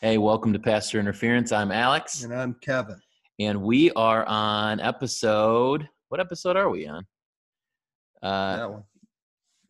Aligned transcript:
Hey, 0.00 0.16
welcome 0.18 0.52
to 0.52 0.58
Pastor 0.58 0.98
Interference. 0.98 1.52
I'm 1.52 1.70
Alex, 1.70 2.22
And 2.24 2.32
I'm 2.34 2.54
Kevin. 2.62 3.00
and 3.38 3.62
we 3.62 3.90
are 3.92 4.24
on 4.26 4.80
episode. 4.80 5.88
What 6.08 6.20
episode 6.20 6.56
are 6.56 6.70
we 6.70 6.86
on? 6.86 7.04
Uh, 8.22 8.56
that 8.56 8.70
one. 8.72 8.84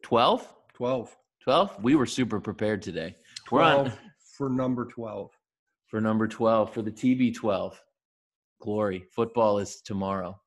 12? 0.02 0.48
12. 0.74 1.16
12? 1.42 1.82
We 1.82 1.95
were 1.96 2.06
super 2.06 2.40
prepared 2.40 2.82
today. 2.82 3.16
We're 3.50 3.62
on 3.62 3.84
12 3.86 3.98
for 4.36 4.48
number 4.48 4.84
12. 4.86 5.30
for 5.88 6.00
number 6.00 6.28
12 6.28 6.72
for 6.72 6.82
the 6.82 6.92
TB12. 6.92 7.74
Glory. 8.60 9.04
Football 9.14 9.58
is 9.58 9.80
tomorrow. 9.82 10.38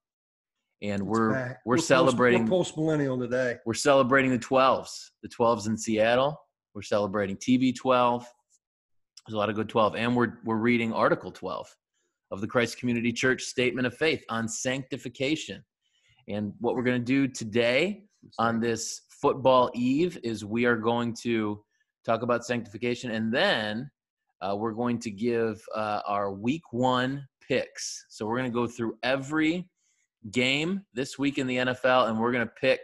And 0.82 1.04
we're 1.06 1.58
we're 1.66 1.78
post- 1.78 1.88
celebrating 1.88 2.44
we're 2.44 2.50
post 2.50 2.78
millennial 2.78 3.18
today. 3.18 3.56
we're 3.66 3.74
celebrating 3.74 4.32
the 4.32 4.40
12s. 4.40 5.10
The 5.24 5.30
12s 5.30 5.68
in 5.68 5.78
Seattle. 5.78 6.40
We're 6.74 6.82
celebrating 6.84 7.36
TB12. 7.38 8.26
There's 9.26 9.36
a 9.36 9.38
lot 9.38 9.50
of 9.50 9.56
good 9.56 9.70
12 9.70 9.96
and 9.96 10.16
we're 10.16 10.40
we're 10.44 10.58
reading 10.58 10.92
article 10.92 11.32
12 11.32 11.68
of 12.32 12.42
the 12.42 12.48
Christ 12.48 12.78
Community 12.78 13.14
Church 13.14 13.44
Statement 13.44 13.88
of 13.88 13.96
Faith 13.96 14.24
on 14.30 14.48
sanctification. 14.48 15.64
And 16.28 16.54
what 16.60 16.76
we're 16.76 16.84
going 16.84 17.00
to 17.00 17.06
do 17.06 17.28
today 17.28 18.04
on 18.40 18.60
this 18.60 19.02
football 19.10 19.70
eve 19.74 20.18
is 20.24 20.44
we 20.44 20.66
are 20.66 20.76
going 20.76 21.16
to 21.22 21.64
talk 22.06 22.22
about 22.22 22.46
sanctification 22.46 23.12
and 23.12 23.34
then 23.34 23.90
uh, 24.42 24.56
we're 24.56 24.74
going 24.74 25.00
to 25.00 25.12
give 25.12 25.62
uh, 25.74 26.02
our 26.06 26.34
week 26.34 26.64
one 26.72 27.26
picks. 27.48 28.06
So 28.10 28.26
we're 28.26 28.38
going 28.38 28.52
to 28.52 28.54
go 28.54 28.68
through 28.68 28.98
every 29.04 29.70
game 30.32 30.82
this 30.94 31.18
week 31.18 31.38
in 31.38 31.48
the 31.48 31.58
NFL 31.58 32.10
and 32.10 32.20
we're 32.20 32.32
going 32.32 32.46
to 32.46 32.54
pick 32.60 32.80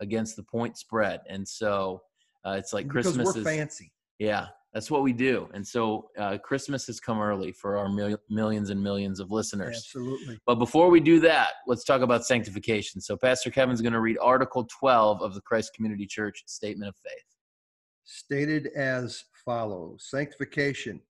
against 0.00 0.36
the 0.36 0.42
point 0.42 0.76
spread. 0.76 1.20
And 1.28 1.46
so 1.46 2.02
uh, 2.46 2.52
it's 2.52 2.72
like 2.72 2.86
because 2.86 3.06
Christmas 3.06 3.34
we're 3.34 3.40
is 3.40 3.44
fancy. 3.44 3.92
yeah, 4.18 4.46
that's 4.72 4.90
what 4.90 5.02
we 5.02 5.12
do. 5.12 5.48
And 5.52 5.66
so 5.66 6.10
uh, 6.18 6.38
Christmas 6.38 6.86
has 6.86 7.00
come 7.00 7.20
early 7.20 7.50
for 7.50 7.76
our 7.76 7.88
mil- 7.88 8.18
millions 8.28 8.70
and 8.70 8.80
millions 8.80 9.18
of 9.18 9.30
listeners. 9.30 9.76
Absolutely. 9.76 10.38
But 10.46 10.56
before 10.56 10.90
we 10.90 11.00
do 11.00 11.18
that, 11.20 11.48
let's 11.66 11.84
talk 11.84 12.02
about 12.02 12.24
sanctification. 12.24 13.00
So 13.00 13.16
Pastor 13.16 13.50
Kevin's 13.50 13.80
going 13.80 13.94
to 13.94 14.00
read 14.00 14.16
Article 14.20 14.68
12 14.78 15.22
of 15.22 15.34
the 15.34 15.40
Christ 15.40 15.74
Community 15.74 16.06
Church 16.06 16.44
Statement 16.46 16.88
of 16.88 16.94
Faith. 17.02 17.24
Stated 18.04 18.68
as 18.76 19.24
follows 19.44 20.06
Sanctification. 20.08 21.00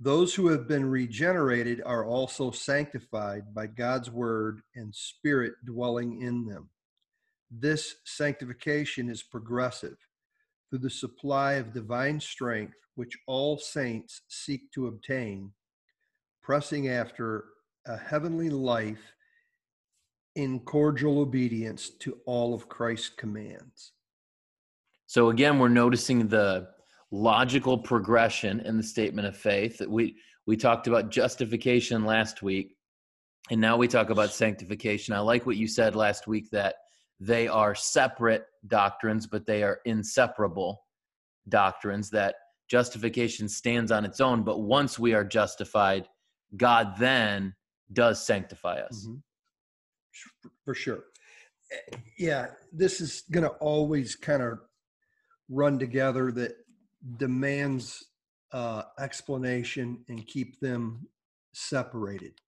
Those 0.00 0.34
who 0.34 0.48
have 0.48 0.68
been 0.68 0.84
regenerated 0.84 1.82
are 1.86 2.04
also 2.04 2.50
sanctified 2.50 3.54
by 3.54 3.68
God's 3.68 4.10
word 4.10 4.60
and 4.74 4.94
spirit 4.94 5.54
dwelling 5.64 6.20
in 6.20 6.46
them. 6.46 6.68
This 7.50 7.94
sanctification 8.04 9.08
is 9.08 9.22
progressive 9.22 9.96
through 10.68 10.80
the 10.80 10.90
supply 10.90 11.54
of 11.54 11.72
divine 11.72 12.20
strength 12.20 12.76
which 12.96 13.16
all 13.26 13.58
saints 13.58 14.22
seek 14.28 14.72
to 14.72 14.86
obtain, 14.86 15.52
pressing 16.42 16.88
after 16.88 17.44
a 17.86 17.96
heavenly 17.96 18.50
life 18.50 19.12
in 20.34 20.58
cordial 20.60 21.20
obedience 21.20 21.90
to 21.90 22.18
all 22.26 22.54
of 22.54 22.68
Christ's 22.68 23.10
commands. 23.10 23.92
So 25.06 25.30
again, 25.30 25.58
we're 25.58 25.68
noticing 25.68 26.26
the 26.26 26.68
logical 27.10 27.78
progression 27.78 28.60
in 28.60 28.76
the 28.76 28.82
statement 28.82 29.28
of 29.28 29.36
faith 29.36 29.78
that 29.78 29.90
we 29.90 30.16
we 30.46 30.56
talked 30.56 30.86
about 30.86 31.10
justification 31.10 32.04
last 32.04 32.42
week 32.42 32.76
and 33.50 33.60
now 33.60 33.76
we 33.76 33.86
talk 33.86 34.10
about 34.10 34.32
sanctification. 34.32 35.14
I 35.14 35.20
like 35.20 35.46
what 35.46 35.56
you 35.56 35.68
said 35.68 35.94
last 35.94 36.26
week 36.26 36.50
that 36.50 36.74
they 37.20 37.48
are 37.48 37.74
separate 37.74 38.46
doctrines 38.66 39.26
but 39.26 39.46
they 39.46 39.62
are 39.62 39.80
inseparable 39.84 40.82
doctrines 41.48 42.10
that 42.10 42.34
justification 42.68 43.48
stands 43.48 43.90
on 43.90 44.04
its 44.04 44.20
own 44.20 44.42
but 44.42 44.60
once 44.60 44.98
we 44.98 45.14
are 45.14 45.24
justified 45.24 46.08
God 46.56 46.94
then 46.98 47.54
does 47.92 48.24
sanctify 48.24 48.80
us. 48.80 49.06
Mhm. 49.06 49.22
For 50.64 50.74
sure. 50.74 51.04
Yeah, 52.18 52.54
this 52.72 53.00
is 53.00 53.22
going 53.30 53.44
to 53.44 53.50
always 53.56 54.14
kind 54.14 54.42
of 54.42 54.60
run 55.48 55.78
together 55.78 56.32
that 56.32 56.56
demands 57.16 58.04
uh, 58.52 58.84
explanation 58.98 60.04
and 60.08 60.26
keep 60.26 60.60
them 60.60 61.08
separated. 61.52 62.40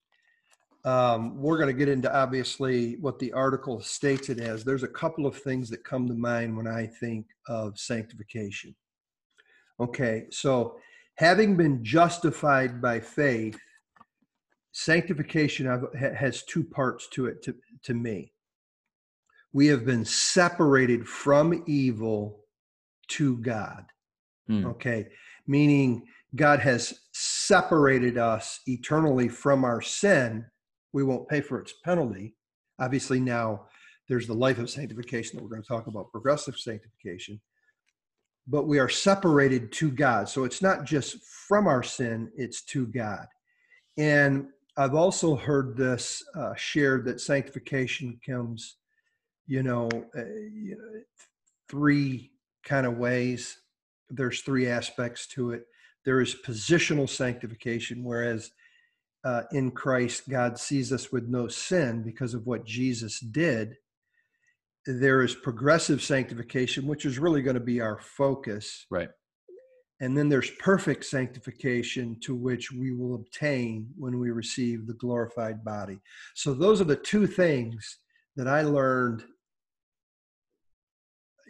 Um, 0.85 1.37
we're 1.41 1.59
going 1.59 1.69
to 1.69 1.79
get 1.79 1.89
into 1.89 2.15
obviously 2.15 2.97
what 3.01 3.19
the 3.19 3.33
article 3.33 3.81
states 3.81 4.29
it 4.29 4.39
as. 4.39 4.65
There's 4.65 4.85
a 4.85 4.89
couple 4.89 5.27
of 5.27 5.37
things 5.37 5.69
that 5.71 5.85
come 5.85 6.07
to 6.07 6.15
mind 6.15 6.57
when 6.57 6.67
I 6.67 6.87
think 6.87 7.27
of 7.49 7.79
sanctification. 7.79 8.75
Okay, 9.81 10.27
so 10.31 10.79
having 11.17 11.57
been 11.57 11.85
justified 11.85 12.81
by 12.81 13.01
faith, 13.01 13.59
sanctification 14.73 15.89
has 15.99 16.43
two 16.45 16.65
parts 16.65 17.09
to 17.13 17.27
it 17.27 17.43
to, 17.43 17.55
to 17.83 17.95
me. 17.95 18.33
We 19.53 19.67
have 19.69 19.85
been 19.85 20.05
separated 20.05 21.09
from 21.09 21.65
evil 21.67 22.45
to 23.09 23.39
God. 23.39 23.87
Hmm. 24.47 24.67
Okay, 24.67 25.09
meaning 25.47 26.05
God 26.35 26.61
has 26.61 27.01
separated 27.13 28.19
us 28.19 28.61
eternally 28.67 29.29
from 29.29 29.65
our 29.65 29.81
sin. 29.81 30.45
We 30.93 31.05
won't 31.05 31.29
pay 31.29 31.41
for 31.41 31.61
its 31.61 31.75
penalty. 31.85 32.35
Obviously, 32.79 33.21
now 33.21 33.67
there's 34.09 34.27
the 34.27 34.35
life 34.35 34.59
of 34.59 34.71
sanctification 34.71 35.37
that 35.37 35.43
we're 35.43 35.51
going 35.51 35.63
to 35.63 35.69
talk 35.69 35.87
about, 35.87 36.11
progressive 36.11 36.57
sanctification. 36.57 37.41
But 38.47 38.67
we 38.67 38.79
are 38.79 38.89
separated 38.89 39.73
to 39.73 39.91
God. 39.91 40.29
So 40.29 40.45
it's 40.45 40.63
not 40.63 40.85
just 40.85 41.19
from 41.49 41.67
our 41.67 41.83
sin, 41.83 42.31
it's 42.37 42.63
to 42.67 42.87
God. 42.87 43.27
And 43.99 44.47
I've 44.79 44.95
also 44.95 45.37
heard 45.37 45.77
this 45.77 46.23
uh, 46.35 46.55
shared 46.55 47.05
that 47.07 47.21
sanctification 47.21 48.19
comes, 48.25 48.77
you 49.47 49.63
know, 49.63 49.89
uh, 50.17 50.25
you 50.25 50.77
know, 50.79 51.01
three 51.69 52.33
kind 52.65 52.87
of 52.87 52.97
ways. 52.97 53.59
There's 54.09 54.41
three 54.41 54.69
aspects 54.69 55.27
to 55.29 55.51
it. 55.51 55.65
There 56.05 56.21
is 56.21 56.37
positional 56.47 57.09
sanctification, 57.09 58.05
whereas 58.05 58.53
uh, 59.25 59.43
in 59.53 59.71
Christ, 59.71 60.29
God 60.29 60.59
sees 60.59 60.93
us 60.93 61.13
with 61.13 61.29
no 61.29 61.49
sin 61.49 62.03
because 62.03 62.35
of 62.35 62.47
what 62.47 62.65
Jesus 62.65 63.21
did. 63.21 63.75
There 64.87 65.23
is 65.23 65.35
progressive 65.35 66.03
sanctification, 66.03 66.87
which 66.87 67.05
is 67.05 67.19
really 67.19 67.43
going 67.43 67.55
to 67.55 67.61
be 67.61 67.81
our 67.81 67.99
focus. 67.99 68.87
Right. 68.91 69.11
And 70.01 70.17
then 70.17 70.29
there's 70.29 70.51
perfect 70.61 71.05
sanctification 71.05 72.19
to 72.21 72.35
which 72.35 72.71
we 72.71 72.93
will 72.93 73.17
obtain 73.17 73.89
when 73.97 74.19
we 74.19 74.31
receive 74.31 74.87
the 74.87 74.95
glorified 74.95 75.65
body. 75.65 75.99
So 76.35 76.55
those 76.55 76.81
are 76.81 76.85
the 76.85 76.97
two 76.97 77.27
things 77.27 77.99
that 78.37 78.47
I 78.47 78.63
learned, 78.63 79.25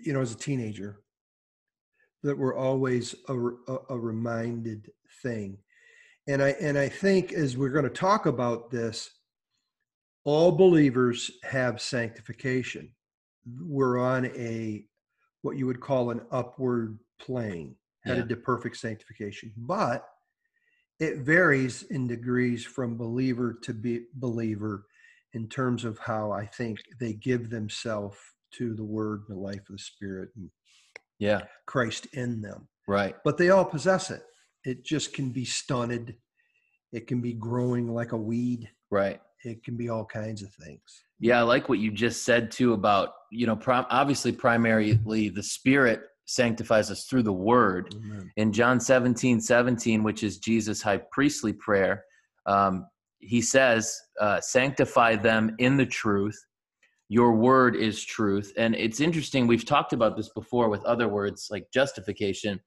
you 0.02 0.14
know, 0.14 0.22
as 0.22 0.32
a 0.32 0.38
teenager, 0.38 1.00
that 2.22 2.38
were 2.38 2.56
always 2.56 3.14
a, 3.28 3.38
a, 3.38 3.78
a 3.90 3.98
reminded 3.98 4.90
thing. 5.22 5.58
And 6.28 6.42
I 6.42 6.50
and 6.60 6.78
I 6.78 6.88
think 6.88 7.32
as 7.32 7.56
we're 7.56 7.70
going 7.70 7.84
to 7.84 7.90
talk 7.90 8.26
about 8.26 8.70
this, 8.70 9.10
all 10.24 10.52
believers 10.52 11.30
have 11.42 11.80
sanctification. 11.80 12.90
We're 13.60 13.98
on 13.98 14.26
a 14.26 14.84
what 15.42 15.56
you 15.56 15.66
would 15.66 15.80
call 15.80 16.10
an 16.10 16.20
upward 16.30 16.98
plane 17.18 17.76
headed 18.04 18.28
Yeah. 18.28 18.36
to 18.36 18.42
perfect 18.42 18.76
sanctification. 18.76 19.52
But 19.56 20.06
it 21.00 21.20
varies 21.20 21.84
in 21.84 22.06
degrees 22.08 22.64
from 22.64 22.96
believer 22.98 23.58
to 23.62 23.72
be 23.72 24.06
believer 24.14 24.84
in 25.32 25.48
terms 25.48 25.84
of 25.84 25.98
how 25.98 26.30
I 26.32 26.44
think 26.46 26.78
they 27.00 27.12
give 27.14 27.48
themselves 27.50 28.18
to 28.52 28.74
the 28.74 28.84
word 28.84 29.22
and 29.28 29.36
the 29.36 29.40
life 29.40 29.60
of 29.60 29.76
the 29.76 29.78
spirit 29.78 30.30
and 30.36 30.50
Yeah. 31.18 31.46
Christ 31.66 32.06
in 32.12 32.42
them. 32.42 32.68
Right. 32.86 33.16
But 33.24 33.38
they 33.38 33.50
all 33.50 33.64
possess 33.64 34.10
it. 34.10 34.22
It 34.68 34.84
just 34.84 35.14
can 35.14 35.30
be 35.30 35.46
stunted. 35.46 36.16
It 36.92 37.06
can 37.06 37.22
be 37.22 37.32
growing 37.32 37.88
like 37.88 38.12
a 38.12 38.18
weed. 38.18 38.68
Right. 38.90 39.18
It 39.42 39.64
can 39.64 39.78
be 39.78 39.88
all 39.88 40.04
kinds 40.04 40.42
of 40.42 40.52
things. 40.62 40.82
Yeah, 41.18 41.38
I 41.38 41.42
like 41.42 41.70
what 41.70 41.78
you 41.78 41.90
just 41.90 42.22
said 42.22 42.50
too 42.50 42.74
about, 42.74 43.12
you 43.32 43.46
know, 43.46 43.56
prom- 43.56 43.86
obviously 43.88 44.30
primarily 44.30 45.30
the 45.30 45.42
spirit 45.42 46.02
sanctifies 46.26 46.90
us 46.90 47.06
through 47.06 47.22
the 47.22 47.32
word. 47.32 47.94
Amen. 47.94 48.30
In 48.36 48.52
John 48.52 48.78
17, 48.78 49.40
17, 49.40 50.02
which 50.02 50.22
is 50.22 50.36
Jesus' 50.36 50.82
high 50.82 51.00
priestly 51.12 51.54
prayer, 51.54 52.04
um, 52.44 52.86
he 53.20 53.40
says, 53.40 53.98
uh, 54.20 54.38
sanctify 54.42 55.16
them 55.16 55.56
in 55.58 55.78
the 55.78 55.86
truth. 55.86 56.38
Your 57.08 57.32
word 57.32 57.74
is 57.74 58.04
truth. 58.04 58.52
And 58.58 58.74
it's 58.74 59.00
interesting, 59.00 59.46
we've 59.46 59.64
talked 59.64 59.94
about 59.94 60.14
this 60.14 60.28
before 60.28 60.68
with 60.68 60.84
other 60.84 61.08
words 61.08 61.48
like 61.50 61.72
justification, 61.72 62.60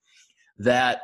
that 0.57 1.01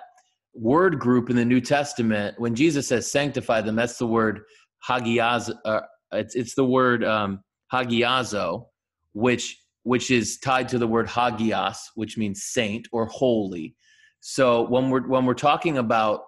word 0.57 0.99
group 0.99 1.29
in 1.29 1.35
the 1.35 1.45
New 1.45 1.61
Testament, 1.61 2.39
when 2.39 2.55
Jesus 2.55 2.87
says 2.87 3.09
sanctify 3.11 3.61
them, 3.61 3.75
that's 3.75 3.97
the 3.97 4.07
word 4.07 4.41
hagiazo. 4.87 5.55
Uh, 5.65 5.81
it's, 6.11 6.35
it's 6.35 6.55
the 6.55 6.65
word 6.65 7.03
um, 7.03 7.39
hagiazo, 7.73 8.65
which 9.13 9.57
which 9.83 10.11
is 10.11 10.37
tied 10.39 10.67
to 10.67 10.77
the 10.77 10.87
word 10.87 11.07
hagios, 11.07 11.77
which 11.95 12.17
means 12.17 12.43
saint 12.43 12.87
or 12.91 13.05
holy. 13.05 13.75
So 14.19 14.67
when 14.67 14.89
we're 14.89 15.07
when 15.07 15.25
we're 15.25 15.33
talking 15.33 15.77
about 15.77 16.21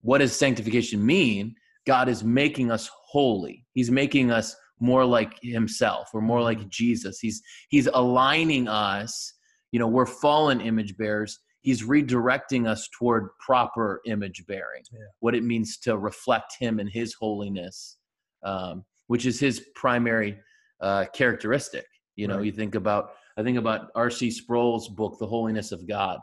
what 0.00 0.18
does 0.18 0.36
sanctification 0.36 1.04
mean? 1.04 1.54
God 1.86 2.08
is 2.08 2.24
making 2.24 2.70
us 2.70 2.90
holy. 3.06 3.66
He's 3.72 3.90
making 3.90 4.30
us 4.30 4.56
more 4.80 5.04
like 5.04 5.38
himself 5.42 6.08
or 6.12 6.20
more 6.20 6.42
like 6.42 6.68
Jesus. 6.68 7.18
He's 7.20 7.40
he's 7.68 7.88
aligning 7.94 8.68
us, 8.68 9.34
you 9.72 9.78
know, 9.78 9.88
we're 9.88 10.06
fallen 10.06 10.60
image 10.60 10.96
bearers. 10.96 11.38
He's 11.64 11.82
redirecting 11.82 12.68
us 12.68 12.88
toward 12.96 13.30
proper 13.40 14.02
image 14.06 14.44
bearing. 14.46 14.82
Yeah. 14.92 14.98
What 15.20 15.34
it 15.34 15.42
means 15.42 15.78
to 15.78 15.96
reflect 15.96 16.52
him 16.60 16.78
and 16.78 16.90
his 16.90 17.14
holiness, 17.14 17.96
um, 18.42 18.84
which 19.06 19.24
is 19.24 19.40
his 19.40 19.64
primary 19.74 20.36
uh, 20.82 21.06
characteristic. 21.14 21.86
You 22.16 22.28
know, 22.28 22.36
Right. 22.36 22.44
you 22.46 22.52
think 22.52 22.74
about 22.74 23.12
I 23.38 23.42
think 23.42 23.56
about 23.58 23.90
R.C. 23.96 24.30
Sproul's 24.30 24.88
book, 24.90 25.18
The 25.18 25.26
Holiness 25.26 25.72
of 25.72 25.88
God, 25.88 26.18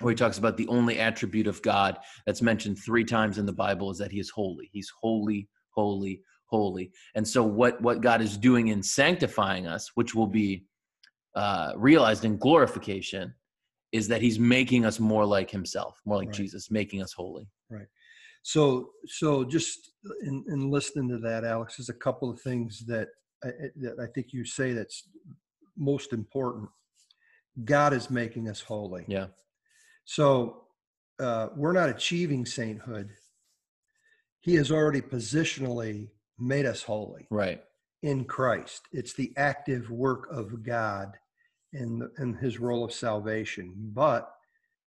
where 0.00 0.12
he 0.12 0.16
talks 0.16 0.36
about 0.38 0.56
the 0.58 0.68
only 0.68 0.98
attribute 1.00 1.46
of 1.46 1.60
God 1.62 1.96
that's 2.26 2.42
mentioned 2.42 2.78
three 2.78 3.02
times 3.04 3.38
in 3.38 3.46
the 3.46 3.52
Bible 3.54 3.90
is 3.90 3.98
that 3.98 4.12
he 4.12 4.20
is 4.20 4.30
holy. 4.30 4.68
He's 4.72 4.92
holy, 5.00 5.48
holy, 5.70 6.20
holy. 6.44 6.92
And 7.14 7.26
so 7.26 7.42
what 7.42 7.80
what 7.80 8.02
God 8.02 8.20
is 8.20 8.36
doing 8.36 8.68
in 8.68 8.82
sanctifying 8.82 9.66
us, 9.66 9.90
which 9.94 10.14
will 10.14 10.26
be 10.28 10.66
uh, 11.34 11.72
realized 11.76 12.26
in 12.26 12.36
glorification, 12.36 13.32
is 13.96 14.06
that 14.08 14.20
he's 14.22 14.38
making 14.38 14.84
us 14.84 15.00
more 15.00 15.24
like 15.24 15.50
himself, 15.50 16.00
more 16.04 16.18
like 16.18 16.28
Right. 16.28 16.36
Jesus, 16.36 16.70
making 16.70 17.02
us 17.02 17.12
holy. 17.12 17.48
Right. 17.70 17.86
So, 18.42 18.90
so 19.06 19.44
just 19.44 19.90
in, 20.22 20.44
in 20.48 20.70
listening 20.70 21.08
to 21.08 21.18
that, 21.18 21.44
Alex, 21.44 21.76
there's 21.76 21.88
a 21.88 21.94
couple 21.94 22.30
of 22.30 22.40
things 22.40 22.84
that 22.86 23.08
I, 23.42 23.48
that 23.82 23.96
I 24.00 24.06
think 24.14 24.32
you 24.32 24.44
say 24.44 24.72
that's 24.72 25.08
most 25.76 26.12
important. 26.12 26.68
God 27.64 27.92
is 27.92 28.10
making 28.10 28.48
us 28.48 28.60
holy. 28.60 29.04
Yeah. 29.08 29.26
So 30.04 30.64
uh, 31.18 31.48
we're 31.56 31.72
not 31.72 31.88
achieving 31.88 32.46
sainthood. 32.46 33.10
He 34.40 34.54
has 34.56 34.70
already 34.70 35.00
positionally 35.00 36.08
made 36.38 36.66
us 36.66 36.82
holy 36.82 37.26
Right. 37.30 37.62
in 38.02 38.24
Christ. 38.24 38.82
It's 38.92 39.14
the 39.14 39.32
active 39.36 39.90
work 39.90 40.28
of 40.30 40.62
God 40.62 41.16
in 41.76 41.98
the, 41.98 42.10
in 42.18 42.34
His 42.34 42.58
role 42.58 42.84
of 42.84 42.92
salvation. 42.92 43.74
But 43.76 44.30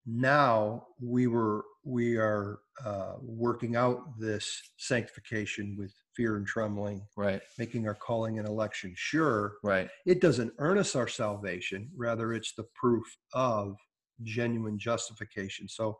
now 0.06 0.86
we 1.00 1.26
were 1.26 1.64
we 1.84 2.16
are 2.16 2.60
uh, 2.84 3.14
working 3.20 3.76
out 3.76 4.18
this 4.18 4.60
sanctification 4.76 5.76
with 5.78 5.92
fear 6.14 6.36
and 6.36 6.46
trembling, 6.46 7.02
Right. 7.16 7.40
making 7.58 7.86
our 7.86 7.94
calling 7.94 8.38
and 8.38 8.46
election 8.46 8.92
sure. 8.96 9.54
Right. 9.62 9.88
It 10.06 10.20
doesn't 10.20 10.52
earn 10.58 10.78
us 10.78 10.96
our 10.96 11.08
salvation; 11.08 11.90
rather, 11.96 12.32
it's 12.32 12.54
the 12.54 12.66
proof 12.74 13.06
of 13.34 13.76
genuine 14.22 14.78
justification. 14.78 15.68
So, 15.68 15.98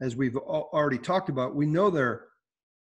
as 0.00 0.16
we've 0.16 0.36
already 0.36 0.98
talked 0.98 1.28
about, 1.28 1.54
we 1.54 1.66
know 1.66 1.90
they're 1.90 2.26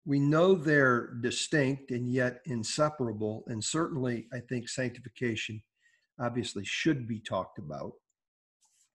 we 0.06 0.20
know 0.20 0.56
they're 0.56 1.14
distinct 1.22 1.92
and 1.92 2.12
yet 2.12 2.40
inseparable. 2.46 3.44
And 3.48 3.64
certainly, 3.64 4.28
I 4.34 4.40
think 4.40 4.70
sanctification 4.70 5.62
obviously 6.20 6.64
should 6.66 7.08
be 7.08 7.20
talked 7.20 7.60
about. 7.60 7.94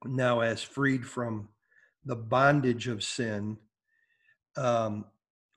Now, 0.04 0.40
as 0.40 0.62
freed 0.62 1.06
from 1.06 1.48
the 2.04 2.16
bondage 2.16 2.88
of 2.88 3.02
sin, 3.02 3.56
um, 4.56 5.06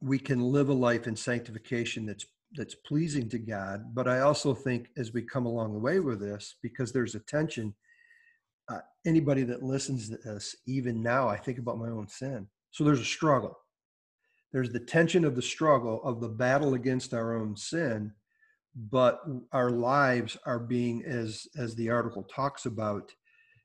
we 0.01 0.19
can 0.19 0.41
live 0.41 0.69
a 0.69 0.73
life 0.73 1.07
in 1.07 1.15
sanctification 1.15 2.05
that's 2.05 2.25
that's 2.53 2.75
pleasing 2.75 3.27
to 3.27 3.39
God. 3.39 3.93
But 3.93 4.07
I 4.07 4.21
also 4.21 4.53
think 4.53 4.87
as 4.95 5.11
we 5.11 5.21
come 5.21 5.45
along 5.45 5.73
the 5.73 5.79
way 5.79 5.99
with 5.99 6.21
this, 6.21 6.55
because 6.61 6.93
there's 6.93 7.15
a 7.15 7.19
tension. 7.19 7.73
Uh, 8.69 8.79
anybody 9.05 9.43
that 9.43 9.63
listens 9.63 10.09
to 10.09 10.17
this, 10.17 10.55
even 10.65 11.01
now, 11.01 11.27
I 11.29 11.37
think 11.37 11.57
about 11.57 11.77
my 11.77 11.87
own 11.87 12.07
sin. 12.07 12.47
So 12.71 12.83
there's 12.83 12.99
a 12.99 13.05
struggle 13.05 13.57
there's 14.51 14.71
the 14.71 14.79
tension 14.79 15.25
of 15.25 15.35
the 15.35 15.41
struggle 15.41 16.01
of 16.03 16.21
the 16.21 16.29
battle 16.29 16.73
against 16.73 17.13
our 17.13 17.35
own 17.35 17.55
sin 17.55 18.13
but 18.77 19.21
our 19.51 19.71
lives 19.71 20.37
are 20.45 20.59
being 20.59 21.03
as 21.05 21.47
as 21.57 21.75
the 21.75 21.89
article 21.89 22.23
talks 22.23 22.65
about 22.65 23.11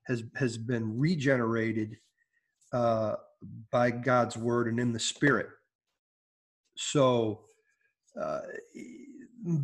has 0.06 0.24
has 0.36 0.56
been 0.56 0.98
regenerated 0.98 1.96
uh, 2.72 3.14
by 3.70 3.90
god's 3.90 4.36
word 4.36 4.68
and 4.68 4.80
in 4.80 4.92
the 4.92 4.98
spirit 4.98 5.48
so 6.76 7.42
uh, 8.20 8.40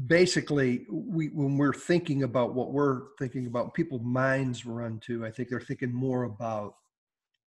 basically 0.06 0.84
we 0.90 1.28
when 1.28 1.56
we're 1.56 1.72
thinking 1.72 2.24
about 2.24 2.54
what 2.54 2.72
we're 2.72 3.02
thinking 3.18 3.46
about 3.46 3.72
people's 3.74 4.04
minds 4.04 4.66
run 4.66 5.00
to 5.00 5.24
i 5.24 5.30
think 5.30 5.48
they're 5.48 5.60
thinking 5.60 5.92
more 5.92 6.24
about 6.24 6.74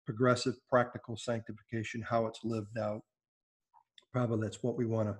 progressive 0.05 0.55
practical 0.69 1.17
sanctification 1.17 2.01
how 2.01 2.27
it's 2.27 2.41
lived 2.43 2.77
out 2.77 3.01
probably 4.11 4.41
that's 4.41 4.61
what 4.63 4.77
we 4.77 4.85
want 4.85 5.07
to 5.07 5.17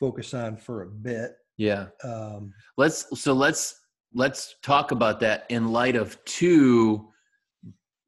focus 0.00 0.32
on 0.32 0.56
for 0.56 0.82
a 0.82 0.86
bit. 0.86 1.36
Yeah. 1.60 1.88
Um, 2.02 2.54
let's 2.78 3.20
so 3.20 3.34
let's 3.34 3.78
let's 4.14 4.54
talk 4.62 4.92
about 4.92 5.20
that 5.20 5.44
in 5.50 5.68
light 5.68 5.94
of 5.94 6.16
two 6.24 7.10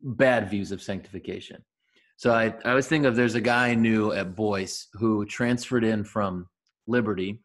bad 0.00 0.48
views 0.48 0.72
of 0.72 0.80
sanctification. 0.80 1.62
So 2.16 2.32
i 2.32 2.54
i 2.64 2.72
was 2.72 2.88
thinking 2.88 3.04
of 3.04 3.14
there's 3.14 3.34
a 3.34 3.42
guy 3.42 3.68
I 3.68 3.74
knew 3.74 4.12
at 4.12 4.34
boyce 4.34 4.88
who 4.94 5.26
transferred 5.26 5.84
in 5.84 6.02
from 6.02 6.46
liberty 6.86 7.42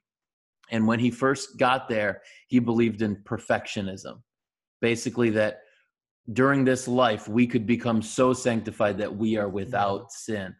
and 0.71 0.87
when 0.87 0.97
he 0.97 1.11
first 1.11 1.59
got 1.59 1.89
there 1.89 2.21
he 2.47 2.59
believed 2.59 3.01
in 3.01 3.17
perfectionism. 3.17 4.21
Basically 4.79 5.29
that 5.31 5.59
during 6.31 6.63
this 6.63 6.87
life 6.87 7.27
we 7.27 7.45
could 7.45 7.67
become 7.67 8.01
so 8.01 8.31
sanctified 8.31 8.97
that 8.99 9.13
we 9.13 9.35
are 9.35 9.49
without 9.49 10.13
sin. 10.13 10.55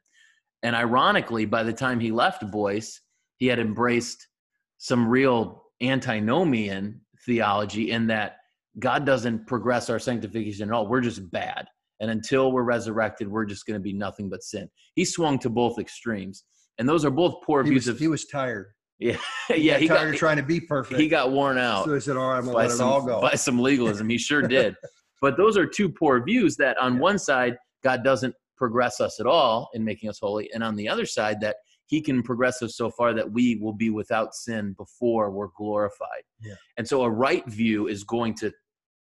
And 0.62 0.76
ironically 0.76 1.46
by 1.46 1.64
the 1.64 1.80
time 1.86 2.02
he 2.02 2.12
left 2.12 2.52
boyce 2.52 3.00
he 3.38 3.48
had 3.48 3.60
embraced 3.60 4.28
some 4.78 5.08
real 5.08 5.64
antinomian 5.82 7.02
theology 7.26 7.92
in 7.92 8.08
that 8.08 8.38
God 8.80 9.06
doesn't 9.06 9.48
progress 9.48 9.90
our 9.90 10.00
sanctification 10.00 10.70
at 10.70 10.74
all. 10.74 10.88
We're 10.88 11.02
just 11.02 11.30
bad. 11.32 11.68
And 12.00 12.12
until 12.12 12.52
we're 12.52 12.64
resurrected, 12.64 13.28
we're 13.28 13.46
just 13.46 13.66
going 13.66 13.80
to 13.80 13.84
be 13.84 13.94
nothing 13.94 14.30
but 14.30 14.44
sin. 14.44 14.70
He 14.94 15.04
swung 15.04 15.40
to 15.40 15.50
both 15.50 15.80
extremes. 15.80 16.44
And 16.78 16.88
those 16.88 17.04
are 17.06 17.10
both 17.10 17.42
poor 17.44 17.64
he, 17.64 17.72
views 17.72 17.88
was, 17.88 17.96
of 17.96 18.00
he 18.00 18.08
was 18.08 18.26
tired. 18.26 18.68
Yeah. 19.00 19.18
He 19.48 19.62
yeah, 19.62 19.74
got 19.74 19.82
he 19.82 19.88
tired 19.88 19.98
got 20.06 20.08
of 20.10 20.16
trying 20.16 20.38
to 20.38 20.44
be 20.44 20.60
perfect. 20.60 21.00
he 21.00 21.08
got 21.08 21.32
worn 21.32 21.58
out 21.58 21.86
so 21.86 21.94
he 21.94 22.02
said, 22.02 22.18
"All 22.18 22.32
right, 22.32 22.40
I'm 22.40 22.46
gonna 22.46 22.58
let 22.58 22.70
it 22.72 22.82
all 22.82 23.02
go." 23.02 23.22
by 23.22 23.36
some 23.36 23.60
legalism. 23.60 24.10
He 24.10 24.18
sure 24.18 24.42
did. 24.42 24.76
But 25.22 25.36
those 25.38 25.58
are 25.58 25.66
two 25.66 25.90
poor 25.90 26.24
views 26.24 26.58
that 26.58 26.78
on 26.78 26.96
Yeah. 26.96 27.00
one 27.00 27.18
side, 27.18 27.58
God 27.84 28.04
doesn't 28.04 28.36
progress 28.56 29.00
us 29.02 29.20
at 29.20 29.26
all 29.26 29.68
in 29.74 29.84
making 29.84 30.10
us 30.10 30.20
holy, 30.22 30.52
and 30.54 30.64
on 30.64 30.76
the 30.76 30.88
other 30.90 31.06
side, 31.06 31.40
that 31.42 31.56
He 31.88 32.02
can 32.02 32.22
progress 32.22 32.62
us 32.62 32.76
so 32.78 32.90
far 32.90 33.14
that 33.14 33.32
we 33.32 33.56
will 33.56 33.74
be 33.74 33.90
without 33.90 34.36
sin 34.36 34.74
before 34.78 35.32
we're 35.32 35.50
glorified. 35.58 36.24
Yeah. 36.42 36.56
And 36.78 36.88
so, 36.88 37.02
a 37.04 37.10
right 37.10 37.46
view 37.48 37.88
is 37.88 38.04
going 38.04 38.36
to 38.36 38.52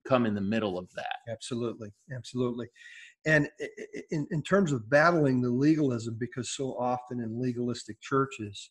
come 0.06 0.25
in 0.26 0.35
the 0.35 0.40
middle 0.40 0.78
of 0.78 0.88
that. 0.94 1.16
absolutely, 1.30 1.90
absolutely. 2.16 2.68
And 3.26 3.49
in 4.11 4.26
in 4.30 4.42
terms 4.42 4.73
of 4.73 4.88
battling 4.88 5.42
the 5.42 5.50
legalism, 5.50 6.16
because 6.18 6.50
so 6.56 6.75
often 6.78 7.20
in 7.20 7.40
legalistic 7.40 8.00
churches, 8.00 8.70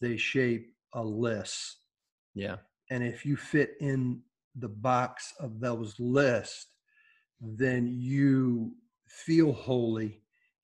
they 0.00 0.16
shape 0.16 0.66
a 0.94 1.02
list 1.02 1.78
Yeah. 2.34 2.56
and 2.90 3.02
if 3.02 3.24
you 3.26 3.36
fit 3.36 3.70
in 3.80 4.22
the 4.56 4.68
box 4.68 5.32
of 5.40 5.60
those 5.60 5.94
lists 5.98 6.66
then 7.40 7.88
you 7.88 8.74
feel 9.08 9.52
holy 9.52 10.21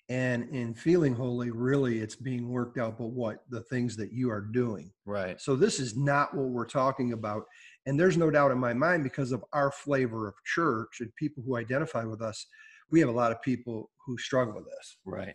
and 0.08 0.48
in 0.54 0.72
feeling 0.74 1.14
holy 1.14 1.50
really 1.50 1.98
it's 1.98 2.16
being 2.16 2.48
worked 2.48 2.78
out 2.78 2.96
but 2.98 3.08
what 3.08 3.44
the 3.50 3.60
things 3.62 3.96
that 3.96 4.12
you 4.12 4.30
are 4.30 4.40
doing 4.40 4.90
Right. 5.04 5.40
so 5.40 5.54
this 5.54 5.78
is 5.78 5.96
not 5.96 6.34
what 6.34 6.48
we're 6.48 6.66
talking 6.66 7.12
about 7.12 7.44
and 7.86 7.98
there's 7.98 8.16
no 8.16 8.30
doubt 8.30 8.50
in 8.50 8.58
my 8.58 8.72
mind 8.72 9.04
because 9.04 9.32
of 9.32 9.44
our 9.52 9.70
flavor 9.70 10.26
of 10.28 10.34
church 10.44 11.00
and 11.00 11.14
people 11.16 11.42
who 11.46 11.56
identify 11.56 12.04
with 12.04 12.22
us 12.22 12.46
we 12.90 13.00
have 13.00 13.08
a 13.08 13.12
lot 13.12 13.32
of 13.32 13.42
people 13.42 13.90
who 14.06 14.16
struggle 14.16 14.54
with 14.54 14.64
this 14.64 14.96
Right. 15.04 15.34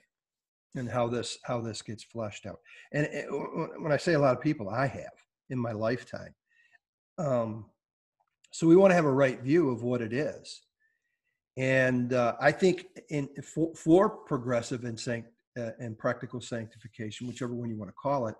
and 0.75 0.89
how 0.89 1.07
this 1.07 1.37
how 1.43 1.61
this 1.61 1.81
gets 1.81 2.03
fleshed 2.03 2.45
out. 2.47 2.59
And 2.91 3.05
it, 3.05 3.27
when 3.29 3.91
I 3.91 3.97
say 3.97 4.13
a 4.13 4.19
lot 4.19 4.35
of 4.35 4.41
people, 4.41 4.69
I 4.69 4.87
have 4.87 5.13
in 5.49 5.59
my 5.59 5.71
lifetime. 5.71 6.33
Um, 7.19 7.65
so 8.51 8.65
we 8.67 8.75
want 8.75 8.91
to 8.91 8.95
have 8.95 9.05
a 9.05 9.11
right 9.11 9.39
view 9.39 9.69
of 9.69 9.83
what 9.83 10.01
it 10.01 10.13
is, 10.13 10.61
and 11.57 12.13
uh, 12.13 12.35
I 12.39 12.51
think 12.51 12.87
in 13.09 13.29
for, 13.43 13.73
for 13.75 14.09
progressive 14.09 14.83
and 14.85 14.99
sanct, 14.99 15.29
uh, 15.57 15.71
and 15.79 15.97
practical 15.97 16.41
sanctification, 16.41 17.27
whichever 17.27 17.53
one 17.53 17.69
you 17.69 17.77
want 17.77 17.89
to 17.89 17.95
call 18.01 18.27
it, 18.27 18.35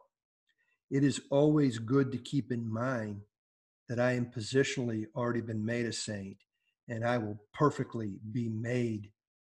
it 0.89 1.03
is 1.03 1.22
always 1.29 1.77
good 1.79 2.12
to 2.12 2.17
keep 2.17 2.51
in 2.51 2.72
mind 2.72 3.22
that 3.89 4.00
I 4.00 4.13
am 4.13 4.27
positionally 4.27 5.05
already 5.15 5.41
been 5.41 5.63
made 5.63 5.86
a 5.86 5.93
saint, 5.93 6.38
and 6.88 7.05
I 7.05 7.17
will 7.17 7.39
perfectly 7.53 8.20
be 8.32 8.50
made 8.50 9.12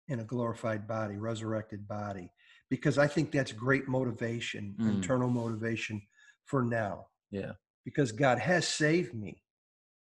in 0.08 0.20
a 0.20 0.24
glorified 0.24 0.88
body, 0.88 1.16
resurrected 1.16 1.86
body 1.86 2.32
because 2.70 2.98
I 2.98 3.08
think 3.08 3.32
that's 3.32 3.52
great 3.52 3.88
motivation, 3.88 4.76
Mm. 4.78 4.88
internal 4.88 5.28
motivation 5.28 6.00
for 6.44 6.62
now. 6.62 7.08
Yeah. 7.30 7.52
Because 7.84 8.12
God 8.12 8.38
has 8.38 8.66
saved 8.66 9.14
me 9.14 9.42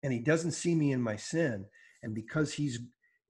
and 0.01 0.11
he 0.13 0.19
doesn't 0.19 0.51
see 0.51 0.73
me 0.73 0.91
in 0.91 1.01
my 1.01 1.17
sin. 1.17 1.65
And 2.01 2.13
because 2.15 2.53
he's 2.53 2.79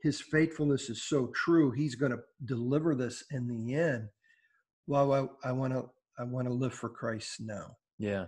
his 0.03 0.21
faithfulness 0.21 0.89
is 0.89 1.03
so 1.03 1.27
true, 1.33 1.71
he's 1.71 1.95
going 1.95 2.11
to 2.11 2.19
deliver 2.45 2.93
this 2.93 3.23
in 3.31 3.47
the 3.47 3.73
end 3.73 4.09
well, 4.87 5.37
I 5.43 5.51
want 5.51 5.73
to 5.73 5.89
I 6.17 6.23
want 6.23 6.47
to 6.47 6.53
live 6.53 6.73
for 6.73 6.89
Christ 6.89 7.39
now. 7.39 7.77
Yeah. 7.97 8.25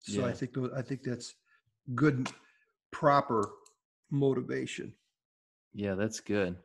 So 0.00 0.24
I 0.24 0.32
think 0.32 0.52
I 0.76 0.82
think 0.82 1.02
that's 1.02 1.34
good, 1.94 2.30
proper 2.90 3.50
motivation. 4.10 4.94
Yeah, 5.74 5.94
that's 5.94 6.20
good. 6.20 6.56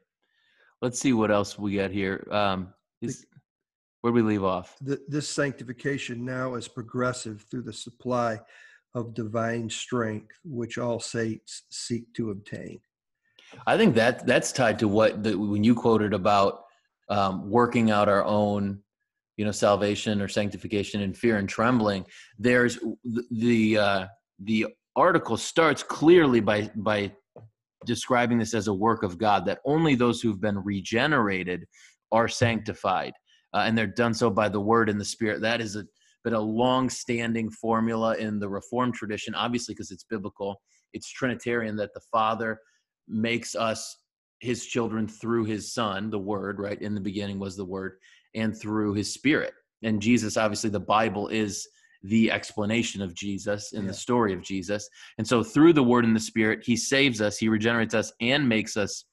Let's 0.81 0.99
see 0.99 1.13
what 1.13 1.31
else 1.31 1.57
we 1.57 1.75
got 1.75 1.91
here. 1.91 2.27
Um, 2.31 2.73
is, 3.01 3.25
where 4.01 4.11
do 4.11 4.15
we 4.15 4.21
leave 4.21 4.43
off? 4.43 4.77
Th- 4.85 4.99
This 5.07 5.29
sanctification 5.29 6.23
now 6.25 6.55
is 6.55 6.67
progressive 6.67 7.45
through 7.49 7.63
the 7.63 7.73
supply 7.73 8.39
of 8.93 9.13
divine 9.13 9.69
strength, 9.69 10.37
which 10.43 10.77
all 10.77 10.99
saints 10.99 11.63
seek 11.69 12.13
to 12.13 12.31
obtain. 12.31 12.79
I 13.67 13.77
think 13.77 13.95
that 13.95 14.25
that's 14.25 14.51
tied 14.51 14.79
to 14.79 14.87
what 14.87 15.23
the, 15.23 15.37
when 15.37 15.63
you 15.63 15.75
quoted 15.75 16.13
about 16.13 16.63
um, 17.09 17.49
working 17.49 17.91
out 17.91 18.09
our 18.09 18.23
own, 18.23 18.79
you 19.37 19.45
know, 19.45 19.51
salvation 19.51 20.21
or 20.21 20.27
sanctification 20.27 21.01
in 21.01 21.13
fear 21.13 21.37
and 21.37 21.47
trembling. 21.47 22.05
There's 22.39 22.79
the 23.31 23.77
uh, 23.77 24.07
the 24.39 24.67
article 24.95 25.37
starts 25.37 25.83
clearly 25.83 26.39
by 26.39 26.69
by 26.75 27.11
describing 27.85 28.39
this 28.39 28.53
as 28.53 28.67
a 28.67 28.73
work 28.73 29.03
of 29.03 29.17
God 29.17 29.45
that 29.45 29.59
only 29.65 29.95
those 29.95 30.21
who've 30.21 30.41
been 30.41 30.57
regenerated 30.63 31.65
are 32.11 32.27
sanctified, 32.27 33.13
uh, 33.53 33.63
and 33.65 33.77
they're 33.77 33.87
done 33.87 34.13
so 34.13 34.29
by 34.29 34.49
the 34.49 34.59
Word 34.59 34.89
and 34.89 34.99
the 34.99 35.05
Spirit. 35.05 35.41
That 35.41 35.61
is 35.61 35.75
a 35.75 35.85
been 36.23 36.33
a 36.33 36.39
long-standing 36.39 37.51
formula 37.51 38.15
in 38.17 38.39
the 38.39 38.49
Reformed 38.49 38.95
tradition, 38.95 39.35
obviously 39.35 39.75
because 39.75 39.91
it's 39.91 40.05
biblical. 40.05 40.59
It's 40.91 41.07
Trinitarian 41.07 41.75
that 41.75 41.93
the 41.93 42.01
Father 42.11 42.59
makes 43.07 43.55
us 43.55 43.97
his 44.39 44.65
children 44.65 45.07
through 45.07 45.45
his 45.45 45.73
son 45.73 46.09
the 46.09 46.19
word 46.19 46.59
right? 46.59 46.81
In 46.81 46.93
the 46.95 47.01
beginning 47.01 47.39
was 47.39 47.55
the 47.55 47.65
word 47.65 47.97
and 48.35 48.55
through 48.57 48.93
his 48.93 49.13
spirit. 49.13 49.53
And 49.83 50.01
jesus 50.01 50.37
obviously 50.37 50.69
the 50.69 50.79
bible 50.79 51.27
is 51.29 51.67
the 52.03 52.29
explanation 52.31 53.01
of 53.01 53.15
jesus 53.15 53.73
in 53.73 53.83
Yeah. 53.83 53.87
the 53.87 53.93
story 53.93 54.33
of 54.33 54.41
jesus. 54.43 54.87
And 55.17 55.27
so 55.27 55.43
through 55.43 55.73
the 55.73 55.83
word 55.83 56.05
and 56.05 56.15
the 56.15 56.19
spirit 56.19 56.63
he 56.63 56.75
saves 56.75 57.21
us 57.21 57.37
he 57.37 57.49
regenerates 57.49 57.93
us 57.93 58.11
and 58.21 58.47
makes 58.47 58.77
us 58.77 59.05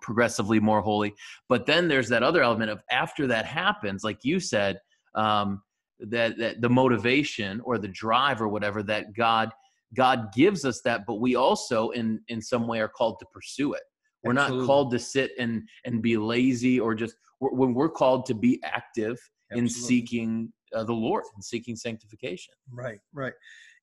progressively 0.00 0.60
more 0.60 0.80
holy. 0.80 1.12
But 1.48 1.66
then 1.66 1.88
there's 1.88 2.08
that 2.10 2.22
other 2.22 2.42
element 2.42 2.70
of 2.70 2.82
after 2.90 3.26
that 3.28 3.44
happens 3.46 4.04
like 4.04 4.18
you 4.24 4.40
said 4.40 4.78
um, 5.14 5.62
that, 6.00 6.38
that 6.38 6.60
the 6.60 6.68
motivation 6.68 7.60
or 7.64 7.78
the 7.78 7.88
drive 7.88 8.40
or 8.40 8.48
whatever 8.48 8.82
that 8.84 9.12
god 9.14 9.50
god 9.94 10.32
gives 10.34 10.64
us 10.64 10.80
that 10.84 11.04
but 11.06 11.16
we 11.16 11.34
also 11.34 11.90
in 11.90 12.20
in 12.28 12.40
some 12.40 12.66
way 12.66 12.80
are 12.80 12.88
called 12.88 13.18
to 13.18 13.26
pursue 13.32 13.72
it. 13.72 13.82
We're 14.24 14.32
not 14.32 14.50
called 14.66 14.90
to 14.92 14.98
sit 14.98 15.30
and 15.38 15.62
and 15.84 16.02
be 16.02 16.16
lazy 16.16 16.80
or 16.80 16.94
just 16.94 17.14
we're, 17.40 17.52
when 17.52 17.72
we're 17.72 17.88
called 17.88 18.26
to 18.26 18.34
be 18.34 18.60
active 18.64 19.16
in 19.52 19.68
seeking 19.68 20.52
uh, 20.74 20.84
the 20.84 20.92
lord 20.92 21.24
and 21.34 21.42
seeking 21.42 21.76
sanctification. 21.76 22.52
Right, 22.70 22.98
right, 23.14 23.32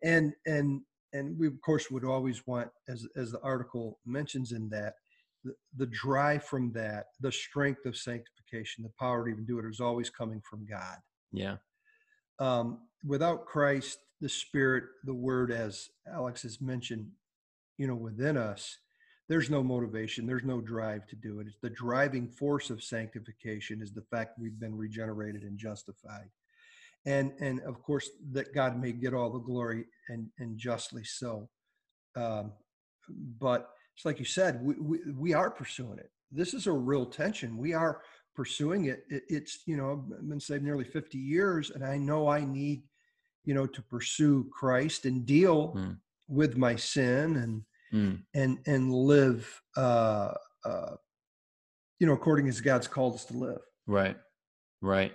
and 0.04 0.34
and 0.46 0.82
and 1.14 1.38
we 1.40 1.48
of 1.48 1.60
course 1.62 1.90
would 1.90 2.04
always 2.04 2.46
want, 2.46 2.70
as 2.90 3.08
as 3.16 3.32
the 3.32 3.42
article 3.42 4.00
mentions 4.06 4.52
in 4.52 4.70
that, 4.70 4.94
the, 5.44 5.54
the 5.78 5.88
drive 5.88 6.44
from 6.44 6.72
that, 6.74 7.06
the 7.22 7.32
strength 7.32 7.86
of 7.86 7.96
sanctification, 7.96 8.84
the 8.84 8.92
power 9.00 9.26
to 9.26 9.32
even 9.32 9.46
do 9.46 9.58
it 9.60 9.66
is 9.66 9.80
always 9.80 10.10
coming 10.10 10.42
from 10.48 10.66
God. 10.66 10.98
yeah. 11.32 11.56
Um, 12.38 12.80
without 13.06 13.46
Christ, 13.46 14.00
the 14.22 14.30
Spirit, 14.30 14.86
the 15.04 15.14
Word, 15.14 15.52
as 15.52 15.90
Alex 16.12 16.44
has 16.44 16.62
mentioned, 16.62 17.08
you 17.78 17.88
know, 17.88 17.96
within 17.96 18.38
us, 18.38 18.78
there's 19.28 19.50
no 19.50 19.64
motivation, 19.64 20.28
there's 20.28 20.44
no 20.44 20.62
drive 20.62 21.08
to 21.08 21.16
do 21.16 21.40
it. 21.40 21.48
It's 21.48 21.58
the 21.62 21.70
driving 21.70 22.28
force 22.28 22.70
of 22.70 22.84
sanctification 22.84 23.82
is 23.82 23.92
the 23.92 24.04
fact 24.12 24.40
we've 24.40 24.60
been 24.60 24.78
regenerated 24.78 25.44
and 25.44 25.58
justified. 25.58 26.30
And 27.06 27.34
and 27.40 27.62
of 27.62 27.82
course 27.82 28.10
that 28.32 28.54
God 28.54 28.80
may 28.80 28.92
get 28.92 29.14
all 29.14 29.32
the 29.32 29.40
glory 29.40 29.86
and 30.10 30.28
and 30.40 30.58
justly 30.58 31.04
so. 31.04 31.50
Um, 32.16 32.54
but 33.40 33.70
it's 33.96 34.06
like 34.06 34.20
you 34.20 34.26
said, 34.26 34.64
we, 34.64 34.76
we 34.76 35.00
we 35.16 35.34
are 35.34 35.50
pursuing 35.50 36.00
it. 36.00 36.12
This 36.32 36.54
is 36.54 36.68
a 36.68 36.72
real 36.72 37.06
tension. 37.06 37.58
We 37.58 37.74
are 37.74 38.02
pursuing 38.36 38.86
it. 38.86 39.06
it. 39.10 39.24
It's 39.28 39.60
you 39.66 39.78
know 39.78 39.92
I've 39.92 40.30
been 40.30 40.40
saved 40.40 40.64
nearly 40.64 40.84
50 40.84 41.18
years, 41.18 41.72
and 41.72 41.84
I 41.84 41.98
know 41.98 42.28
I 42.28 42.44
need 42.44 42.84
you 43.46 43.54
know 43.54 43.68
to 43.68 43.82
pursue 43.82 44.50
Christ 44.52 45.06
and 45.06 45.26
deal 45.26 45.72
Hmm. 45.74 45.94
with 46.28 46.58
my 46.58 46.76
sin 46.76 47.36
and 47.38 47.64
Mm. 47.94 48.24
and 48.34 48.60
and 48.66 48.94
live 48.94 49.62
uh, 49.78 50.34
uh, 50.66 50.96
you 52.00 52.08
know 52.08 52.14
according 52.14 52.50
as 52.50 52.60
God's 52.60 52.88
called 52.88 53.14
us 53.16 53.26
to 53.26 53.34
live. 53.38 53.62
Right, 53.88 54.18
right. 54.82 55.14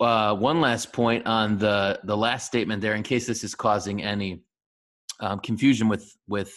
Uh, 0.00 0.34
one 0.34 0.60
last 0.60 0.92
point 0.92 1.26
on 1.26 1.58
the 1.58 2.00
the 2.04 2.16
last 2.16 2.46
statement 2.46 2.80
there, 2.82 2.94
in 2.94 3.02
case 3.02 3.26
this 3.26 3.44
is 3.44 3.54
causing 3.54 4.02
any 4.02 4.42
um, 5.20 5.38
confusion 5.40 5.86
with 5.88 6.16
with 6.26 6.52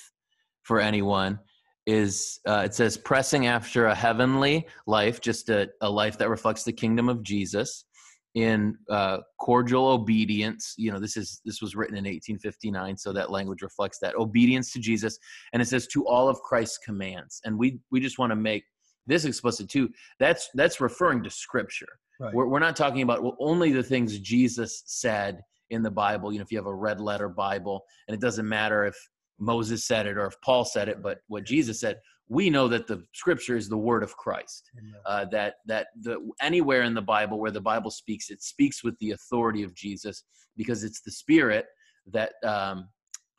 for 0.63 0.79
anyone, 0.79 1.38
is 1.86 2.39
uh, 2.48 2.63
it 2.65 2.74
says 2.74 2.98
pressing 2.98 3.46
after 3.46 3.88
a 3.88 3.96
heavenly 3.96 4.65
life, 4.88 5.22
just 5.22 5.50
a, 5.50 5.70
a 5.82 5.89
life 5.89 6.17
that 6.17 6.29
reflects 6.29 6.63
the 6.63 6.74
kingdom 6.74 7.10
of 7.10 7.22
Jesus 7.22 7.86
in 8.35 8.75
uh, 8.89 9.19
cordial 9.39 9.87
obedience. 9.87 10.73
You 10.77 10.91
know, 10.91 10.99
this 10.99 11.17
is 11.17 11.41
this 11.45 11.61
was 11.61 11.75
written 11.75 11.95
in 11.95 12.05
1859, 12.05 12.97
so 12.97 13.13
that 13.13 13.31
language 13.31 13.61
reflects 13.61 13.99
that 13.99 14.15
obedience 14.15 14.71
to 14.73 14.79
Jesus, 14.79 15.19
and 15.53 15.61
it 15.61 15.65
says 15.65 15.87
to 15.87 16.07
all 16.07 16.29
of 16.29 16.41
Christ's 16.41 16.79
commands. 16.79 17.41
And 17.45 17.57
we 17.57 17.79
we 17.91 17.99
just 17.99 18.19
want 18.19 18.31
to 18.31 18.35
make 18.35 18.63
this 19.05 19.25
explicit 19.25 19.69
too. 19.69 19.89
That's 20.19 20.49
that's 20.55 20.81
referring 20.81 21.23
to 21.23 21.29
Scripture. 21.29 21.99
Right. 22.19 22.33
We're, 22.33 22.47
we're 22.47 22.59
not 22.59 22.75
talking 22.75 23.01
about 23.01 23.23
well, 23.23 23.37
only 23.39 23.71
the 23.71 23.83
things 23.83 24.19
Jesus 24.19 24.83
said 24.85 25.41
in 25.69 25.83
the 25.83 25.91
Bible. 25.91 26.31
You 26.31 26.39
know, 26.39 26.43
if 26.43 26.51
you 26.51 26.57
have 26.57 26.67
a 26.67 26.73
red 26.73 26.99
letter 26.99 27.29
Bible, 27.29 27.83
and 28.07 28.15
it 28.15 28.21
doesn't 28.21 28.47
matter 28.47 28.85
if 28.85 28.95
Moses 29.39 29.85
said 29.85 30.07
it 30.07 30.17
or 30.17 30.25
if 30.25 30.39
Paul 30.41 30.65
said 30.65 30.87
it, 30.89 31.01
but 31.01 31.19
what 31.27 31.43
Jesus 31.43 31.79
said, 31.79 31.97
we 32.29 32.49
know 32.49 32.67
that 32.67 32.87
the 32.87 33.03
Scripture 33.13 33.57
is 33.57 33.69
the 33.69 33.77
Word 33.77 34.03
of 34.03 34.15
Christ 34.15 34.71
uh, 35.05 35.25
that 35.31 35.55
that 35.65 35.87
the 36.01 36.17
anywhere 36.41 36.83
in 36.83 36.93
the 36.93 37.01
Bible 37.01 37.39
where 37.39 37.51
the 37.51 37.61
Bible 37.61 37.91
speaks, 37.91 38.29
it 38.29 38.41
speaks 38.41 38.83
with 38.83 38.97
the 38.99 39.11
authority 39.11 39.63
of 39.63 39.75
Jesus 39.75 40.23
because 40.55 40.83
it's 40.83 41.01
the 41.01 41.11
Spirit 41.11 41.65
that 42.07 42.33
um, 42.43 42.89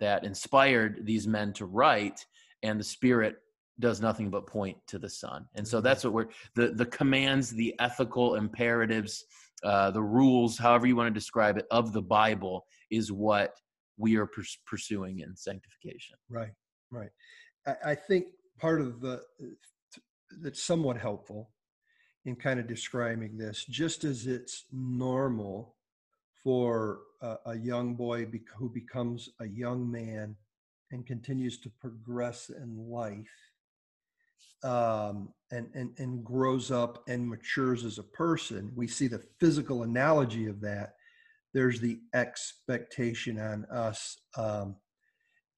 that 0.00 0.24
inspired 0.24 1.00
these 1.04 1.26
men 1.26 1.52
to 1.54 1.66
write, 1.66 2.24
and 2.62 2.78
the 2.78 2.84
Spirit 2.84 3.36
does 3.80 4.00
nothing 4.00 4.30
but 4.30 4.46
point 4.46 4.76
to 4.86 4.98
the 4.98 5.08
Son. 5.08 5.46
And 5.54 5.66
so 5.66 5.80
that's 5.80 6.04
what 6.04 6.12
we're 6.12 6.28
the 6.54 6.68
the 6.68 6.86
commands, 6.86 7.50
the 7.50 7.74
ethical 7.80 8.36
imperatives, 8.36 9.24
uh, 9.64 9.90
the 9.90 10.02
rules, 10.02 10.58
however 10.58 10.86
you 10.86 10.96
want 10.96 11.08
to 11.08 11.18
describe 11.18 11.56
it, 11.56 11.66
of 11.70 11.92
the 11.92 12.02
Bible 12.02 12.66
is 12.90 13.10
what 13.10 13.52
we 13.96 14.16
are 14.16 14.26
purs- 14.26 14.58
pursuing 14.66 15.20
in 15.20 15.36
sanctification. 15.36 16.16
Right, 16.28 16.52
right. 16.90 17.10
I, 17.66 17.92
I 17.92 17.94
think 17.94 18.26
part 18.58 18.80
of 18.80 19.00
the 19.00 19.22
that's 20.40 20.62
somewhat 20.62 20.96
helpful 20.96 21.50
in 22.24 22.36
kind 22.36 22.58
of 22.58 22.66
describing 22.66 23.36
this, 23.36 23.64
just 23.64 24.04
as 24.04 24.26
it's 24.26 24.64
normal 24.72 25.76
for 26.42 27.00
a, 27.22 27.36
a 27.46 27.56
young 27.56 27.94
boy 27.94 28.24
bec- 28.24 28.42
who 28.56 28.68
becomes 28.68 29.30
a 29.40 29.46
young 29.46 29.90
man 29.90 30.36
and 30.90 31.06
continues 31.06 31.58
to 31.60 31.70
progress 31.80 32.50
in 32.50 32.76
life 32.88 33.26
um, 34.62 35.28
and, 35.50 35.68
and, 35.74 35.90
and 35.98 36.24
grows 36.24 36.70
up 36.70 37.04
and 37.06 37.28
matures 37.28 37.84
as 37.84 37.98
a 37.98 38.02
person, 38.02 38.72
we 38.74 38.86
see 38.86 39.06
the 39.06 39.22
physical 39.38 39.82
analogy 39.82 40.46
of 40.46 40.60
that. 40.62 40.94
There's 41.52 41.80
the 41.80 42.00
expectation 42.14 43.38
on 43.38 43.66
us 43.66 44.16
um, 44.36 44.76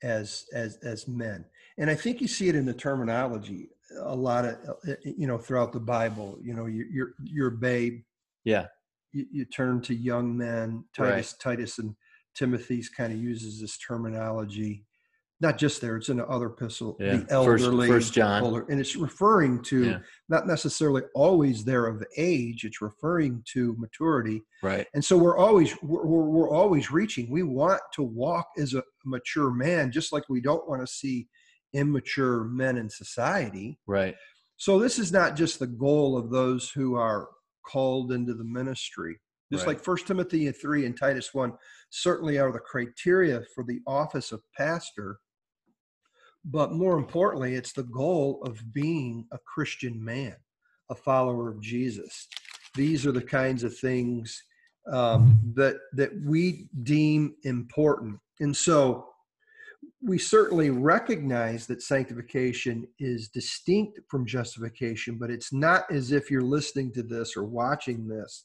as 0.03 0.45
as 0.53 0.76
as 0.83 1.09
men 1.09 1.47
and 1.78 1.90
i 1.90 1.95
think 1.95 2.21
you 2.21 2.28
see 2.28 2.49
it 2.49 2.54
in 2.54 2.64
the 2.64 2.75
terminology 2.75 3.68
a 4.02 4.14
lot 4.14 4.45
of 4.45 4.56
uh, 4.88 4.95
you 5.04 5.26
know 5.26 5.38
throughout 5.38 5.73
the 5.73 5.80
bible 5.80 6.38
you 6.42 6.54
know 6.54 6.66
you're 6.66 7.14
you're, 7.23 7.50
babe 7.50 8.02
Yeah. 8.45 8.66
you, 9.12 9.26
you 9.30 9.45
turn 9.45 9.80
to 9.83 9.95
young 9.95 10.37
men 10.37 10.85
Right. 10.99 11.11
titus 11.11 11.35
titus 11.35 11.78
and 11.78 11.95
timothy's 12.35 12.88
kind 12.88 13.12
of 13.12 13.18
uses 13.18 13.61
this 13.61 13.78
terminology 13.78 14.85
not 15.40 15.59
just 15.59 15.83
there 15.83 15.97
it's 15.99 16.09
in 16.09 16.16
the 16.16 16.26
other 16.26 16.47
epistle 16.47 16.97
Yeah. 16.99 17.18
the 17.18 17.26
elderly 17.33 17.88
First 17.88 18.12
John. 18.14 18.42
older 18.42 18.66
and 18.71 18.80
it's 18.80 18.97
referring 18.97 19.62
to 19.64 19.85
Yeah. 19.85 19.99
not 20.28 20.47
necessarily 20.47 21.02
always 21.14 21.62
there 21.64 21.87
of 21.87 22.02
age 22.16 22.64
it's 22.64 22.80
referring 22.83 23.42
to 23.52 23.76
maturity 23.78 24.42
Right. 24.62 24.87
and 24.95 25.04
so 25.04 25.16
we're 25.16 25.37
always 25.37 25.75
we're, 25.83 26.04
we're, 26.04 26.25
we're 26.25 26.50
always 26.50 26.90
reaching 26.90 27.30
we 27.30 27.42
want 27.42 27.80
to 27.95 28.02
walk 28.02 28.49
as 28.59 28.75
a 28.75 28.83
mature 29.04 29.50
man 29.52 29.92
just 29.92 30.12
like 30.12 30.25
we 30.28 30.40
don't 30.40 30.68
want 30.68 30.80
to 30.80 30.87
see 30.92 31.28
immature 31.76 32.45
men 32.45 32.76
in 32.76 32.88
society 32.88 33.78
Right. 33.87 34.14
so 34.56 34.78
this 34.78 34.99
is 34.99 35.12
not 35.12 35.37
just 35.37 35.59
the 35.59 35.66
goal 35.66 36.16
of 36.16 36.30
those 36.30 36.71
who 36.71 36.95
are 36.97 37.28
called 37.64 38.12
into 38.12 38.35
the 38.35 38.45
ministry 38.45 39.18
just 39.52 39.66
Right. 39.66 39.76
like 39.76 39.85
first 39.85 40.06
timothy 40.06 40.50
3 40.50 40.87
and 40.87 40.97
titus 40.97 41.35
1 41.35 41.52
certainly 41.90 42.38
are 42.38 42.52
the 42.52 42.59
criteria 42.59 43.42
for 43.54 43.64
the 43.64 43.80
office 43.87 44.33
of 44.33 44.42
pastor 44.56 45.18
but 46.45 46.73
more 46.73 46.97
importantly 46.97 47.54
it's 47.54 47.73
the 47.73 47.83
goal 47.85 48.42
of 48.45 48.61
being 48.73 49.26
a 49.33 49.38
christian 49.52 50.02
man 50.04 50.37
a 50.90 50.95
follower 50.95 51.50
of 51.50 51.61
jesus 51.61 52.28
these 52.75 53.06
are 53.06 53.12
the 53.12 53.23
kinds 53.23 53.64
of 53.64 53.76
things 53.76 54.42
um, 54.92 55.40
that 55.56 55.76
that 55.95 56.11
we 56.25 56.68
deem 56.83 57.35
important. 57.42 58.21
And 58.40 58.56
so 58.56 59.09
we 60.03 60.19
certainly 60.19 60.71
recognize 60.71 61.67
that 61.67 61.83
sanctification 61.83 62.87
is 62.99 63.29
distinct 63.29 64.00
from 64.09 64.26
justification, 64.26 65.17
but 65.19 65.31
it's 65.31 65.53
not 65.53 65.91
as 65.91 66.12
if 66.12 66.31
you're 66.31 66.43
listening 66.43 66.93
to 66.93 67.03
this 67.03 67.37
or 67.37 67.45
watching 67.45 68.07
this 68.07 68.45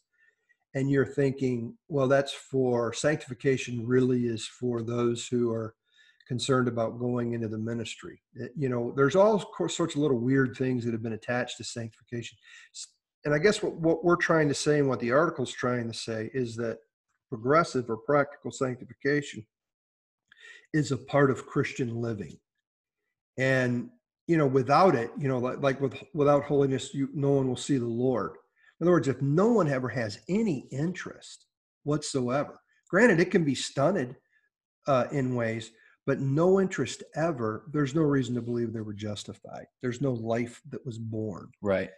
and 0.74 0.89
you're 0.89 1.05
thinking, 1.05 1.77
well, 1.89 2.08
that's 2.08 2.31
for 2.31 2.93
sanctification, 2.93 3.86
really 3.86 4.27
is 4.27 4.48
for 4.48 4.81
those 4.81 5.27
who 5.27 5.51
are 5.51 5.75
concerned 6.27 6.70
about 6.70 6.98
going 6.98 7.34
into 7.34 7.50
the 7.50 7.58
ministry. 7.58 8.22
Eh, 8.41 8.48
you 8.55 8.70
know, 8.70 8.93
there's 8.96 9.17
all 9.17 9.39
sorts 9.67 9.96
of 9.96 10.01
little 10.01 10.20
weird 10.20 10.55
things 10.55 10.86
that 10.86 10.93
have 10.93 11.03
been 11.03 11.13
attached 11.13 11.58
to 11.58 11.63
sanctification. 11.65 12.38
And 13.25 13.34
I 13.34 13.38
guess 13.38 13.62
what, 13.62 13.74
what 13.74 14.05
we're 14.05 14.15
trying 14.15 14.48
to 14.48 14.53
say 14.53 14.79
and 14.79 14.88
what 14.88 15.01
the 15.01 15.12
article's 15.12 15.51
trying 15.51 15.91
to 15.91 15.98
say 15.98 16.29
is 16.34 16.55
that 16.55 16.77
progressive 17.29 17.89
or 17.89 17.98
practical 17.98 18.51
sanctification 18.51 19.46
is 20.74 20.92
a 20.92 20.98
part 20.98 21.32
of 21.32 21.46
Christian 21.46 21.96
living. 21.96 22.38
And 23.38 23.90
you 24.28 24.38
know, 24.38 24.48
without 24.48 24.96
it, 24.96 25.12
you 25.18 25.28
know, 25.28 25.40
like, 25.40 25.62
like 25.62 25.82
with 25.82 25.96
without 26.13 26.44
holiness, 26.44 26.94
you 26.94 27.10
no 27.13 27.32
one 27.32 27.48
will 27.48 27.58
see 27.58 27.78
the 27.78 27.86
Lord. 27.86 28.34
In 28.80 28.86
other 28.86 28.92
words, 28.92 29.08
if 29.08 29.22
no 29.22 29.51
one 29.51 29.68
ever 29.68 29.90
has 29.90 30.20
any 30.30 30.68
interest 30.72 31.46
whatsoever, 31.84 32.60
granted, 32.90 33.20
it 33.20 33.32
can 33.32 33.44
be 33.44 33.56
stunted 33.56 34.16
uh, 34.88 35.06
in 35.12 35.36
ways, 35.36 35.72
but 36.08 36.20
no 36.20 36.60
interest 36.60 37.04
ever, 37.16 37.66
there's 37.72 37.94
no 37.94 38.01
reason 38.01 38.34
to 38.36 38.42
believe 38.42 38.74
they 38.74 38.82
were 38.82 38.94
justified. 38.94 39.66
There's 39.82 40.01
no 40.01 40.13
life 40.13 40.62
that 40.70 40.86
was 40.86 40.98
born. 40.98 41.51
Right. 41.62 41.92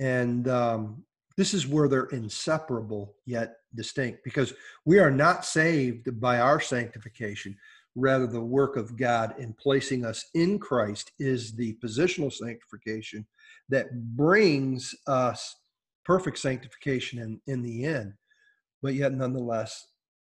And 0.00 0.48
um, 0.48 1.04
this 1.36 1.54
is 1.54 1.66
where 1.66 1.88
they're 1.88 2.06
inseparable 2.06 3.14
yet 3.26 3.56
distinct 3.74 4.24
because 4.24 4.52
we 4.84 4.98
are 4.98 5.10
not 5.10 5.44
saved 5.44 6.20
by 6.20 6.38
our 6.38 6.60
sanctification 6.60 7.56
rather 7.94 8.26
the 8.26 8.40
work 8.40 8.76
of 8.76 8.96
God 8.96 9.34
in 9.38 9.52
placing 9.54 10.04
us 10.04 10.26
in 10.34 10.58
Christ 10.58 11.12
is 11.18 11.52
the 11.52 11.76
positional 11.84 12.32
sanctification 12.32 13.26
that 13.68 13.86
brings 14.16 14.94
us 15.06 15.56
perfect 16.04 16.38
sanctification 16.38 17.18
in, 17.18 17.40
in 17.46 17.62
the 17.62 17.84
end. 17.84 18.14
But 18.82 18.94
yet, 18.94 19.12
nonetheless, 19.12 19.86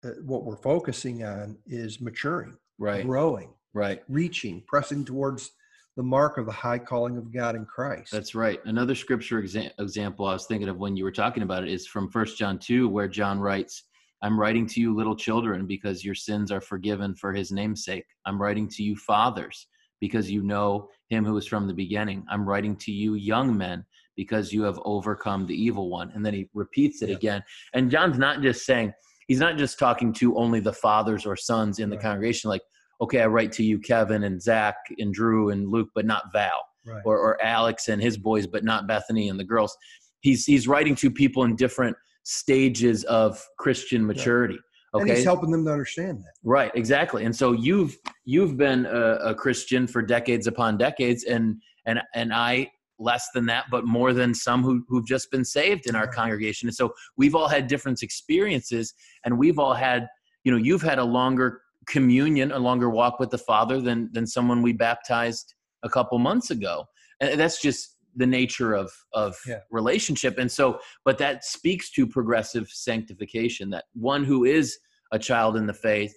uh, 0.05 0.11
what 0.25 0.45
we're 0.45 0.57
focusing 0.57 1.25
on 1.25 1.57
is 1.67 2.01
maturing, 2.01 2.57
right, 2.79 3.07
growing, 3.07 3.51
right, 3.73 4.03
reaching, 4.09 4.63
pressing 4.67 5.05
towards 5.05 5.53
the 5.97 6.03
mark 6.03 6.39
of 6.39 6.47
the 6.47 6.53
high 6.53 6.79
calling 6.79 7.17
of 7.17 7.33
God 7.33 7.55
in 7.55 7.65
Christ. 7.65 8.11
That's 8.11 8.35
right. 8.35 8.59
Another 8.65 8.95
scripture 8.95 9.43
exa- 9.43 9.73
example 9.79 10.27
I 10.27 10.33
was 10.33 10.47
thinking 10.47 10.69
of 10.69 10.79
when 10.79 10.97
you 10.97 11.05
were 11.05 11.13
talking 11.13 11.43
about 11.43 11.63
it 11.63 11.71
is 11.71 11.87
from 11.87 12.11
First 12.11 12.39
John 12.39 12.59
2, 12.59 12.89
where 12.89 13.09
John 13.09 13.39
writes, 13.39 13.85
I'm 14.23 14.39
writing 14.39 14.67
to 14.69 14.81
you, 14.81 14.95
little 14.95 15.17
children, 15.17 15.67
because 15.67 16.05
your 16.05 16.15
sins 16.15 16.53
are 16.53 16.61
forgiven 16.61 17.15
for 17.15 17.33
his 17.33 17.51
name's 17.51 17.85
sake. 17.85 18.05
I'm 18.25 18.41
writing 18.41 18.69
to 18.69 18.83
you, 18.83 18.97
fathers, 18.97 19.67
because 20.01 20.31
you 20.31 20.43
know 20.43 20.89
him 21.09 21.25
who 21.25 21.37
is 21.37 21.47
from 21.47 21.67
the 21.67 21.75
beginning. 21.75 22.25
I'm 22.31 22.49
writing 22.49 22.77
to 22.77 22.93
you, 22.93 23.15
young 23.15 23.57
men, 23.57 23.85
because 24.17 24.53
you 24.53 24.63
have 24.63 24.79
overcome 24.85 25.47
the 25.47 25.55
evil 25.55 25.91
one. 25.91 26.13
And 26.15 26.25
then 26.25 26.35
he 26.35 26.49
repeats 26.55 27.03
it 27.03 27.09
yeah. 27.09 27.17
again. 27.17 27.43
And 27.75 27.91
John's 27.91 28.19
not 28.19 28.43
just 28.43 28.65
saying, 28.65 28.93
he's 29.27 29.41
not 29.41 29.57
just 29.57 29.79
talking 29.79 30.13
to 30.15 30.37
only 30.37 30.61
the 30.61 30.73
fathers 30.73 31.27
or 31.27 31.37
sons 31.37 31.79
in 31.79 31.91
the 31.91 31.97
right. 31.97 32.03
congregation, 32.03 32.49
like, 32.49 32.63
okay, 33.01 33.23
I 33.23 33.27
write 33.27 33.51
to 33.53 33.65
you, 33.65 33.81
Kevin 33.81 34.25
and 34.25 34.41
Zach 34.41 34.77
and 34.99 35.13
Drew 35.13 35.51
and 35.51 35.69
Luke, 35.69 35.89
but 35.95 36.07
not 36.07 36.33
Val. 36.33 36.61
Right. 36.85 37.03
Or, 37.05 37.19
or 37.19 37.43
Alex 37.43 37.89
and 37.89 38.03
his 38.03 38.17
boys, 38.17 38.47
but 38.47 38.65
not 38.65 38.89
Bethany 38.89 39.29
and 39.29 39.39
the 39.39 39.45
girls. 39.45 39.77
He's 40.21 40.45
he's 40.45 40.67
writing 40.67 40.97
to 40.97 41.11
people 41.11 41.45
in 41.45 41.55
different 41.55 41.97
stages 42.25 43.05
of 43.05 43.45
Christian 43.59 44.07
maturity. 44.07 44.59
Okay. 44.95 45.03
And 45.03 45.11
he's 45.11 45.25
helping 45.25 45.51
them 45.51 45.65
to 45.65 45.73
understand 45.73 46.19
that. 46.19 46.33
Right, 46.43 46.71
exactly. 46.75 47.25
And 47.25 47.35
so 47.35 47.53
you've 47.53 47.97
you've 48.25 48.57
been 48.57 48.85
a, 48.85 49.15
a, 49.31 49.35
Christian 49.35 49.87
for 49.87 50.03
decades 50.03 50.47
upon 50.47 50.77
decades, 50.77 51.25
and 51.25 51.57
and 51.87 52.01
and 52.15 52.33
I 52.33 52.71
less 52.99 53.29
than 53.35 53.47
that, 53.47 53.65
but 53.71 53.87
more 53.87 54.13
than 54.13 54.35
some 54.35 54.63
who 54.63 54.85
who've 54.89 55.07
just 55.07 55.31
been 55.31 55.47
saved 55.47 55.87
in 55.89 55.97
our 55.97 56.05
right. 56.05 56.15
congregation. 56.15 56.69
And 56.69 56.75
so 56.75 56.93
we've 57.17 57.35
all 57.35 57.49
had 57.49 57.69
different 57.69 58.03
experiences, 58.03 58.93
and 59.25 59.39
we've 59.39 59.59
all 59.59 59.75
had 59.75 60.09
you 60.45 60.53
know 60.53 60.59
you've 60.59 60.83
had 60.83 60.99
a 60.99 61.05
longer 61.05 61.63
communion, 61.87 62.53
a 62.53 62.59
longer 62.59 62.91
walk 62.91 63.19
with 63.19 63.31
the 63.31 63.39
Father 63.39 63.81
than 63.81 64.11
than 64.13 64.27
someone 64.27 64.61
we 64.61 64.75
baptized 64.75 65.55
a 65.83 65.89
couple 65.89 66.19
months 66.19 66.51
ago, 66.51 66.85
and 67.19 67.41
that's 67.41 67.63
just 67.63 67.92
the 68.17 68.27
nature 68.27 68.75
of 68.75 68.91
of 69.13 69.37
yeah. 69.47 69.61
relationship 69.71 70.39
and 70.39 70.51
so 70.51 70.79
but 71.05 71.19
that 71.19 71.45
speaks 71.45 71.91
to 71.91 72.07
progressive 72.07 72.69
sanctification 72.69 73.71
that 73.71 73.85
one 73.95 74.25
who 74.25 74.45
is 74.45 74.79
a 75.13 75.19
child 75.19 75.57
in 75.57 75.67
the 75.67 75.75
faith 75.75 76.15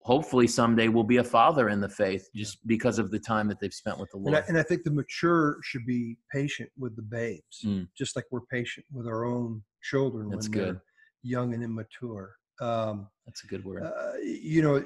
hopefully 0.00 0.46
someday 0.46 0.88
will 0.88 1.04
be 1.04 1.18
a 1.18 1.24
father 1.24 1.68
in 1.68 1.80
the 1.80 1.88
faith 1.88 2.28
just 2.34 2.66
because 2.66 2.98
of 2.98 3.10
the 3.10 3.18
time 3.18 3.48
that 3.48 3.60
they've 3.60 3.74
spent 3.74 3.98
with 3.98 4.10
the 4.10 4.16
lord 4.16 4.34
and 4.34 4.36
i, 4.36 4.48
and 4.48 4.58
I 4.58 4.62
think 4.62 4.84
the 4.84 4.90
mature 4.90 5.58
should 5.62 5.84
be 5.86 6.16
patient 6.32 6.70
with 6.78 6.96
the 6.96 7.02
babes 7.02 7.60
mm. 7.64 7.86
just 7.96 8.16
like 8.16 8.24
we're 8.30 8.46
patient 8.50 8.86
with 8.92 9.06
our 9.06 9.24
own 9.24 9.62
children 9.82 10.30
That's 10.30 10.48
when 10.48 10.58
good. 10.58 10.66
they're 10.66 10.82
young 11.22 11.52
and 11.52 11.62
immature 11.62 12.38
um, 12.60 13.08
That's 13.26 13.44
a 13.44 13.46
good 13.46 13.64
word. 13.64 13.84
Uh, 13.84 14.18
you 14.22 14.62
know, 14.62 14.76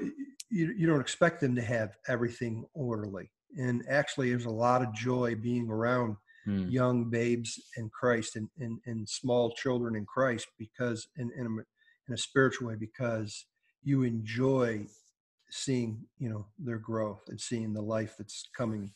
you, 0.51 0.75
you 0.77 0.87
don't 0.87 1.01
expect 1.01 1.41
them 1.41 1.55
to 1.57 1.63
have 1.63 1.97
everything 2.09 2.65
orderly. 2.75 3.31
And 3.57 3.83
actually, 3.89 4.31
there's 4.31 4.47
a 4.47 4.51
lot 4.51 4.83
of 4.83 4.95
joy 4.95 5.35
being 5.35 5.69
around 5.71 6.17
mm. 6.47 6.71
young 6.71 7.11
babes 7.11 7.61
in 7.77 7.91
Christ 7.91 8.37
and, 8.37 8.49
and, 8.59 8.79
and 8.87 9.09
small 9.09 9.53
children 9.53 9.97
in 9.97 10.07
Christ 10.07 10.47
because 10.59 11.09
in, 11.17 11.31
in, 11.37 11.47
a, 11.47 11.51
in 12.09 12.15
a 12.15 12.19
spiritual 12.19 12.69
way, 12.69 12.77
because 12.79 13.47
you 13.83 14.03
enjoy 14.03 14.87
seeing, 15.51 16.01
you 16.19 16.31
know, 16.31 16.47
their 16.59 16.79
growth 16.79 17.23
and 17.29 17.41
seeing 17.41 17.73
the 17.73 17.83
life 17.83 18.15
that's 18.19 18.49
coming 18.57 18.93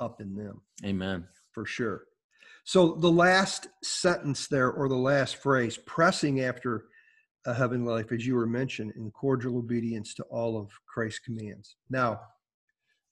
up 0.00 0.20
in 0.20 0.34
them. 0.34 0.62
Amen. 0.84 1.26
For 1.52 1.66
sure. 1.66 2.04
So 2.64 2.94
the 2.94 3.10
last 3.10 3.68
sentence 3.82 4.46
there, 4.46 4.70
or 4.70 4.88
the 4.88 4.94
last 4.94 5.36
phrase, 5.36 5.78
pressing 5.86 6.40
after 6.40 6.84
a 7.46 7.54
heavenly 7.54 7.90
life, 7.90 8.12
as 8.12 8.26
you 8.26 8.34
were 8.34 8.46
mentioned, 8.46 8.92
in 8.96 9.10
cordial 9.10 9.58
obedience 9.58 10.12
to 10.14 10.22
all 10.24 10.58
of 10.58 10.70
Christ's 10.86 11.20
commands. 11.20 11.76
Now, 11.88 12.20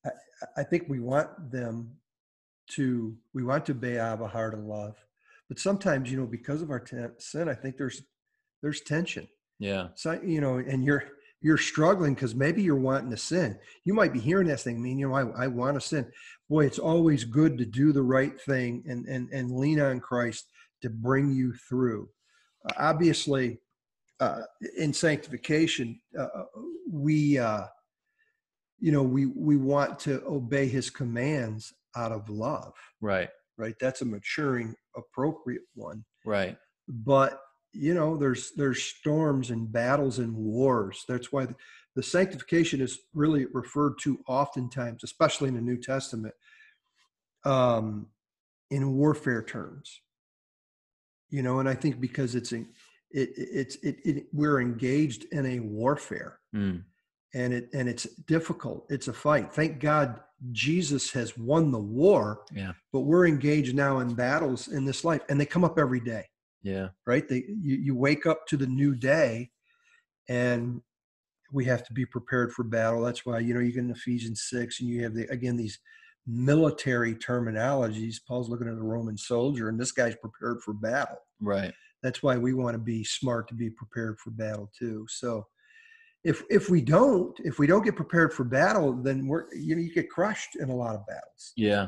I, 0.05 0.11
I 0.59 0.63
think 0.63 0.85
we 0.89 1.01
want 1.01 1.29
them 1.51 1.91
to 2.69 3.17
we 3.35 3.45
want 3.45 3.65
to 3.67 3.75
be 3.75 3.95
have 3.95 4.21
a 4.21 4.29
heart 4.29 4.55
of 4.55 4.61
love 4.61 4.97
but 5.49 5.59
sometimes 5.59 6.11
you 6.11 6.19
know 6.19 6.27
because 6.27 6.63
of 6.63 6.71
our 6.71 6.85
sin 7.19 7.49
i 7.49 7.55
think 7.55 7.77
there's 7.77 8.03
there's 8.63 8.81
tension. 8.81 9.29
Yeah. 9.59 9.89
So 9.95 10.21
you 10.25 10.41
know 10.41 10.57
and 10.57 10.85
you're 10.85 11.05
you're 11.41 11.59
struggling 11.59 12.15
because 12.15 12.35
maybe 12.35 12.63
you're 12.63 12.75
wanting 12.75 13.11
to 13.11 13.17
sin. 13.17 13.59
You 13.85 13.95
might 13.95 14.13
be 14.13 14.21
hearing 14.21 14.49
this 14.49 14.65
thing 14.65 14.83
mean 14.83 14.99
you 14.99 15.09
know 15.09 15.15
i, 15.15 15.45
I 15.45 15.47
want 15.47 15.75
to 15.75 15.81
sin. 15.81 16.11
Boy 16.49 16.67
it's 16.67 16.79
always 16.79 17.25
good 17.25 17.59
to 17.59 17.65
do 17.65 17.93
the 17.93 18.03
right 18.03 18.39
thing 18.41 18.85
and 18.87 19.07
and 19.07 19.31
and 19.31 19.51
lean 19.51 19.81
on 19.81 20.01
christ 20.01 20.47
to 20.83 20.91
bring 20.91 21.33
you 21.33 21.55
through. 21.69 22.09
Uh, 22.69 22.73
obviously 22.79 23.61
uh, 24.19 24.41
in 24.79 24.93
sanctification 24.93 26.01
uh, 26.19 26.23
uh 26.23 26.45
we 26.91 27.39
uh 27.39 27.67
you 28.81 28.93
know 28.93 29.03
we 29.03 29.27
we 29.27 29.57
want 29.57 29.99
to 30.01 30.23
obey 30.27 30.67
his 30.67 30.91
commands 30.91 31.73
out 31.97 32.13
of 32.13 32.29
love. 32.29 32.75
Right. 33.01 33.29
Right. 33.59 33.75
That's 33.81 34.03
a 34.03 34.05
maturing, 34.05 34.75
appropriate 34.97 35.63
one. 35.75 36.05
Right. 36.25 36.57
But 36.89 37.41
you 37.73 37.95
know, 37.95 38.17
there's 38.17 38.53
there's 38.57 38.83
storms 38.83 39.51
and 39.51 39.71
battles 39.71 40.19
and 40.19 40.35
wars. 40.35 41.05
That's 41.09 41.33
why 41.33 41.47
the, 41.47 41.55
the 41.95 42.03
sanctification 42.03 42.81
is 42.81 42.99
really 43.15 43.47
referred 43.53 43.95
to 44.03 44.19
oftentimes, 44.29 45.05
especially 45.05 45.49
in 45.49 45.55
the 45.55 45.61
New 45.61 45.79
Testament, 45.79 46.35
um, 47.45 48.07
in 48.71 48.97
warfare 48.97 49.43
terms. 49.43 50.01
You 51.29 51.43
know, 51.43 51.59
and 51.59 51.69
I 51.69 51.75
think 51.75 52.01
because 52.01 52.35
it's 52.35 52.53
a, 52.53 52.61
it, 53.11 53.31
it's 53.37 53.77
it, 53.77 53.97
it 54.05 54.27
we're 54.33 54.61
engaged 54.61 55.27
in 55.33 55.47
a 55.47 55.61
warfare. 55.61 56.39
Mm 56.55 56.83
and 57.37 57.53
it 57.53 57.69
and 57.75 57.89
it's 57.89 58.05
difficult 58.27 58.87
it's 58.89 59.09
a 59.09 59.13
fight 59.13 59.53
thank 59.53 59.79
god 59.79 60.21
jesus 60.53 61.11
has 61.11 61.37
won 61.39 61.71
the 61.71 61.79
war 61.79 62.43
yeah. 62.55 62.73
but 62.93 63.01
we're 63.01 63.27
engaged 63.27 63.75
now 63.75 64.01
in 64.01 64.15
battles 64.15 64.69
in 64.69 64.85
this 64.85 65.05
life 65.05 65.23
and 65.29 65.41
they 65.41 65.47
come 65.47 65.65
up 65.65 65.79
every 65.79 66.01
day. 66.01 66.25
Yeah. 66.63 66.89
Right? 67.07 67.29
They 67.29 67.45
you, 67.49 67.77
you 67.77 67.95
wake 67.95 68.27
up 68.27 68.47
to 68.49 68.57
the 68.57 68.67
new 68.67 68.95
day 68.95 69.51
and 70.29 70.81
we 71.53 71.65
have 71.67 71.87
to 71.87 71.93
be 71.93 72.05
prepared 72.05 72.53
for 72.53 72.65
battle. 72.65 73.03
That's 73.03 73.25
why 73.25 73.39
you 73.39 73.55
know 73.55 73.61
you 73.61 73.73
get 73.73 73.85
in 73.85 73.91
ephesians 73.91 74.47
6 74.51 74.81
and 74.81 74.89
you 74.89 75.03
have 75.05 75.15
the 75.15 75.27
again 75.29 75.57
these 75.57 75.79
military 76.27 77.15
terminologies. 77.15 78.17
Paul's 78.27 78.49
looking 78.49 78.69
at 78.69 78.75
a 78.75 78.83
roman 78.83 79.17
soldier 79.17 79.69
and 79.69 79.79
this 79.79 79.93
guy's 79.93 80.17
prepared 80.17 80.61
for 80.63 80.75
battle. 80.75 81.19
Right. 81.41 81.73
That's 82.03 82.23
why 82.23 82.37
we 82.37 82.53
want 82.53 82.75
to 82.75 82.83
be 82.83 83.05
smart 83.05 83.49
to 83.49 83.55
be 83.55 83.71
prepared 83.71 84.19
for 84.19 84.31
battle 84.31 84.71
too. 84.77 85.07
So 85.09 85.47
if 86.27 86.43
if 86.51 86.69
we 86.69 86.81
don't 86.81 87.35
if 87.45 87.59
we 87.59 87.67
don't 87.67 87.85
get 87.85 87.97
prepared 87.97 88.33
for 88.33 88.45
battle 88.45 88.93
then 88.93 89.27
we're 89.27 89.45
you 89.55 89.75
know 89.75 89.83
you 89.83 89.93
get 89.93 90.11
crushed 90.11 90.57
in 90.57 90.69
a 90.71 90.75
lot 90.75 90.95
of 90.95 91.07
battles 91.07 91.53
yeah 91.57 91.87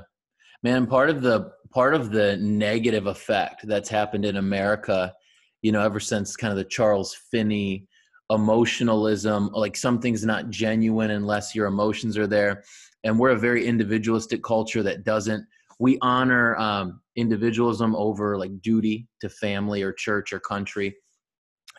man 0.62 0.86
part 0.86 1.10
of 1.10 1.22
the 1.22 1.50
part 1.72 1.94
of 1.94 2.10
the 2.10 2.36
negative 2.38 3.06
effect 3.06 3.66
that's 3.66 3.88
happened 3.88 4.24
in 4.24 4.36
america 4.36 5.12
you 5.62 5.72
know, 5.72 5.80
ever 5.80 6.00
since 6.00 6.36
kind 6.36 6.52
of 6.52 6.56
the 6.56 6.64
Charles 6.64 7.14
Finney 7.30 7.86
emotionalism, 8.30 9.50
like 9.52 9.76
something's 9.76 10.24
not 10.24 10.50
genuine 10.50 11.10
unless 11.10 11.54
your 11.54 11.66
emotions 11.66 12.16
are 12.18 12.26
there. 12.26 12.62
And 13.04 13.18
we're 13.18 13.30
a 13.30 13.38
very 13.38 13.66
individualistic 13.66 14.42
culture 14.42 14.82
that 14.82 15.04
doesn't, 15.04 15.44
we 15.78 15.98
honor 16.02 16.56
um, 16.56 17.00
individualism 17.16 17.94
over 17.96 18.36
like 18.36 18.60
duty 18.60 19.08
to 19.20 19.28
family 19.28 19.82
or 19.82 19.92
church 19.92 20.32
or 20.32 20.40
country. 20.40 20.96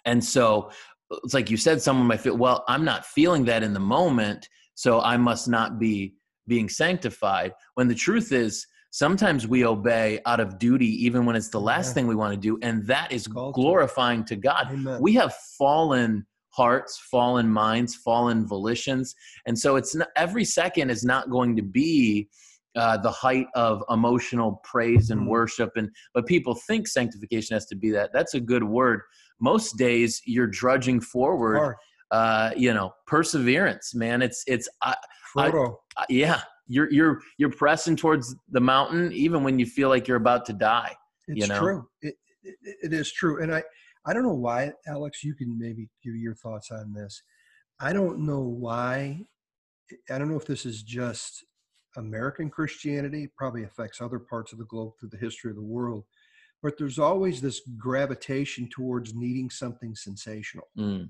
And 0.05 0.23
so 0.23 0.71
it's 1.11 1.33
like 1.33 1.49
you 1.49 1.57
said, 1.57 1.81
someone 1.81 2.07
might 2.07 2.21
feel, 2.21 2.37
well, 2.37 2.63
I'm 2.67 2.85
not 2.85 3.05
feeling 3.05 3.45
that 3.45 3.63
in 3.63 3.73
the 3.73 3.79
moment, 3.79 4.47
so 4.75 5.01
I 5.01 5.17
must 5.17 5.47
not 5.47 5.79
be 5.79 6.15
being 6.47 6.69
sanctified. 6.69 7.53
When 7.75 7.87
the 7.87 7.95
truth 7.95 8.31
is, 8.31 8.65
sometimes 8.91 9.47
we 9.47 9.65
obey 9.65 10.19
out 10.25 10.39
of 10.39 10.57
duty 10.57 10.87
even 11.05 11.25
when 11.25 11.35
it's 11.35 11.49
the 11.49 11.59
last 11.59 11.89
yeah. 11.89 11.93
thing 11.93 12.07
we 12.07 12.15
want 12.15 12.33
to 12.33 12.39
do 12.39 12.57
and 12.61 12.85
that 12.87 13.11
is 13.11 13.27
glorifying 13.27 14.23
to 14.23 14.35
god 14.35 14.67
Amen. 14.71 14.99
we 14.99 15.13
have 15.13 15.33
fallen 15.57 16.25
hearts 16.49 16.99
fallen 17.11 17.47
minds 17.47 17.95
fallen 17.95 18.47
volitions 18.47 19.13
and 19.45 19.57
so 19.57 19.75
it's 19.75 19.95
not, 19.95 20.07
every 20.15 20.43
second 20.43 20.89
is 20.89 21.03
not 21.03 21.29
going 21.29 21.55
to 21.55 21.61
be 21.61 22.27
uh, 22.75 22.97
the 22.97 23.11
height 23.11 23.47
of 23.55 23.83
emotional 23.89 24.61
praise 24.63 25.09
and 25.09 25.21
mm-hmm. 25.21 25.29
worship 25.29 25.71
and 25.75 25.89
but 26.13 26.25
people 26.25 26.55
think 26.67 26.87
sanctification 26.87 27.55
has 27.55 27.65
to 27.67 27.75
be 27.75 27.91
that 27.91 28.09
that's 28.11 28.33
a 28.33 28.39
good 28.39 28.63
word 28.63 29.01
most 29.39 29.77
days 29.77 30.21
you're 30.25 30.47
drudging 30.47 30.99
forward 30.99 31.75
uh, 32.11 32.51
you 32.55 32.73
know 32.73 32.91
perseverance 33.05 33.93
man. 33.93 34.21
It's 34.21 34.43
it's 34.47 34.67
I, 34.81 34.95
I, 35.37 36.05
yeah. 36.09 36.41
You're 36.67 36.91
you're 36.91 37.19
you're 37.37 37.51
pressing 37.51 37.95
towards 37.95 38.35
the 38.49 38.59
mountain 38.59 39.11
even 39.11 39.43
when 39.43 39.57
you 39.57 39.65
feel 39.65 39.89
like 39.89 40.07
you're 40.07 40.17
about 40.17 40.45
to 40.47 40.53
die 40.53 40.95
it's 41.27 41.41
you 41.41 41.47
know? 41.47 41.59
true. 41.59 41.87
It, 42.01 42.15
it, 42.43 42.55
it 42.63 42.93
is 42.93 43.11
true. 43.11 43.41
And 43.41 43.53
i 43.53 43.63
i 44.05 44.13
don't 44.13 44.23
know 44.23 44.33
why 44.33 44.71
alex 44.87 45.23
you 45.23 45.35
can 45.35 45.57
maybe 45.59 45.89
give 46.03 46.15
your 46.15 46.35
thoughts 46.35 46.71
on 46.71 46.93
this. 46.93 47.21
I 47.81 47.93
don't 47.93 48.19
know 48.19 48.41
why 48.41 49.25
i 50.09 50.17
don't 50.17 50.29
know 50.29 50.37
if 50.37 50.45
this 50.45 50.65
is 50.65 50.83
just 50.83 51.43
american 51.97 52.49
christianity 52.49 53.27
probably 53.35 53.63
affects 53.63 53.99
other 53.99 54.19
parts 54.19 54.53
of 54.53 54.59
the 54.59 54.65
globe 54.65 54.93
through 54.99 55.09
the 55.09 55.17
history 55.17 55.49
of 55.49 55.55
the 55.55 55.63
world 55.63 56.05
but 56.61 56.77
there's 56.77 56.99
always 56.99 57.41
this 57.41 57.61
gravitation 57.77 58.67
towards 58.69 59.13
needing 59.13 59.49
something 59.49 59.95
sensational 59.95 60.67
mm. 60.77 61.09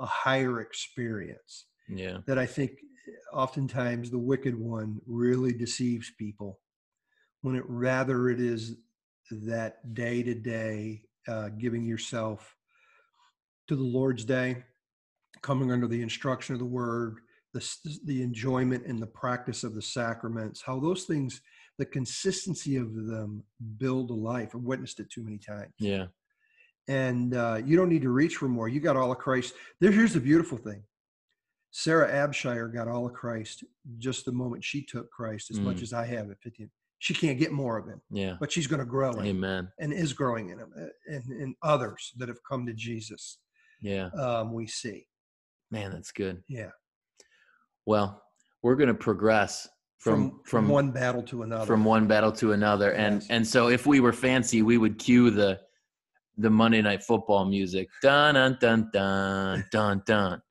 a 0.00 0.06
higher 0.06 0.60
experience 0.60 1.66
yeah 1.88 2.18
that 2.26 2.38
i 2.38 2.46
think 2.46 2.72
oftentimes 3.32 4.10
the 4.10 4.18
wicked 4.18 4.58
one 4.58 5.00
really 5.06 5.52
deceives 5.52 6.12
people 6.18 6.60
when 7.42 7.56
it 7.56 7.64
rather 7.68 8.28
it 8.30 8.40
is 8.40 8.76
that 9.30 9.94
day 9.94 10.22
to 10.22 10.34
day 10.34 11.02
giving 11.58 11.84
yourself 11.84 12.54
to 13.68 13.76
the 13.76 13.82
lord's 13.82 14.24
day 14.24 14.62
coming 15.42 15.72
under 15.72 15.86
the 15.86 16.02
instruction 16.02 16.54
of 16.54 16.58
the 16.58 16.64
word 16.64 17.18
the, 17.52 17.98
the 18.06 18.22
enjoyment 18.22 18.84
and 18.86 19.00
the 19.00 19.06
practice 19.06 19.64
of 19.64 19.74
the 19.74 19.82
sacraments 19.82 20.62
how 20.62 20.78
those 20.80 21.04
things 21.04 21.40
the 21.78 21.86
consistency 21.86 22.76
of 22.76 22.94
them 22.94 23.42
build 23.78 24.10
a 24.10 24.14
life 24.14 24.50
i've 24.54 24.62
witnessed 24.62 25.00
it 25.00 25.10
too 25.10 25.22
many 25.22 25.38
times 25.38 25.72
yeah 25.78 26.06
and 26.86 27.34
uh, 27.34 27.58
you 27.64 27.76
don't 27.76 27.88
need 27.88 28.02
to 28.02 28.10
reach 28.10 28.36
for 28.36 28.46
more 28.48 28.68
you 28.68 28.80
got 28.80 28.96
all 28.96 29.10
of 29.10 29.18
christ 29.18 29.54
there 29.80 29.90
here's 29.90 30.12
the 30.12 30.20
beautiful 30.20 30.58
thing 30.58 30.82
Sarah 31.76 32.08
Abshire 32.08 32.72
got 32.72 32.86
all 32.86 33.04
of 33.04 33.14
Christ 33.14 33.64
just 33.98 34.24
the 34.24 34.30
moment 34.30 34.62
she 34.62 34.84
took 34.84 35.10
Christ, 35.10 35.50
as 35.50 35.58
mm. 35.58 35.64
much 35.64 35.82
as 35.82 35.92
I 35.92 36.06
have 36.06 36.30
at 36.30 36.40
15. 36.40 36.70
She 37.00 37.14
can't 37.14 37.36
get 37.36 37.50
more 37.50 37.76
of 37.76 37.88
him. 37.88 38.00
Yeah. 38.12 38.36
But 38.38 38.52
she's 38.52 38.68
going 38.68 38.78
to 38.78 38.86
grow 38.86 39.10
in 39.14 39.26
Amen. 39.26 39.68
and 39.80 39.92
is 39.92 40.12
growing 40.12 40.50
in 40.50 40.60
him 40.60 40.72
uh, 40.80 40.86
and, 41.08 41.24
and 41.24 41.54
others 41.64 42.12
that 42.18 42.28
have 42.28 42.38
come 42.48 42.64
to 42.66 42.72
Jesus. 42.72 43.38
Yeah. 43.82 44.10
Um, 44.16 44.52
we 44.52 44.68
see. 44.68 45.08
Man, 45.72 45.90
that's 45.90 46.12
good. 46.12 46.44
Yeah. 46.48 46.70
Well, 47.86 48.22
we're 48.62 48.76
going 48.76 48.88
to 48.88 48.94
progress 48.94 49.68
from, 50.04 50.30
from, 50.30 50.42
from 50.44 50.68
one 50.68 50.90
battle 50.90 51.22
to 51.22 51.42
another. 51.42 51.66
From 51.66 51.84
one 51.84 52.06
battle 52.06 52.32
to 52.32 52.52
another. 52.52 52.92
And 52.92 53.22
yes. 53.22 53.26
and 53.30 53.46
so 53.46 53.68
if 53.68 53.86
we 53.86 54.00
were 54.00 54.12
fancy, 54.12 54.62
we 54.62 54.78
would 54.78 54.98
cue 54.98 55.30
the 55.30 55.60
the 56.36 56.50
Monday 56.50 56.82
night 56.82 57.02
football 57.02 57.44
music. 57.44 57.88
Dun 58.02 58.34
dun 58.34 58.58
dun 58.60 58.90
dun 58.92 59.64
dun 59.70 60.02
dun 60.06 60.42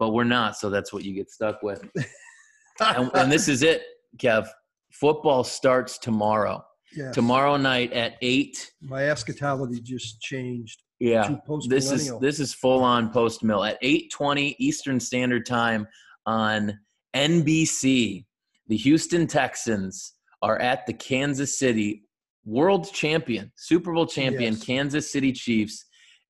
but 0.00 0.10
we're 0.10 0.24
not. 0.24 0.56
So 0.56 0.70
that's 0.70 0.92
what 0.92 1.04
you 1.04 1.14
get 1.14 1.30
stuck 1.30 1.62
with. 1.62 1.84
and, 2.80 3.10
and, 3.14 3.30
this 3.30 3.46
is 3.46 3.62
it, 3.62 3.82
Kev. 4.16 4.48
Football 4.90 5.44
starts 5.44 5.98
tomorrow. 5.98 6.64
Yes. 6.96 7.14
Tomorrow 7.14 7.56
night 7.56 7.92
at 7.92 8.14
eight. 8.22 8.72
My 8.80 9.08
eschatology 9.08 9.80
just 9.80 10.20
changed. 10.20 10.82
Yeah, 10.98 11.36
this 11.68 11.90
is 11.92 12.12
this 12.18 12.40
is 12.40 12.52
full 12.52 12.82
on 12.82 13.10
post 13.10 13.42
mill 13.42 13.64
at 13.64 13.78
eight 13.80 14.10
twenty 14.10 14.54
Eastern 14.58 14.98
Standard 15.00 15.46
Time 15.46 15.86
on 16.26 16.78
NBC. 17.14 18.26
The 18.70 18.76
Houston 18.76 19.26
Texans 19.26 20.14
are 20.42 20.56
at 20.60 20.86
the 20.86 20.92
Kansas 20.92 21.58
City 21.58 22.04
world 22.44 22.92
champion, 22.92 23.50
Super 23.56 23.92
Bowl 23.92 24.06
champion, 24.06 24.54
yes. 24.54 24.64
Kansas 24.64 25.12
City 25.12 25.32
Chiefs 25.32 25.84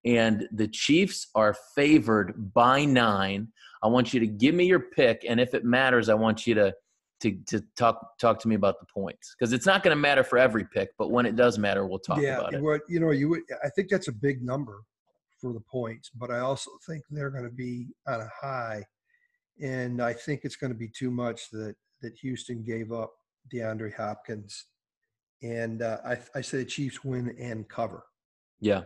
and 0.06 0.48
the 0.50 0.66
Chiefs 0.66 1.28
are 1.34 1.54
favored 1.74 2.54
by 2.54 2.86
nine. 2.86 3.48
I 3.82 3.88
want 3.88 4.14
you 4.14 4.20
to 4.20 4.26
give 4.26 4.54
me 4.54 4.64
your 4.64 4.80
pick, 4.80 5.26
and 5.28 5.38
if 5.38 5.52
it 5.52 5.66
matters, 5.66 6.08
I 6.08 6.14
want 6.14 6.46
you 6.46 6.54
to 6.54 6.74
to 7.20 7.38
to 7.48 7.62
talk 7.76 8.00
talk 8.18 8.38
to 8.40 8.48
me 8.48 8.54
about 8.54 8.80
the 8.80 8.86
points 8.86 9.34
because 9.38 9.52
it's 9.52 9.66
not 9.66 9.82
going 9.82 9.94
to 9.94 10.00
matter 10.00 10.24
for 10.24 10.38
every 10.38 10.64
pick, 10.64 10.88
but 10.96 11.10
when 11.10 11.26
it 11.26 11.36
does 11.36 11.58
matter, 11.58 11.86
we'll 11.86 11.98
talk 11.98 12.22
yeah, 12.22 12.38
about 12.38 12.54
it. 12.54 12.62
What 12.62 12.80
you 12.88 13.00
know, 13.00 13.10
you 13.10 13.28
would, 13.28 13.42
I 13.62 13.68
think 13.68 13.90
that's 13.90 14.08
a 14.08 14.12
big 14.12 14.42
number 14.42 14.80
for 15.42 15.52
the 15.52 15.60
points, 15.70 16.10
but 16.14 16.30
I 16.30 16.38
also 16.38 16.70
think 16.86 17.02
they're 17.10 17.28
going 17.28 17.44
to 17.44 17.54
be 17.54 17.88
on 18.08 18.22
a 18.22 18.30
high, 18.40 18.82
and 19.62 20.00
I 20.00 20.14
think 20.14 20.40
it's 20.44 20.56
going 20.56 20.72
to 20.72 20.78
be 20.78 20.88
too 20.88 21.10
much 21.10 21.50
that 21.50 21.74
that 22.02 22.14
Houston 22.20 22.62
gave 22.62 22.92
up 22.92 23.12
DeAndre 23.52 23.94
Hopkins, 23.94 24.66
and 25.42 25.82
uh, 25.82 25.98
I 26.04 26.18
I 26.34 26.40
say 26.40 26.58
the 26.58 26.64
Chiefs 26.64 27.04
win 27.04 27.34
and 27.38 27.68
cover. 27.68 28.04
Yeah, 28.60 28.82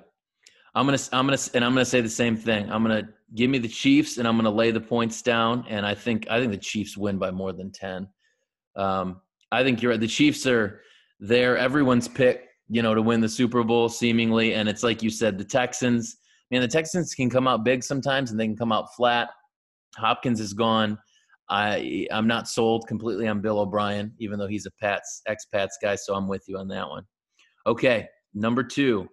I'm 0.74 0.86
gonna 0.86 0.98
I'm 1.12 1.26
gonna 1.26 1.38
and 1.54 1.64
I'm 1.64 1.72
gonna 1.72 1.84
say 1.84 2.00
the 2.00 2.08
same 2.08 2.36
thing. 2.36 2.70
I'm 2.70 2.82
gonna 2.82 3.08
give 3.34 3.48
me 3.48 3.58
the 3.58 3.68
Chiefs 3.68 4.18
and 4.18 4.26
I'm 4.26 4.36
gonna 4.36 4.50
lay 4.50 4.70
the 4.70 4.80
points 4.80 5.22
down. 5.22 5.64
And 5.68 5.86
I 5.86 5.94
think 5.94 6.26
I 6.28 6.40
think 6.40 6.50
the 6.50 6.58
Chiefs 6.58 6.96
win 6.96 7.18
by 7.18 7.30
more 7.30 7.52
than 7.52 7.70
ten. 7.70 8.08
Um, 8.76 9.20
I 9.52 9.62
think 9.62 9.82
you're 9.82 9.92
right. 9.92 10.00
The 10.00 10.08
Chiefs 10.08 10.46
are 10.46 10.80
there. 11.20 11.56
Everyone's 11.56 12.08
pick, 12.08 12.48
you 12.68 12.82
know, 12.82 12.94
to 12.94 13.02
win 13.02 13.20
the 13.20 13.28
Super 13.28 13.62
Bowl 13.62 13.88
seemingly. 13.88 14.54
And 14.54 14.68
it's 14.68 14.82
like 14.82 15.02
you 15.02 15.10
said, 15.10 15.38
the 15.38 15.44
Texans. 15.44 16.16
Man, 16.50 16.60
the 16.60 16.68
Texans 16.68 17.14
can 17.14 17.30
come 17.30 17.48
out 17.48 17.64
big 17.64 17.82
sometimes 17.82 18.30
and 18.30 18.38
they 18.38 18.46
can 18.46 18.56
come 18.56 18.72
out 18.72 18.94
flat. 18.94 19.28
Hopkins 19.96 20.40
is 20.40 20.52
gone. 20.52 20.98
I 21.50 22.06
I'm 22.10 22.26
not 22.26 22.48
sold 22.48 22.86
completely 22.86 23.28
on 23.28 23.40
Bill 23.40 23.60
O'Brien, 23.60 24.12
even 24.18 24.38
though 24.38 24.46
he's 24.46 24.66
a 24.66 24.70
Pats 24.80 25.22
ex 25.26 25.46
Pats 25.46 25.78
guy. 25.80 25.96
So 25.96 26.14
I'm 26.14 26.28
with 26.28 26.44
you 26.46 26.58
on 26.58 26.68
that 26.68 26.88
one. 26.88 27.04
Okay, 27.66 28.08
number 28.34 28.62
two 28.62 29.08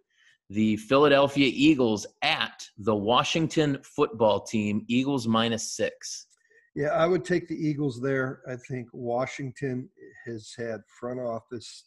the 0.52 0.76
Philadelphia 0.76 1.50
Eagles 1.54 2.06
at 2.22 2.62
the 2.78 2.96
Washington 2.96 3.78
football 3.84 4.42
team, 4.42 4.84
Eagles 4.90 5.26
minus 5.26 5.78
six. 5.78 6.28
Yeah, 6.76 6.90
I 6.90 7.08
would 7.08 7.24
take 7.24 7.48
the 7.48 7.56
Eagles 7.56 8.02
there. 8.02 8.42
I 8.48 8.58
think 8.68 8.90
Washington 8.92 9.90
has 10.26 10.54
had 10.58 10.82
front 11.00 11.22
office 11.22 11.86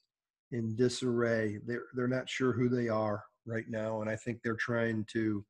in 0.53 0.75
disarray. 0.77 1.59
They're 1.67 1.85
they're 1.95 2.09
not 2.09 2.29
sure 2.29 2.53
who 2.53 2.71
they 2.71 2.89
are 2.89 3.23
right 3.47 3.67
now, 3.69 4.01
and 4.01 4.09
I 4.09 4.17
think 4.17 4.41
they're 4.43 4.57
trying 4.57 5.05
to. 5.13 5.45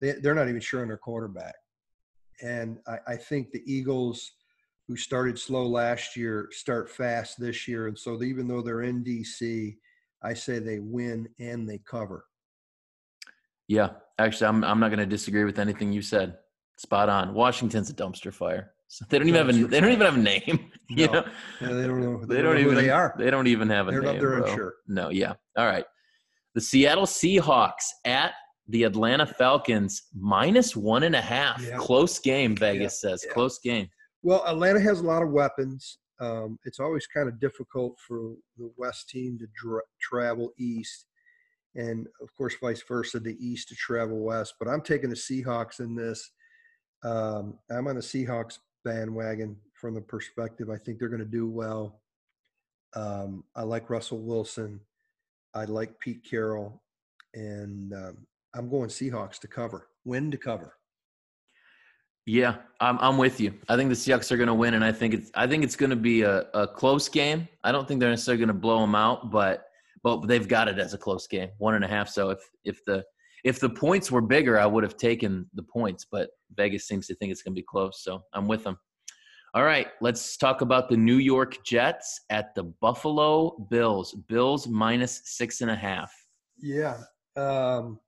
They 0.00 0.12
they're 0.12 0.34
not 0.34 0.48
even 0.48 0.60
sure 0.60 0.80
on 0.82 0.88
their 0.88 0.96
quarterback, 0.96 1.54
and 2.42 2.78
I, 2.86 3.12
I 3.12 3.16
think 3.16 3.50
the 3.50 3.62
Eagles, 3.66 4.32
who 4.86 4.96
started 4.96 5.38
slow 5.38 5.66
last 5.66 6.16
year, 6.16 6.48
start 6.52 6.90
fast 6.90 7.40
this 7.40 7.66
year, 7.66 7.88
and 7.88 7.98
so 7.98 8.22
even 8.22 8.48
though 8.48 8.62
they're 8.62 8.82
in 8.82 9.04
DC, 9.04 9.76
I 10.22 10.34
say 10.34 10.58
they 10.58 10.78
win 10.78 11.28
and 11.38 11.68
they 11.68 11.78
cover. 11.78 12.26
Yeah, 13.68 13.90
actually, 14.18 14.46
I'm 14.48 14.64
I'm 14.64 14.80
not 14.80 14.88
going 14.88 14.98
to 14.98 15.06
disagree 15.06 15.44
with 15.44 15.58
anything 15.58 15.92
you 15.92 16.02
said. 16.02 16.38
Spot 16.76 17.08
on. 17.08 17.34
Washington's 17.34 17.90
a 17.90 17.94
dumpster 17.94 18.32
fire. 18.32 18.72
So 18.88 19.04
they 19.08 19.18
don't 19.18 19.28
even 19.28 19.46
have 19.46 19.56
a 19.56 19.66
they 19.66 19.80
don't 19.80 19.92
even 19.92 20.06
have 20.06 20.16
a 20.16 20.20
name. 20.20 20.70
You 20.90 21.06
no. 21.06 21.12
know, 21.62 21.74
they 21.74 21.86
don't 21.86 22.02
know. 22.02 22.26
They, 22.26 22.36
they 22.36 22.42
don't, 22.42 22.54
know 22.56 22.60
even 22.60 22.74
they 22.74 22.90
are. 22.90 23.14
They 23.18 23.30
don't 23.30 23.46
even 23.46 23.70
have 23.70 23.88
a 23.88 23.90
they're 23.90 24.02
name. 24.02 24.20
They're 24.20 24.42
unsure. 24.42 24.74
No, 24.86 25.08
yeah. 25.08 25.32
All 25.56 25.64
right. 25.64 25.86
The 26.54 26.60
Seattle 26.60 27.06
Seahawks 27.06 27.86
at 28.04 28.32
the 28.68 28.84
Atlanta 28.84 29.26
Falcons 29.26 30.02
minus 30.14 30.74
one 30.74 31.02
and 31.02 31.14
a 31.14 31.20
half. 31.20 31.62
Yeah. 31.62 31.76
Close 31.76 32.18
game, 32.18 32.56
Vegas 32.56 33.00
yeah. 33.02 33.10
says. 33.10 33.26
Close 33.32 33.58
game. 33.58 33.88
Well, 34.22 34.44
Atlanta 34.46 34.80
has 34.80 35.00
a 35.00 35.04
lot 35.04 35.22
of 35.22 35.30
weapons. 35.30 35.98
Um, 36.20 36.58
it's 36.64 36.80
always 36.80 37.06
kind 37.06 37.28
of 37.28 37.40
difficult 37.40 37.98
for 38.06 38.34
the 38.56 38.70
West 38.76 39.08
team 39.08 39.38
to 39.38 39.46
dra- 39.54 39.82
travel 40.00 40.52
east 40.58 41.06
and 41.76 42.06
of 42.20 42.34
course 42.36 42.54
vice 42.60 42.82
versa 42.86 43.18
the 43.18 43.36
east 43.44 43.68
to 43.68 43.74
travel 43.74 44.20
west 44.20 44.54
but 44.58 44.68
i'm 44.68 44.80
taking 44.80 45.10
the 45.10 45.16
seahawks 45.16 45.80
in 45.80 45.94
this 45.94 46.30
um, 47.04 47.58
i'm 47.70 47.86
on 47.86 47.96
the 47.96 48.00
seahawks 48.00 48.58
bandwagon 48.84 49.56
from 49.72 49.94
the 49.94 50.00
perspective 50.00 50.70
i 50.70 50.76
think 50.76 50.98
they're 50.98 51.08
going 51.08 51.18
to 51.18 51.24
do 51.24 51.48
well 51.48 52.00
um, 52.94 53.44
i 53.56 53.62
like 53.62 53.90
russell 53.90 54.20
wilson 54.20 54.80
i 55.54 55.64
like 55.64 55.98
pete 55.98 56.24
carroll 56.28 56.82
and 57.34 57.92
um, 57.92 58.18
I'm 58.54 58.68
going 58.68 58.88
Seahawks 58.88 59.38
to 59.40 59.48
cover, 59.48 59.88
win 60.04 60.30
to 60.30 60.38
cover. 60.38 60.76
Yeah, 62.26 62.56
I'm 62.80 62.98
I'm 63.00 63.18
with 63.18 63.38
you. 63.40 63.52
I 63.68 63.76
think 63.76 63.90
the 63.90 63.94
Seahawks 63.94 64.32
are 64.32 64.36
going 64.36 64.46
to 64.46 64.54
win, 64.54 64.74
and 64.74 64.84
I 64.84 64.92
think 64.92 65.12
it's 65.12 65.30
I 65.34 65.46
think 65.46 65.62
it's 65.62 65.76
going 65.76 65.90
to 65.90 65.96
be 65.96 66.22
a, 66.22 66.46
a 66.54 66.66
close 66.66 67.08
game. 67.08 67.46
I 67.64 67.72
don't 67.72 67.86
think 67.86 68.00
they're 68.00 68.10
necessarily 68.10 68.38
going 68.38 68.48
to 68.48 68.54
blow 68.54 68.80
them 68.80 68.94
out, 68.94 69.30
but 69.30 69.66
but 70.02 70.26
they've 70.26 70.48
got 70.48 70.68
it 70.68 70.78
as 70.78 70.94
a 70.94 70.98
close 70.98 71.26
game, 71.26 71.50
one 71.58 71.74
and 71.74 71.84
a 71.84 71.88
half. 71.88 72.08
So 72.08 72.30
if 72.30 72.38
if 72.64 72.82
the 72.86 73.04
if 73.44 73.60
the 73.60 73.68
points 73.68 74.10
were 74.10 74.22
bigger, 74.22 74.58
I 74.58 74.64
would 74.64 74.84
have 74.84 74.96
taken 74.96 75.46
the 75.52 75.62
points, 75.62 76.06
but 76.10 76.30
Vegas 76.56 76.88
seems 76.88 77.06
to 77.08 77.14
think 77.16 77.30
it's 77.30 77.42
going 77.42 77.54
to 77.54 77.60
be 77.60 77.66
close. 77.68 78.02
So 78.02 78.22
I'm 78.32 78.48
with 78.48 78.64
them. 78.64 78.78
All 79.52 79.64
right, 79.64 79.88
let's 80.00 80.36
talk 80.36 80.62
about 80.62 80.88
the 80.88 80.96
New 80.96 81.18
York 81.18 81.62
Jets 81.64 82.22
at 82.30 82.54
the 82.54 82.64
Buffalo 82.80 83.66
Bills. 83.70 84.14
Bills 84.28 84.66
minus 84.66 85.20
six 85.24 85.60
and 85.60 85.70
a 85.70 85.76
half. 85.76 86.12
Yeah. 86.58 86.96
Um, 87.36 88.00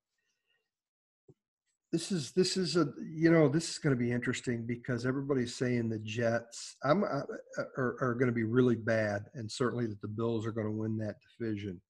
this 1.97 2.13
is 2.13 2.33
this 2.33 2.59
is 2.59 2.77
a 2.77 2.93
you 3.11 3.33
know 3.33 3.49
this 3.49 3.71
is 3.71 3.79
going 3.79 3.97
to 3.97 3.99
be 3.99 4.13
interesting 4.13 4.67
because 4.67 5.07
everybody's 5.07 5.55
saying 5.55 5.89
the 5.89 5.99
Jets 6.01 6.77
I'm 6.85 7.03
uh, 7.03 7.23
uh 7.59 7.63
are, 7.79 7.97
are 8.03 8.15
going 8.19 8.27
to 8.27 8.35
be 8.35 8.45
really 8.45 8.77
bad, 8.77 9.25
and 9.33 9.51
certainly 9.51 9.87
that 9.87 10.03
the 10.03 10.09
Bills 10.09 10.45
are 10.45 10.53
going 10.53 10.67
to 10.67 10.73
win 10.73 10.99
that 10.99 11.17
division. 11.39 11.81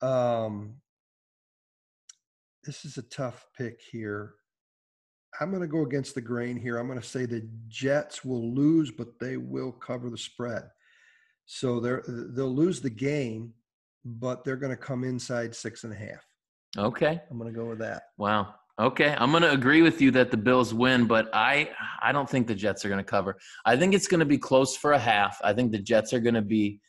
Um, 0.00 0.74
this 2.64 2.84
is 2.84 2.98
a 2.98 3.02
tough 3.02 3.46
pick 3.56 3.80
here. 3.92 4.34
I'm 5.40 5.50
going 5.50 5.62
to 5.62 5.68
go 5.68 5.82
against 5.82 6.16
the 6.16 6.20
grain 6.20 6.56
here. 6.56 6.78
I'm 6.78 6.88
going 6.88 7.00
to 7.00 7.06
say 7.06 7.24
the 7.24 7.48
Jets 7.68 8.24
will 8.24 8.52
lose, 8.52 8.90
but 8.90 9.20
they 9.20 9.36
will 9.36 9.70
cover 9.70 10.10
the 10.10 10.18
spread. 10.18 10.64
So 11.46 11.78
they're 11.78 12.02
they'll 12.08 12.52
lose 12.52 12.80
the 12.80 12.90
game, 12.90 13.54
but 14.04 14.42
they're 14.42 14.56
going 14.56 14.76
to 14.76 14.82
come 14.82 15.04
inside 15.04 15.54
six 15.54 15.84
and 15.84 15.92
a 15.92 15.96
half. 15.96 16.26
Okay. 16.76 17.20
I'm 17.30 17.38
going 17.38 17.52
to 17.52 17.56
go 17.56 17.66
with 17.66 17.78
that. 17.78 18.02
Wow. 18.18 18.54
Okay, 18.80 19.14
I'm 19.18 19.30
going 19.30 19.42
to 19.42 19.52
agree 19.52 19.82
with 19.82 20.00
you 20.00 20.10
that 20.12 20.30
the 20.30 20.36
Bills 20.36 20.72
win, 20.72 21.06
but 21.06 21.28
I 21.34 21.70
I 22.00 22.10
don't 22.10 22.28
think 22.28 22.46
the 22.46 22.54
Jets 22.54 22.84
are 22.84 22.88
going 22.88 23.04
to 23.04 23.04
cover. 23.04 23.36
I 23.66 23.76
think 23.76 23.94
it's 23.94 24.08
going 24.08 24.20
to 24.20 24.26
be 24.26 24.38
close 24.38 24.76
for 24.76 24.92
a 24.92 24.98
half. 24.98 25.38
I 25.44 25.52
think 25.52 25.72
the 25.72 25.78
Jets 25.78 26.14
are 26.14 26.20
going 26.20 26.34
to 26.34 26.42
be 26.42 26.80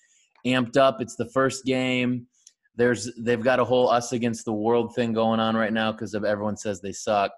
amped 0.46 0.78
up. 0.78 1.02
It's 1.02 1.16
the 1.16 1.30
first 1.30 1.66
game. 1.66 2.28
There's 2.76 3.12
they've 3.20 3.44
got 3.44 3.60
a 3.60 3.66
whole 3.66 3.90
us 3.90 4.14
against 4.14 4.46
the 4.46 4.54
world 4.54 4.96
thing 4.96 5.12
going 5.12 5.42
on 5.42 5.58
right 5.58 5.74
now 5.74 5.92
because 5.92 6.14
of 6.14 6.24
everyone 6.24 6.56
says 6.56 6.80
they 6.80 6.94
suck. 6.94 7.32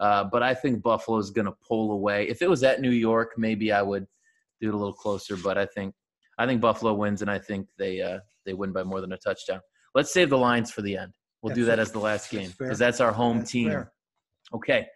Uh, 0.00 0.24
but 0.24 0.42
I 0.42 0.54
think 0.54 0.82
Buffalo 0.82 1.18
is 1.18 1.30
going 1.30 1.46
to 1.46 1.54
pull 1.66 1.92
away. 1.92 2.28
If 2.28 2.42
it 2.42 2.50
was 2.50 2.64
at 2.64 2.80
New 2.80 2.90
York, 2.90 3.34
maybe 3.38 3.70
I 3.70 3.80
would 3.80 4.06
do 4.60 4.68
it 4.68 4.74
a 4.74 4.76
little 4.76 4.92
closer. 4.92 5.36
But 5.36 5.56
I 5.56 5.66
think 5.66 5.94
I 6.36 6.46
think 6.46 6.60
Buffalo 6.60 6.94
wins, 6.94 7.22
and 7.22 7.30
I 7.30 7.38
think 7.38 7.68
they 7.78 8.02
uh, 8.02 8.18
they 8.44 8.54
win 8.54 8.72
by 8.72 8.82
more 8.82 9.00
than 9.00 9.12
a 9.12 9.18
touchdown. 9.18 9.60
Let's 9.94 10.12
save 10.12 10.30
the 10.30 10.38
lines 10.38 10.72
for 10.72 10.82
the 10.82 10.96
end. 10.96 11.12
We'll 11.44 11.50
That's 11.50 11.58
do 11.60 11.64
that 11.66 11.78
as 11.78 11.92
the 11.92 11.98
last 11.98 12.30
game 12.30 12.50
because 12.58 12.78
fair. 12.78 12.86
that's 12.86 13.00
our 13.02 13.12
home 13.12 13.40
That's 13.40 13.50
team. 13.52 13.68
fair. 13.68 13.92
Okay, 14.54 14.86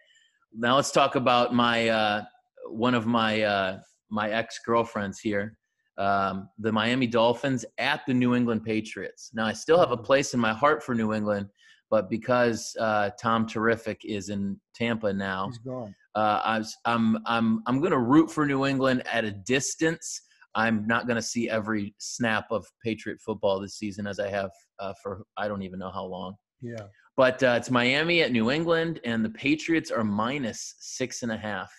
now 0.51 0.75
let's 0.77 0.89
talk 0.89 1.13
about 1.13 1.53
my 1.53 1.87
uh, 1.89 2.23
one 2.71 2.95
of 2.95 3.05
my 3.05 3.43
uh, 3.43 3.79
my 4.09 4.31
ex 4.31 4.57
girlfriends 4.65 5.19
here, 5.19 5.55
um, 5.99 6.49
the 6.57 6.71
Miami 6.71 7.05
Dolphins 7.05 7.65
at 7.77 8.01
the 8.07 8.15
New 8.15 8.33
England 8.33 8.63
Patriots. 8.63 9.29
Now 9.35 9.45
I 9.45 9.53
still 9.53 9.77
have 9.77 9.91
a 9.91 9.97
place 9.97 10.33
in 10.33 10.39
my 10.39 10.51
heart 10.51 10.81
for 10.81 10.95
New 10.95 11.13
England, 11.13 11.49
but 11.91 12.09
because 12.09 12.75
uh, 12.79 13.11
Tom 13.21 13.45
Terrific 13.45 14.01
is 14.03 14.29
in 14.29 14.59
Tampa 14.73 15.13
now, 15.13 15.49
He's 15.49 15.59
gone. 15.59 15.93
uh, 16.15 16.41
I 16.43 16.57
was, 16.57 16.75
I'm 16.85 17.19
I'm 17.27 17.61
I'm 17.67 17.77
going 17.79 17.91
to 17.91 17.99
root 17.99 18.31
for 18.31 18.47
New 18.47 18.65
England 18.65 19.03
at 19.11 19.23
a 19.23 19.31
distance. 19.31 20.21
I'm 20.59 20.85
not 20.85 21.07
going 21.07 21.15
to 21.15 21.21
see 21.21 21.49
every 21.49 21.95
snap 21.99 22.47
of 22.51 22.65
Patriot 22.83 23.19
football 23.25 23.61
this 23.61 23.75
season 23.77 24.05
as 24.05 24.19
I 24.19 24.29
have 24.29 24.51
uh, 24.79 24.93
for 25.01 25.23
I 25.37 25.47
don't 25.47 25.61
even 25.61 25.79
know 25.79 25.91
how 25.91 26.03
long. 26.03 26.35
Yeah. 26.61 26.83
But 27.15 27.41
uh, 27.43 27.55
it's 27.57 27.71
Miami 27.71 28.21
at 28.21 28.31
New 28.31 28.51
England, 28.51 28.99
and 29.05 29.23
the 29.23 29.29
Patriots 29.29 29.89
are 29.89 30.03
minus 30.03 30.75
six 30.79 31.23
and 31.23 31.31
a 31.31 31.37
half. 31.37 31.71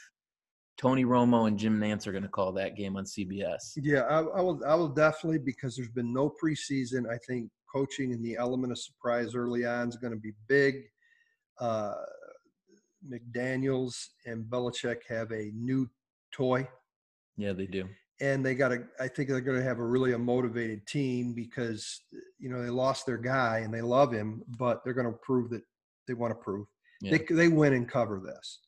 Tony 0.79 1.05
Romo 1.05 1.47
and 1.47 1.59
Jim 1.59 1.79
Nantz 1.79 2.07
are 2.07 2.13
going 2.13 2.23
to 2.23 2.29
call 2.29 2.53
that 2.53 2.75
game 2.75 2.97
on 2.97 3.05
CBS. 3.05 3.59
Yeah, 3.77 4.01
I, 4.01 4.21
I 4.21 4.41
will. 4.41 4.61
I 4.67 4.75
will 4.75 4.89
definitely 4.89 5.39
because 5.39 5.77
there's 5.77 5.91
been 5.91 6.13
no 6.13 6.33
preseason. 6.43 7.11
I 7.11 7.19
think 7.29 7.51
coaching 7.71 8.15
and 8.15 8.25
the 8.25 8.37
element 8.37 8.73
of 8.73 8.79
surprise 8.79 9.35
early 9.35 9.67
on 9.67 9.91
is 9.91 9.97
going 9.97 10.15
to 10.15 10.19
be 10.19 10.33
big. 10.49 10.85
Uh, 11.61 11.93
McDaniels 13.07 13.95
and 14.27 14.45
Belichick 14.45 14.99
have 15.09 15.31
a 15.33 15.51
new 15.55 15.89
toy, 16.33 16.67
Yeah, 17.37 17.53
they 17.53 17.67
do. 17.67 17.89
And 18.21 18.45
they 18.45 18.55
got 18.55 18.69
to. 18.69 18.85
I 18.99 19.09
think 19.09 19.29
they're 19.29 19.41
going 19.41 19.59
to 19.59 19.65
have 19.65 19.79
a 19.79 19.85
really 19.85 20.13
a 20.13 20.19
motivated 20.19 20.87
team 20.87 21.33
because 21.33 22.01
you 22.39 22.51
know 22.51 22.63
they 22.63 22.71
lost 22.71 23.07
their 23.07 23.19
guy 23.19 23.59
and 23.59 23.73
they 23.73 23.83
love 23.83 24.13
him, 24.13 24.43
but 24.59 24.85
they're 24.85 24.95
going 24.95 25.07
to 25.07 25.19
prove 25.19 25.51
that 25.51 25.63
they 26.07 26.15
want 26.15 26.31
to 26.33 26.35
prove 26.35 26.67
Yeah. 27.01 27.13
they 27.19 27.35
they 27.35 27.49
win 27.49 27.73
and 27.73 27.89
cover 27.89 28.21
this. 28.21 28.61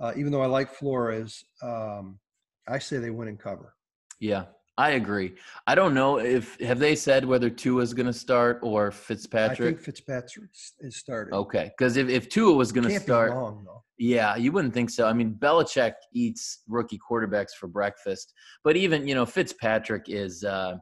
Uh, 0.00 0.12
even 0.16 0.32
though 0.32 0.42
I 0.42 0.46
like 0.46 0.72
Flores, 0.72 1.44
um, 1.62 2.18
I 2.66 2.78
say 2.78 2.98
they 2.98 3.10
win 3.10 3.28
and 3.28 3.38
cover. 3.38 3.74
Yeah, 4.20 4.44
I 4.78 4.92
agree. 4.92 5.34
I 5.66 5.74
don't 5.74 5.92
know 5.92 6.18
if 6.18 6.58
have 6.60 6.78
they 6.78 6.96
said 6.96 7.26
whether 7.26 7.50
Tua 7.50 7.82
is 7.82 7.92
going 7.92 8.06
to 8.06 8.12
start 8.12 8.58
or 8.62 8.90
Fitzpatrick. 8.90 9.60
I 9.60 9.72
think 9.72 9.80
Fitzpatrick 9.80 10.50
is 10.80 10.96
starting. 10.96 11.34
Okay, 11.34 11.70
because 11.76 11.98
if, 11.98 12.08
if 12.08 12.28
Tua 12.30 12.54
was 12.54 12.72
going 12.72 12.88
to 12.88 12.98
start, 12.98 13.32
though. 13.32 13.82
Yeah, 13.98 14.34
you 14.36 14.50
wouldn't 14.50 14.72
think 14.72 14.88
so. 14.90 15.06
I 15.06 15.12
mean, 15.12 15.34
Belichick 15.34 15.92
eats 16.14 16.62
rookie 16.66 16.98
quarterbacks 16.98 17.52
for 17.58 17.66
breakfast, 17.68 18.32
but 18.64 18.76
even 18.76 19.06
you 19.06 19.14
know 19.14 19.26
Fitzpatrick 19.26 20.04
is 20.08 20.42
uh, 20.42 20.76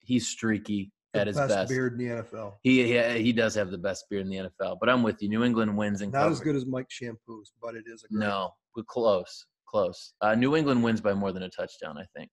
he's 0.00 0.28
streaky 0.28 0.90
The 1.14 1.20
at 1.20 1.26
his 1.28 1.36
best, 1.36 1.54
best. 1.54 1.68
beard 1.70 1.92
in 1.92 1.98
the 1.98 2.22
NFL. 2.22 2.54
He, 2.64 2.82
he 2.82 3.22
he 3.22 3.32
does 3.32 3.54
have 3.54 3.70
the 3.70 3.78
best 3.78 4.06
beard 4.10 4.22
in 4.22 4.28
the 4.28 4.50
NFL. 4.50 4.78
But 4.80 4.90
I'm 4.90 5.04
with 5.04 5.22
you. 5.22 5.28
New 5.28 5.44
England 5.44 5.76
wins 5.76 6.00
and 6.02 6.12
Not 6.12 6.32
as 6.32 6.40
good 6.40 6.56
as 6.56 6.66
Mike 6.66 6.90
Shampoo's, 6.90 7.52
but 7.62 7.76
it 7.76 7.84
is 7.86 8.04
a 8.04 8.12
great 8.12 8.26
No, 8.26 8.50
but 8.74 8.86
close, 8.88 9.46
close. 9.68 10.14
Uh, 10.20 10.34
New 10.34 10.56
England 10.56 10.82
wins 10.82 11.00
by 11.00 11.14
more 11.14 11.32
than 11.32 11.44
a 11.44 11.50
touchdown, 11.50 11.96
I 11.96 12.04
think. 12.16 12.28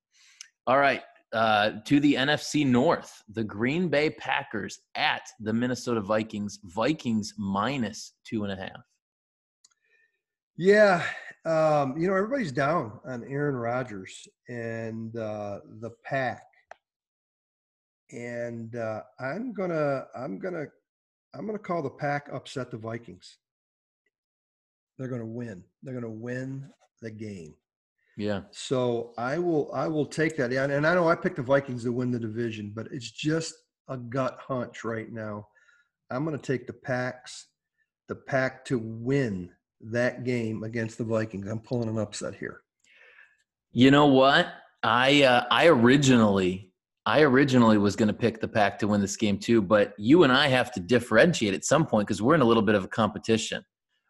All 0.66 0.78
right, 0.78 1.02
uh, 1.34 1.72
to 1.86 2.00
the 2.00 2.14
NFC 2.14 2.66
North, 2.66 3.22
the 3.28 3.44
Green 3.44 3.90
Bay 3.90 4.10
Packers 4.12 4.80
at 4.96 5.24
the 5.40 5.52
Minnesota 5.52 6.00
Vikings. 6.00 6.60
Vikings 6.64 7.34
minus 7.38 8.14
two 8.24 8.44
and 8.44 8.54
a 8.54 8.56
half. 8.56 8.82
Yeah, 10.56 11.04
um, 11.46 11.98
you 11.98 12.08
know 12.08 12.16
everybody's 12.16 12.52
down 12.52 13.00
on 13.06 13.24
Aaron 13.24 13.56
Rodgers 13.56 14.28
and 14.48 15.16
uh, 15.18 15.60
the 15.82 15.90
pack, 16.06 16.44
and 18.12 18.76
uh, 18.76 19.02
I'm 19.20 19.52
gonna 19.54 20.06
I'm 20.16 20.40
gonna 20.40 20.68
I'm 21.36 21.46
gonna 21.46 21.60
call 21.60 21.82
the 21.82 21.90
pack 21.90 22.30
upset 22.32 22.72
the 22.72 22.78
Vikings. 22.78 23.40
They're 24.98 25.10
gonna 25.10 25.26
win. 25.26 25.64
They're 25.82 25.96
gonna 25.96 26.10
win 26.10 26.70
the 27.02 27.12
game. 27.12 27.56
Yeah, 28.16 28.42
So 28.52 29.14
I 29.18 29.40
will 29.40 29.72
I 29.74 29.88
will 29.88 30.06
take 30.06 30.38
that. 30.38 30.52
Yeah, 30.52 30.66
and 30.66 30.86
I 30.86 30.94
know 30.94 31.08
I 31.08 31.16
picked 31.16 31.38
the 31.38 31.44
Vikings 31.44 31.84
to 31.84 31.92
win 31.92 32.12
the 32.12 32.20
division, 32.20 32.72
but 32.76 32.88
it's 32.92 33.10
just 33.10 33.56
a 33.88 33.98
gut 33.98 34.38
hunch 34.40 34.84
right 34.84 35.12
now. 35.12 35.48
I'm 36.12 36.24
going 36.24 36.38
to 36.38 36.42
take 36.42 36.68
the 36.68 36.74
Packs, 36.74 37.48
the 38.08 38.16
Pack 38.16 38.66
to 38.66 38.78
win 38.78 39.50
that 39.82 40.24
game 40.24 40.64
against 40.64 41.00
the 41.00 41.04
Vikings. 41.04 41.48
I'm 41.48 41.60
pulling 41.60 41.90
an 41.90 41.98
upset 41.98 42.36
here. 42.36 42.62
You 43.72 43.90
know 43.90 44.06
what? 44.06 44.48
I 44.84 45.24
uh, 45.24 45.46
I 45.50 45.68
originally 45.68 46.72
I 47.06 47.22
originally 47.22 47.78
was 47.78 47.96
going 47.96 48.08
to 48.08 48.14
pick 48.14 48.40
the 48.40 48.48
pack 48.48 48.80
to 48.80 48.88
win 48.88 49.02
this 49.02 49.18
game 49.18 49.38
too, 49.38 49.62
but 49.62 49.94
you 49.98 50.24
and 50.24 50.32
I 50.32 50.48
have 50.48 50.72
to 50.74 50.80
differentiate 50.80 51.54
at 51.54 51.66
some 51.66 51.86
point 51.86 52.08
because 52.08 52.22
we're 52.22 52.36
in 52.36 52.42
a 52.42 52.46
little 52.46 52.64
bit 52.64 52.76
of 52.76 52.86
a 52.86 52.88
competition. 52.88 53.64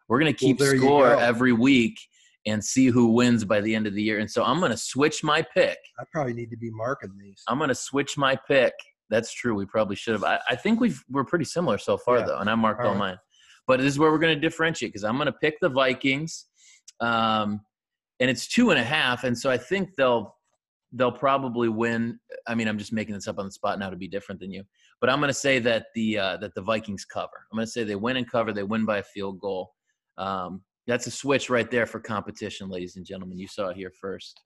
We're 0.08 0.20
going 0.20 0.32
to 0.32 0.38
keep 0.38 0.60
you 0.60 0.78
score 0.78 1.18
every 1.18 1.52
week 1.52 1.98
and 2.46 2.62
see 2.62 2.86
who 2.86 3.08
wins 3.08 3.44
by 3.44 3.60
the 3.60 3.74
end 3.74 3.86
of 3.86 3.94
the 3.94 4.02
year. 4.02 4.18
And 4.18 4.30
so 4.30 4.44
I'm 4.44 4.58
going 4.58 4.70
to 4.70 4.76
switch 4.76 5.24
my 5.24 5.42
pick. 5.42 5.78
I 5.98 6.04
probably 6.12 6.34
need 6.34 6.50
to 6.50 6.56
be 6.56 6.70
marking 6.70 7.16
these. 7.18 7.42
I'm 7.48 7.58
going 7.58 7.68
to 7.68 7.74
switch 7.74 8.18
my 8.18 8.36
pick. 8.48 8.72
That's 9.10 9.32
true. 9.32 9.54
We 9.54 9.66
probably 9.66 9.96
should 9.96 10.12
have. 10.12 10.24
I, 10.24 10.38
I 10.48 10.56
think 10.56 10.80
we've 10.80 11.02
we're 11.10 11.24
pretty 11.24 11.44
similar 11.44 11.78
so 11.78 11.96
far 11.96 12.18
Yeah. 12.18 12.24
though, 12.26 12.38
and 12.38 12.50
I 12.50 12.54
marked 12.54 12.80
All 12.80 12.88
all 12.88 12.92
right. 12.92 12.98
mine. 12.98 13.18
But 13.66 13.80
this 13.80 13.88
is 13.92 13.98
where 13.98 14.10
we're 14.10 14.18
going 14.18 14.34
to 14.34 14.40
differentiate 14.40 14.92
because 14.92 15.04
I'm 15.04 15.16
going 15.16 15.26
to 15.26 15.32
pick 15.32 15.58
the 15.60 15.70
Vikings, 15.70 16.46
um, 17.00 17.60
and 18.20 18.28
it's 18.30 18.46
two 18.46 18.70
and 18.70 18.78
a 18.78 18.84
half, 18.84 19.24
and 19.24 19.36
so 19.36 19.50
I 19.50 19.56
think 19.56 19.94
they'll 19.96 20.34
they'll 20.92 21.12
probably 21.12 21.68
win. 21.68 22.18
I 22.46 22.54
mean, 22.54 22.68
I'm 22.68 22.78
just 22.78 22.92
making 22.92 23.14
this 23.14 23.26
up 23.26 23.38
on 23.38 23.46
the 23.46 23.50
spot 23.52 23.78
now 23.78 23.88
to 23.90 23.96
be 23.96 24.08
different 24.08 24.40
than 24.40 24.52
you, 24.52 24.64
but 25.00 25.08
I'm 25.10 25.18
going 25.18 25.28
to 25.28 25.34
say 25.34 25.58
that 25.60 25.86
the 25.94 26.18
uh, 26.18 26.36
that 26.38 26.54
the 26.54 26.62
Vikings 26.62 27.04
cover. 27.04 27.46
I'm 27.52 27.56
going 27.56 27.66
to 27.66 27.70
say 27.72 27.84
they 27.84 27.96
win 27.96 28.16
and 28.16 28.30
cover. 28.30 28.52
They 28.52 28.62
win 28.64 28.84
by 28.84 28.98
a 28.98 29.02
field 29.02 29.38
goal. 29.40 29.72
Um, 30.18 30.62
that's 30.86 31.06
a 31.06 31.10
switch 31.10 31.50
right 31.50 31.70
there 31.70 31.86
for 31.86 32.00
competition, 32.00 32.68
ladies 32.68 32.96
and 32.96 33.06
gentlemen. 33.06 33.38
You 33.38 33.48
saw 33.48 33.68
it 33.68 33.76
here 33.76 33.92
first. 34.00 34.40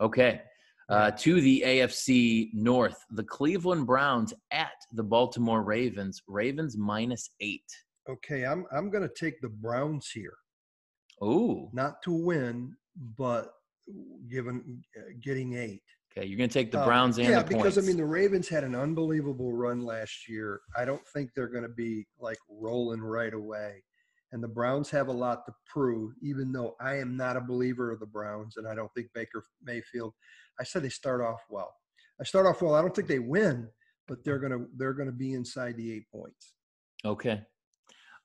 Okay. 0.00 0.42
Uh, 0.90 1.10
to 1.10 1.40
the 1.42 1.62
AFC 1.66 2.48
North, 2.54 3.04
the 3.10 3.24
Cleveland 3.24 3.86
Browns 3.86 4.32
at 4.52 4.72
the 4.92 5.02
Baltimore 5.02 5.62
Ravens. 5.62 6.22
Ravens 6.26 6.78
minus 6.78 7.30
eight. 7.40 7.70
Okay, 8.08 8.46
I'm 8.46 8.64
I'm 8.72 8.88
going 8.90 9.06
to 9.06 9.14
take 9.14 9.38
the 9.42 9.50
Browns 9.50 10.10
here, 10.10 10.32
Ooh. 11.22 11.68
not 11.74 12.00
to 12.04 12.12
win, 12.12 12.74
but 13.18 13.50
given 14.30 14.82
uh, 14.96 15.12
getting 15.22 15.58
eight. 15.58 15.82
Okay, 16.10 16.26
you're 16.26 16.38
going 16.38 16.48
to 16.48 16.54
take 16.54 16.72
the 16.72 16.80
Uh, 16.80 16.86
Browns 16.86 17.18
and 17.18 17.28
yeah, 17.28 17.42
the 17.42 17.54
because. 17.54 17.76
I 17.76 17.82
mean 17.82 17.98
the 17.98 18.06
Ravens 18.06 18.48
had 18.48 18.64
an 18.64 18.74
unbelievable 18.74 19.52
run 19.52 19.82
last 19.82 20.26
year. 20.26 20.60
I 20.74 20.86
don't 20.86 21.06
think 21.08 21.32
they're 21.34 21.48
going 21.48 21.64
to 21.64 21.68
be 21.68 22.06
like 22.18 22.38
rolling 22.48 23.02
right 23.02 23.34
away, 23.34 23.82
and 24.32 24.42
the 24.42 24.48
Browns 24.48 24.90
have 24.90 25.08
a 25.08 25.12
lot 25.12 25.46
to 25.46 25.52
prove, 25.66 26.12
even 26.22 26.52
though 26.52 26.76
I 26.80 26.96
am 26.96 27.16
not 27.16 27.36
a 27.36 27.40
believer 27.40 27.90
of 27.90 28.00
the 28.00 28.06
Browns 28.06 28.56
and 28.56 28.66
I 28.66 28.74
don't 28.74 28.92
think 28.94 29.08
Baker 29.14 29.42
Mayfield. 29.62 30.12
I 30.60 30.64
said 30.64 30.82
they 30.82 30.88
start 30.88 31.20
off 31.20 31.40
well. 31.48 31.72
I 32.20 32.24
start 32.24 32.46
off 32.46 32.62
well. 32.62 32.74
I 32.74 32.82
don't 32.82 32.94
think 32.94 33.08
they 33.08 33.20
win, 33.20 33.68
but 34.06 34.24
they're 34.24 34.38
gonna 34.38 34.66
they're 34.76 34.92
gonna 34.92 35.12
be 35.12 35.34
inside 35.34 35.76
the 35.76 35.92
eight 35.92 36.10
points. 36.10 36.54
Okay. 37.04 37.42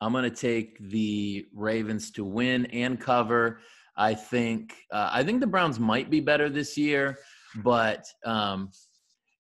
I'm 0.04 0.12
going 0.12 0.30
to 0.30 0.36
take 0.36 0.78
the 0.80 1.46
Ravens 1.54 2.12
to 2.12 2.26
win 2.26 2.66
and 2.68 3.00
cover. 3.00 3.62
I 3.96 4.14
think 4.14 4.76
uh, 4.92 5.10
I 5.14 5.24
think 5.24 5.40
the 5.40 5.48
Browns 5.48 5.80
might 5.80 6.10
be 6.10 6.20
better 6.20 6.50
this 6.50 6.78
year, 6.78 7.20
but 7.64 8.06
um, 8.26 8.72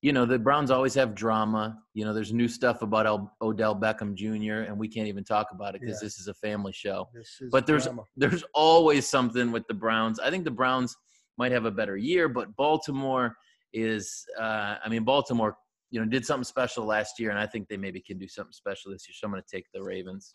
you 0.04 0.12
know 0.12 0.26
the 0.26 0.38
Browns 0.38 0.70
always 0.70 0.94
have 0.96 1.16
drama. 1.16 1.80
You 1.94 2.04
know, 2.06 2.14
there's 2.14 2.34
new 2.34 2.50
stuff 2.50 2.82
about 2.82 3.06
El- 3.08 3.32
Odell 3.42 3.74
Beckham 3.76 4.14
Jr. 4.16 4.66
and 4.68 4.78
we 4.78 4.88
can't 4.90 5.08
even 5.08 5.24
talk 5.24 5.48
about 5.52 5.76
it 5.76 5.82
because 5.82 6.00
Yeah. 6.02 6.06
this 6.08 6.20
is 6.20 6.28
a 6.28 6.34
family 6.36 6.74
show. 6.74 7.08
This 7.14 7.38
is 7.42 7.50
But 7.52 7.66
there's 7.66 7.86
drama. 7.86 8.04
there's 8.18 8.44
always 8.54 9.08
something 9.08 9.52
with 9.52 9.66
the 9.68 9.74
Browns. 9.74 10.20
I 10.20 10.30
think 10.30 10.44
the 10.44 10.52
Browns 10.52 10.96
might 11.38 11.54
have 11.54 11.64
a 11.66 11.72
better 11.72 11.96
year, 11.96 12.28
but 12.28 12.54
Baltimore 12.58 13.36
is. 13.72 14.26
Uh, 14.38 14.76
I 14.84 14.90
mean, 14.90 15.04
Baltimore, 15.06 15.56
you 15.90 16.00
know, 16.02 16.06
did 16.06 16.26
something 16.26 16.44
special 16.44 16.84
last 16.86 17.18
year, 17.20 17.30
and 17.30 17.40
I 17.40 17.48
think 17.48 17.70
they 17.70 17.78
maybe 17.78 18.02
can 18.02 18.18
do 18.20 18.28
something 18.28 18.52
special 18.52 18.92
this 18.92 19.08
year. 19.08 19.16
So 19.18 19.26
I'm 19.26 19.32
going 19.32 19.42
to 19.42 19.56
take 19.56 19.68
the 19.74 19.82
Ravens. 19.82 20.32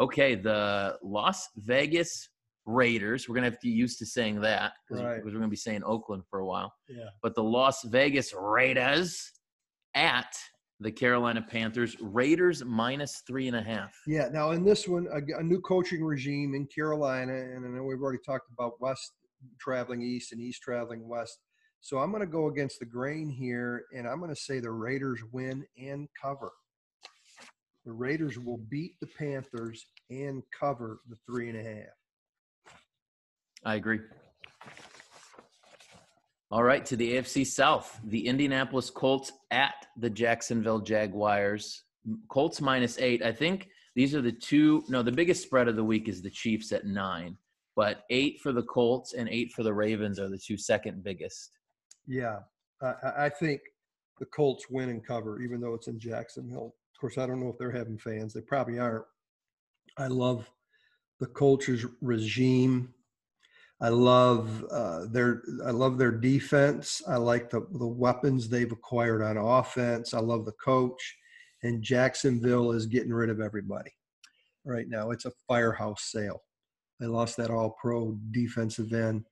Okay, 0.00 0.34
the 0.34 0.98
Las 1.02 1.48
Vegas 1.56 2.28
Raiders. 2.68 3.28
We're 3.28 3.34
going 3.34 3.44
to 3.44 3.50
have 3.50 3.58
to 3.60 3.66
get 3.68 3.74
used 3.74 3.98
to 4.00 4.06
saying 4.06 4.40
that 4.42 4.72
because 4.88 5.02
Right. 5.02 5.24
we're 5.24 5.30
going 5.30 5.42
to 5.42 5.48
be 5.48 5.56
saying 5.56 5.82
Oakland 5.84 6.22
for 6.28 6.40
a 6.40 6.46
while. 6.46 6.72
yeah. 6.88 7.06
But 7.22 7.34
the 7.34 7.42
Las 7.42 7.82
Vegas 7.84 8.34
Raiders 8.38 9.32
at 9.94 10.36
the 10.80 10.92
Carolina 10.92 11.42
Panthers. 11.42 11.96
Raiders 12.00 12.62
minus 12.64 13.22
three 13.26 13.48
and 13.48 13.56
a 13.56 13.62
half. 13.62 13.92
Yeah. 14.06 14.28
Now 14.30 14.50
in 14.52 14.62
this 14.64 14.86
one, 14.86 15.08
a, 15.12 15.38
a 15.38 15.42
new 15.42 15.60
coaching 15.62 16.04
regime 16.04 16.54
in 16.54 16.66
Carolina, 16.66 17.32
and 17.32 17.64
I 17.64 17.68
know 17.70 17.82
we've 17.84 18.00
already 18.02 18.20
talked 18.24 18.50
about 18.52 18.80
West 18.80 19.12
traveling 19.58 20.02
east 20.02 20.32
and 20.32 20.40
East 20.40 20.62
traveling 20.62 21.08
west. 21.08 21.38
So 21.80 21.98
I'm 21.98 22.10
going 22.10 22.20
to 22.22 22.26
go 22.30 22.48
against 22.48 22.80
the 22.80 22.86
grain 22.86 23.30
here, 23.30 23.84
and 23.96 24.06
I'm 24.06 24.18
going 24.18 24.34
to 24.34 24.40
say 24.40 24.58
the 24.60 24.70
Raiders 24.70 25.20
win 25.32 25.64
and 25.78 26.08
cover. 26.20 26.50
The 27.86 27.92
Raiders 27.92 28.38
will 28.38 28.58
beat 28.68 28.96
the 29.00 29.06
Panthers 29.06 29.86
and 30.10 30.42
cover 30.58 31.00
the 31.08 31.16
three 31.24 31.48
and 31.48 31.58
a 31.58 31.62
half. 31.62 31.94
I 33.64 33.74
agree. 33.76 34.00
All 36.50 36.62
right, 36.62 36.84
to 36.86 36.96
the 36.96 37.12
AFC 37.14 37.46
South, 37.46 38.00
the 38.04 38.26
Indianapolis 38.26 38.88
Colts 38.88 39.32
at 39.50 39.74
the 39.98 40.08
Jacksonville 40.08 40.80
Jaguars. 40.80 41.82
Colts 42.28 42.60
minus 42.62 42.98
eight. 42.98 43.22
I 43.22 43.32
think 43.32 43.68
these 43.94 44.14
are 44.14 44.22
the 44.22 44.32
two. 44.32 44.82
No, 44.88 45.02
the 45.02 45.12
biggest 45.12 45.42
spread 45.42 45.68
of 45.68 45.76
the 45.76 45.84
week 45.84 46.08
is 46.08 46.22
the 46.22 46.30
Chiefs 46.30 46.72
at 46.72 46.86
nine, 46.86 47.36
but 47.76 48.04
eight 48.08 48.40
for 48.40 48.52
the 48.52 48.62
Colts 48.62 49.12
and 49.12 49.28
eight 49.28 49.52
for 49.52 49.62
the 49.62 49.74
Ravens 49.74 50.18
are 50.18 50.30
the 50.30 50.38
two 50.38 50.56
second 50.56 51.04
biggest. 51.04 51.50
Yeah, 52.06 52.38
I, 52.80 52.94
I- 53.26 53.28
think 53.28 53.60
the 54.18 54.26
Colts 54.26 54.70
win 54.70 54.88
and 54.88 55.06
cover, 55.06 55.42
even 55.42 55.60
though 55.60 55.74
it's 55.74 55.88
in 55.88 55.98
Jacksonville. 56.00 56.74
Of 56.96 57.00
course, 57.00 57.18
I 57.18 57.26
don't 57.26 57.40
know 57.40 57.50
if 57.50 57.58
they're 57.58 57.70
having 57.70 57.98
fans. 57.98 58.32
They 58.32 58.40
probably 58.40 58.78
aren't. 58.78 59.04
I 59.98 60.06
love 60.06 60.50
the 61.20 61.26
Colts 61.26 61.68
regime. 62.00 62.94
I 63.80 63.90
love 63.90 64.64
uh, 64.70 65.06
their 65.06 65.42
I 65.64 65.70
love 65.70 65.98
their 65.98 66.10
defense. 66.10 67.00
I 67.06 67.16
like 67.16 67.50
the 67.50 67.66
the 67.72 67.86
weapons 67.86 68.48
they've 68.48 68.72
acquired 68.72 69.22
on 69.22 69.36
offense. 69.36 70.14
I 70.14 70.20
love 70.20 70.44
the 70.44 70.52
coach, 70.52 71.16
and 71.62 71.82
Jacksonville 71.82 72.72
is 72.72 72.86
getting 72.86 73.12
rid 73.12 73.30
of 73.30 73.40
everybody 73.40 73.92
right 74.64 74.88
now. 74.88 75.10
It's 75.10 75.26
a 75.26 75.32
firehouse 75.46 76.02
sale. 76.04 76.42
They 76.98 77.06
lost 77.06 77.36
that 77.36 77.50
All 77.50 77.76
Pro 77.80 78.18
defensive 78.32 78.92
end 78.92 79.24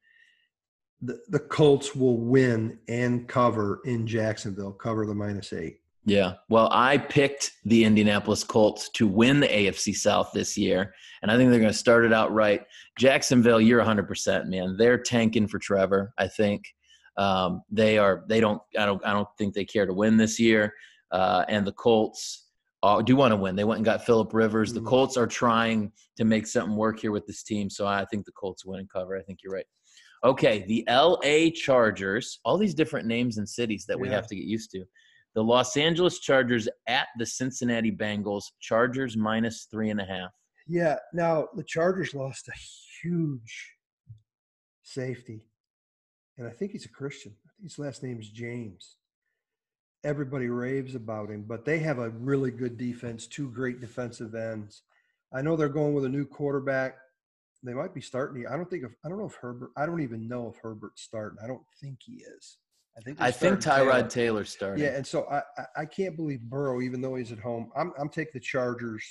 the, 1.02 1.20
the 1.28 1.38
Colts 1.38 1.94
will 1.94 2.18
win 2.18 2.78
and 2.88 3.28
cover 3.28 3.80
in 3.84 4.06
Jacksonville, 4.06 4.72
cover 4.72 5.06
the 5.06 5.14
minus 5.14 5.52
eight. 5.52 5.80
Yeah. 6.08 6.34
Well, 6.48 6.68
I 6.70 6.98
picked 6.98 7.50
the 7.64 7.82
Indianapolis 7.84 8.44
Colts 8.44 8.88
to 8.90 9.08
win 9.08 9.40
the 9.40 9.48
AFC 9.48 9.92
South 9.94 10.30
this 10.32 10.56
year, 10.56 10.94
and 11.20 11.30
I 11.32 11.36
think 11.36 11.50
they're 11.50 11.58
going 11.60 11.72
to 11.72 11.76
start 11.78 12.04
it 12.04 12.12
out 12.12 12.32
right. 12.32 12.62
Jacksonville, 12.96 13.60
you're 13.60 13.82
100%, 13.82 14.46
man. 14.46 14.76
They're 14.78 14.98
tanking 14.98 15.48
for 15.48 15.58
Trevor. 15.58 16.12
I 16.16 16.28
think 16.28 16.62
um, 17.16 17.62
they 17.70 17.98
are. 17.98 18.24
They 18.28 18.38
don't. 18.40 18.62
I 18.78 18.86
don't. 18.86 19.04
I 19.04 19.12
don't 19.12 19.28
think 19.36 19.52
they 19.54 19.64
care 19.64 19.84
to 19.84 19.92
win 19.92 20.16
this 20.16 20.38
year. 20.38 20.72
Uh, 21.10 21.44
and 21.48 21.66
the 21.66 21.72
Colts 21.72 22.46
uh, 22.84 23.02
do 23.02 23.16
want 23.16 23.32
to 23.32 23.36
win. 23.36 23.56
They 23.56 23.64
went 23.64 23.78
and 23.78 23.84
got 23.84 24.04
Philip 24.06 24.32
Rivers. 24.32 24.72
The 24.72 24.80
Mhm. 24.80 24.86
Colts 24.86 25.16
are 25.16 25.26
trying 25.26 25.90
to 26.18 26.24
make 26.24 26.46
something 26.46 26.76
work 26.76 27.00
here 27.00 27.10
with 27.12 27.26
this 27.26 27.42
team, 27.42 27.68
so 27.68 27.84
I 27.86 28.04
think 28.04 28.26
the 28.26 28.32
Colts 28.32 28.64
win 28.64 28.80
and 28.80 28.88
cover. 28.90 29.16
I 29.16 29.22
think 29.22 29.40
you're 29.42 29.52
right. 29.54 29.66
Okay, 30.24 30.64
the 30.68 30.84
LA 30.88 31.50
Chargers. 31.50 32.38
All 32.44 32.58
these 32.58 32.74
different 32.74 33.06
names 33.08 33.38
and 33.38 33.48
cities 33.48 33.86
that 33.88 33.98
we 33.98 34.08
Yeah. 34.08 34.14
have 34.14 34.26
to 34.28 34.36
get 34.36 34.44
used 34.44 34.70
to. 34.72 34.84
The 35.36 35.44
Los 35.44 35.76
Angeles 35.76 36.18
Chargers 36.18 36.66
at 36.88 37.08
the 37.18 37.26
Cincinnati 37.26 37.92
Bengals. 37.92 38.44
Chargers 38.58 39.18
minus 39.18 39.68
three 39.70 39.90
and 39.90 40.00
a 40.00 40.04
half. 40.04 40.30
Yeah. 40.66 40.96
Now 41.12 41.48
the 41.54 41.62
Chargers 41.62 42.14
lost 42.14 42.48
a 42.48 42.52
huge 43.02 43.74
safety, 44.82 45.44
and 46.38 46.48
I 46.48 46.50
think 46.50 46.72
he's 46.72 46.86
a 46.86 46.90
Christian. 46.90 47.34
His 47.62 47.78
last 47.78 48.02
name 48.02 48.18
is 48.18 48.30
James. 48.30 48.96
Everybody 50.04 50.48
raves 50.48 50.94
about 50.94 51.28
him, 51.28 51.44
but 51.46 51.66
they 51.66 51.80
have 51.80 51.98
a 51.98 52.10
really 52.10 52.50
good 52.50 52.78
defense, 52.78 53.26
two 53.26 53.50
great 53.50 53.78
defensive 53.80 54.34
ends. 54.34 54.82
I 55.34 55.42
know 55.42 55.54
they're 55.54 55.68
going 55.68 55.92
with 55.92 56.06
a 56.06 56.08
new 56.08 56.24
quarterback. 56.24 56.96
They 57.62 57.74
might 57.74 57.92
be 57.92 58.00
starting. 58.00 58.46
I 58.46 58.56
don't 58.56 58.70
think 58.70 58.84
of. 58.84 58.92
I 59.04 59.10
don't 59.10 59.18
know 59.18 59.26
if 59.26 59.34
Herbert. 59.34 59.72
I 59.76 59.84
don't 59.84 60.00
even 60.00 60.28
know 60.28 60.48
if 60.48 60.62
Herbert's 60.62 61.02
starting. 61.02 61.38
I 61.44 61.46
don't 61.46 61.66
think 61.82 61.98
he 62.06 62.22
is. 62.38 62.56
I 62.96 63.00
think. 63.02 63.20
I 63.20 63.30
think 63.30 63.60
Tyrod 63.60 64.08
Taylor 64.08 64.44
started. 64.44 64.80
Yeah, 64.80 64.96
and 64.96 65.06
so 65.06 65.26
I, 65.30 65.42
I 65.58 65.64
I 65.82 65.84
can't 65.84 66.16
believe 66.16 66.40
Burrow, 66.42 66.80
even 66.80 67.00
though 67.00 67.16
he's 67.16 67.32
at 67.32 67.38
home. 67.38 67.70
I'm 67.76 67.92
I'm 67.98 68.08
taking 68.08 68.32
the 68.34 68.40
Chargers 68.40 69.04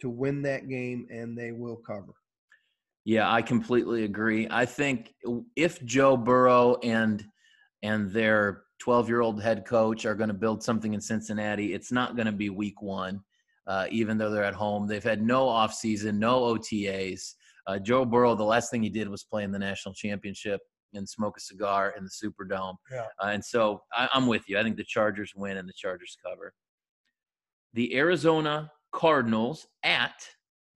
to 0.00 0.08
win 0.08 0.42
that 0.42 0.68
game, 0.68 1.06
and 1.10 1.36
they 1.36 1.52
will 1.52 1.76
cover. 1.76 2.14
Yeah, 3.04 3.32
I 3.32 3.42
completely 3.42 4.04
agree. 4.04 4.46
I 4.50 4.66
think 4.66 5.14
if 5.56 5.84
Joe 5.84 6.16
Burrow 6.16 6.76
and 6.82 7.24
and 7.82 8.10
their 8.10 8.64
12 8.80 9.08
year 9.08 9.20
old 9.20 9.42
head 9.42 9.64
coach 9.66 10.04
are 10.04 10.14
going 10.14 10.28
to 10.28 10.34
build 10.34 10.62
something 10.62 10.94
in 10.94 11.00
Cincinnati, 11.00 11.74
it's 11.74 11.90
not 11.90 12.16
going 12.16 12.26
to 12.26 12.32
be 12.32 12.50
week 12.50 12.82
one, 12.82 13.20
uh, 13.66 13.86
even 13.90 14.18
though 14.18 14.30
they're 14.30 14.44
at 14.44 14.54
home. 14.54 14.86
They've 14.86 15.02
had 15.02 15.22
no 15.22 15.46
offseason, 15.46 16.18
no 16.18 16.40
OTAs. 16.54 17.34
Uh, 17.66 17.78
Joe 17.78 18.04
Burrow, 18.04 18.34
the 18.34 18.44
last 18.44 18.70
thing 18.70 18.82
he 18.82 18.88
did 18.88 19.08
was 19.08 19.24
play 19.24 19.42
in 19.42 19.52
the 19.52 19.58
national 19.58 19.94
championship 19.94 20.60
and 20.94 21.08
smoke 21.08 21.36
a 21.36 21.40
cigar 21.40 21.94
in 21.96 22.04
the 22.04 22.10
Superdome. 22.10 22.76
Yeah. 22.90 23.06
Uh, 23.22 23.28
and 23.28 23.44
so 23.44 23.82
I, 23.92 24.08
I'm 24.12 24.26
with 24.26 24.48
you. 24.48 24.58
I 24.58 24.62
think 24.62 24.76
the 24.76 24.84
Chargers 24.84 25.32
win 25.36 25.56
and 25.56 25.68
the 25.68 25.74
Chargers 25.74 26.16
cover. 26.24 26.52
The 27.74 27.96
Arizona 27.96 28.70
Cardinals 28.92 29.66
at 29.82 30.26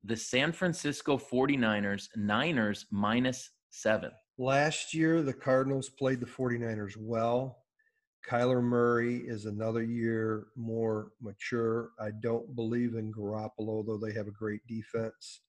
the 0.05 0.16
San 0.16 0.53
Francisco 0.53 1.16
49ers, 1.16 2.09
Niners 2.16 2.87
minus 2.90 3.51
seven. 3.70 4.11
Last 4.38 4.92
year, 4.92 5.22
the 5.22 5.33
Cardinals 5.33 5.90
played 5.90 6.20
the 6.20 6.27
49ers 6.27 6.96
well. 6.98 7.59
Kyler 8.29 8.62
Murray 8.62 9.22
is 9.27 9.46
another 9.46 9.83
year 9.83 10.46
more 10.57 11.11
mature. 11.20 11.90
I 12.01 12.11
don't 12.22 12.55
believe 12.55 12.94
in 12.94 13.12
Garoppolo, 13.12 13.85
though 13.85 13.98
they 13.98 14.12
have 14.14 14.29
a 14.29 14.33
great 14.33 14.61
defense. 14.68 15.40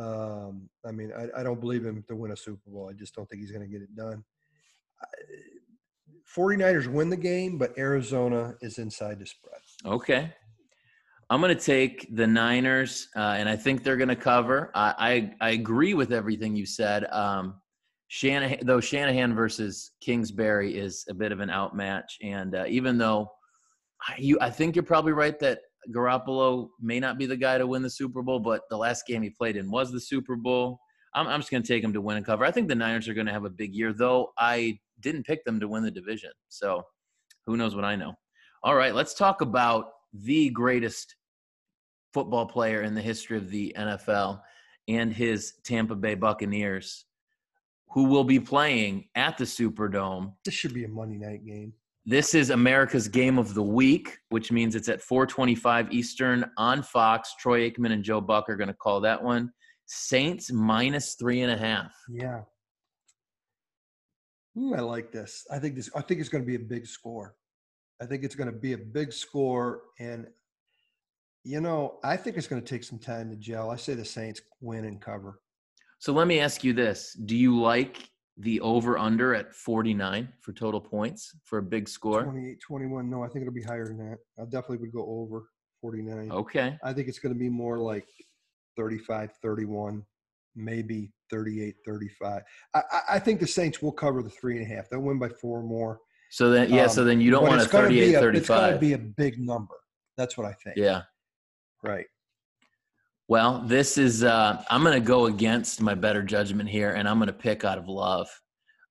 Um, 0.00 0.68
I 0.86 0.92
mean, 0.92 1.12
I, 1.16 1.40
I 1.40 1.42
don't 1.42 1.60
believe 1.60 1.84
him 1.84 2.02
to 2.08 2.16
win 2.16 2.32
a 2.32 2.36
Super 2.36 2.70
Bowl. 2.70 2.88
I 2.90 2.94
just 2.94 3.14
don't 3.14 3.28
think 3.28 3.42
he's 3.42 3.52
going 3.52 3.66
to 3.66 3.70
get 3.70 3.82
it 3.82 3.94
done. 3.94 4.24
I- 5.02 5.06
49ers 6.36 6.86
win 6.86 7.10
the 7.10 7.16
game, 7.16 7.58
but 7.58 7.76
Arizona 7.76 8.54
is 8.60 8.78
inside 8.78 9.18
the 9.18 9.26
spread. 9.26 9.60
Okay. 9.84 10.32
I'm 11.28 11.40
going 11.40 11.56
to 11.56 11.64
take 11.64 12.08
the 12.14 12.26
Niners, 12.26 13.08
uh, 13.16 13.34
and 13.38 13.48
I 13.48 13.56
think 13.56 13.82
they're 13.82 13.96
going 13.96 14.08
to 14.08 14.16
cover. 14.16 14.70
I, 14.74 14.94
I 15.40 15.46
I 15.48 15.50
agree 15.50 15.94
with 15.94 16.12
everything 16.12 16.56
you 16.56 16.66
said. 16.66 17.04
Um, 17.12 17.60
Shanahan, 18.08 18.58
though 18.62 18.80
Shanahan 18.80 19.34
versus 19.34 19.92
Kingsbury 20.00 20.76
is 20.76 21.04
a 21.08 21.14
bit 21.14 21.30
of 21.30 21.38
an 21.38 21.48
outmatch, 21.48 22.18
and 22.22 22.56
uh, 22.56 22.64
even 22.66 22.98
though 22.98 23.30
you, 24.18 24.38
I 24.40 24.50
think 24.50 24.74
you're 24.74 24.82
probably 24.82 25.12
right 25.12 25.38
that 25.38 25.60
Garoppolo 25.94 26.68
may 26.80 27.00
not 27.00 27.18
be 27.18 27.26
the 27.26 27.36
guy 27.36 27.58
to 27.58 27.66
win 27.66 27.82
the 27.82 27.90
Super 27.90 28.22
Bowl, 28.22 28.38
but 28.38 28.62
the 28.70 28.76
last 28.76 29.06
game 29.06 29.22
he 29.22 29.30
played 29.30 29.56
in 29.56 29.70
was 29.70 29.90
the 29.90 30.00
Super 30.00 30.36
Bowl. 30.36 30.78
I'm, 31.14 31.26
I'm 31.26 31.40
just 31.40 31.50
going 31.50 31.62
to 31.62 31.68
take 31.68 31.82
him 31.82 31.92
to 31.92 32.00
win 32.00 32.16
and 32.16 32.26
cover. 32.26 32.44
I 32.44 32.50
think 32.50 32.68
the 32.68 32.74
Niners 32.74 33.08
are 33.08 33.14
going 33.14 33.26
to 33.26 33.32
have 33.32 33.44
a 33.44 33.50
big 33.50 33.74
year, 33.74 33.92
though 33.92 34.32
I 34.38 34.78
didn't 35.00 35.26
pick 35.26 35.44
them 35.44 35.58
to 35.60 35.68
win 35.68 35.82
the 35.82 35.90
division. 35.90 36.30
So 36.48 36.82
who 37.46 37.56
knows 37.56 37.74
what 37.74 37.84
I 37.84 37.96
know. 37.96 38.14
All 38.62 38.74
right, 38.74 38.94
let's 38.94 39.14
talk 39.14 39.40
about 39.40 39.86
the 40.12 40.50
greatest 40.50 41.16
football 42.12 42.46
player 42.46 42.82
in 42.82 42.94
the 42.94 43.02
history 43.02 43.36
of 43.36 43.50
the 43.50 43.74
NFL 43.78 44.40
and 44.88 45.12
his 45.12 45.54
Tampa 45.64 45.94
Bay 45.94 46.14
Buccaneers, 46.14 47.06
who 47.90 48.04
will 48.04 48.24
be 48.24 48.40
playing 48.40 49.08
at 49.14 49.38
the 49.38 49.44
Superdome. 49.44 50.34
This 50.44 50.54
should 50.54 50.74
be 50.74 50.84
a 50.84 50.88
Monday 50.88 51.18
night 51.18 51.44
game. 51.46 51.72
This 52.06 52.34
is 52.34 52.50
America's 52.50 53.08
game 53.08 53.38
of 53.38 53.52
the 53.54 53.62
week, 53.62 54.18
which 54.30 54.50
means 54.50 54.74
it's 54.74 54.88
at 54.88 55.02
425 55.02 55.92
Eastern 55.92 56.50
on 56.56 56.82
Fox. 56.82 57.34
Troy 57.38 57.70
Aikman 57.70 57.92
and 57.92 58.02
Joe 58.02 58.20
Buck 58.20 58.48
are 58.48 58.56
going 58.56 58.68
to 58.68 58.74
call 58.74 59.00
that 59.02 59.22
one. 59.22 59.52
Saints 59.86 60.50
minus 60.50 61.14
three 61.14 61.42
and 61.42 61.52
a 61.52 61.58
half. 61.58 61.92
Yeah. 62.08 62.42
Ooh, 64.58 64.74
I 64.74 64.80
like 64.80 65.12
this. 65.12 65.46
I 65.50 65.58
think 65.58 65.76
this. 65.76 65.90
I 65.94 66.00
think 66.00 66.20
it's 66.20 66.28
going 66.28 66.42
to 66.42 66.46
be 66.46 66.56
a 66.56 66.66
big 66.66 66.86
score. 66.86 67.34
I 68.00 68.06
think 68.06 68.24
it's 68.24 68.34
going 68.34 68.50
to 68.50 68.58
be 68.58 68.72
a 68.72 68.78
big 68.78 69.12
score, 69.12 69.82
and 69.98 70.26
you 71.44 71.60
know, 71.60 71.98
I 72.02 72.16
think 72.16 72.36
it's 72.36 72.46
going 72.46 72.62
to 72.62 72.66
take 72.66 72.82
some 72.82 72.98
time 72.98 73.30
to 73.30 73.36
gel. 73.36 73.70
I 73.70 73.76
say 73.76 73.94
the 73.94 74.04
Saints 74.04 74.40
win 74.60 74.86
and 74.86 75.00
cover. 75.00 75.40
So 75.98 76.12
let 76.12 76.26
me 76.26 76.40
ask 76.40 76.64
you 76.64 76.72
this: 76.72 77.14
Do 77.26 77.36
you 77.36 77.60
like 77.60 78.08
the 78.40 78.60
over 78.60 78.98
under 78.98 79.34
at 79.34 79.54
49 79.54 80.28
for 80.40 80.52
total 80.52 80.80
points 80.80 81.34
for 81.44 81.58
a 81.58 81.62
big 81.62 81.88
score? 81.88 82.24
28, 82.24 82.60
21. 82.60 83.10
No, 83.10 83.22
I 83.22 83.28
think 83.28 83.42
it'll 83.42 83.54
be 83.54 83.62
higher 83.62 83.86
than 83.86 83.98
that. 83.98 84.18
I 84.38 84.44
definitely 84.44 84.78
would 84.78 84.92
go 84.92 85.06
over 85.06 85.46
49. 85.80 86.30
Okay. 86.32 86.78
I 86.82 86.92
think 86.92 87.08
it's 87.08 87.18
going 87.18 87.34
to 87.34 87.38
be 87.38 87.48
more 87.48 87.78
like 87.78 88.06
35, 88.76 89.32
31, 89.42 90.02
maybe 90.56 91.12
38, 91.30 91.74
35. 91.86 92.42
I, 92.74 92.82
I 93.10 93.18
think 93.18 93.40
the 93.40 93.46
Saints 93.46 93.82
will 93.82 93.92
cover 93.92 94.22
the 94.22 94.30
three 94.30 94.56
and 94.56 94.70
a 94.70 94.74
half. 94.74 94.88
They'll 94.88 95.00
win 95.00 95.18
by 95.18 95.28
four 95.28 95.62
more. 95.62 96.00
So 96.30 96.50
then, 96.50 96.72
yeah, 96.72 96.84
um, 96.84 96.88
so 96.88 97.04
then 97.04 97.20
you 97.20 97.30
don't 97.30 97.46
want 97.46 97.60
a 97.60 97.64
38, 97.64 98.14
a, 98.14 98.20
35. 98.20 98.36
It's 98.36 98.48
going 98.48 98.72
to 98.72 98.78
be 98.78 98.92
a 98.92 98.98
big 98.98 99.38
number. 99.38 99.74
That's 100.16 100.38
what 100.38 100.46
I 100.46 100.52
think. 100.64 100.76
Yeah. 100.76 101.02
Right. 101.82 102.06
Well, 103.30 103.62
this 103.64 103.96
is, 103.96 104.24
uh, 104.24 104.60
I'm 104.70 104.82
going 104.82 105.00
to 105.00 105.06
go 105.06 105.26
against 105.26 105.80
my 105.80 105.94
better 105.94 106.20
judgment 106.20 106.68
here, 106.68 106.94
and 106.94 107.08
I'm 107.08 107.18
going 107.18 107.28
to 107.28 107.32
pick 107.32 107.64
out 107.64 107.78
of 107.78 107.86
love. 107.86 108.28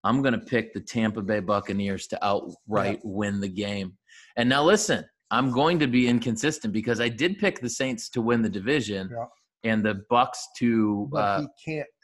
I'm 0.05 0.21
going 0.21 0.31
to 0.31 0.39
pick 0.39 0.73
the 0.73 0.79
Tampa 0.79 1.21
Bay 1.21 1.41
Buccaneers 1.41 2.07
to 2.07 2.25
outright 2.25 3.01
yeah. 3.03 3.11
win 3.11 3.41
the 3.41 3.49
game. 3.49 3.97
And 4.37 4.47
now, 4.47 4.63
listen, 4.63 5.03
I'm 5.29 5.51
going 5.51 5.77
to 5.79 5.87
be 5.87 6.07
inconsistent 6.07 6.73
because 6.73 7.01
I 7.01 7.09
did 7.09 7.37
pick 7.37 7.59
the 7.59 7.69
Saints 7.69 8.07
to 8.11 8.21
win 8.21 8.41
the 8.41 8.49
division. 8.49 9.09
Yeah 9.11 9.25
and 9.65 9.83
the 9.83 10.05
Bucs 10.09 10.37
to 10.55 11.09
uh, 11.13 11.43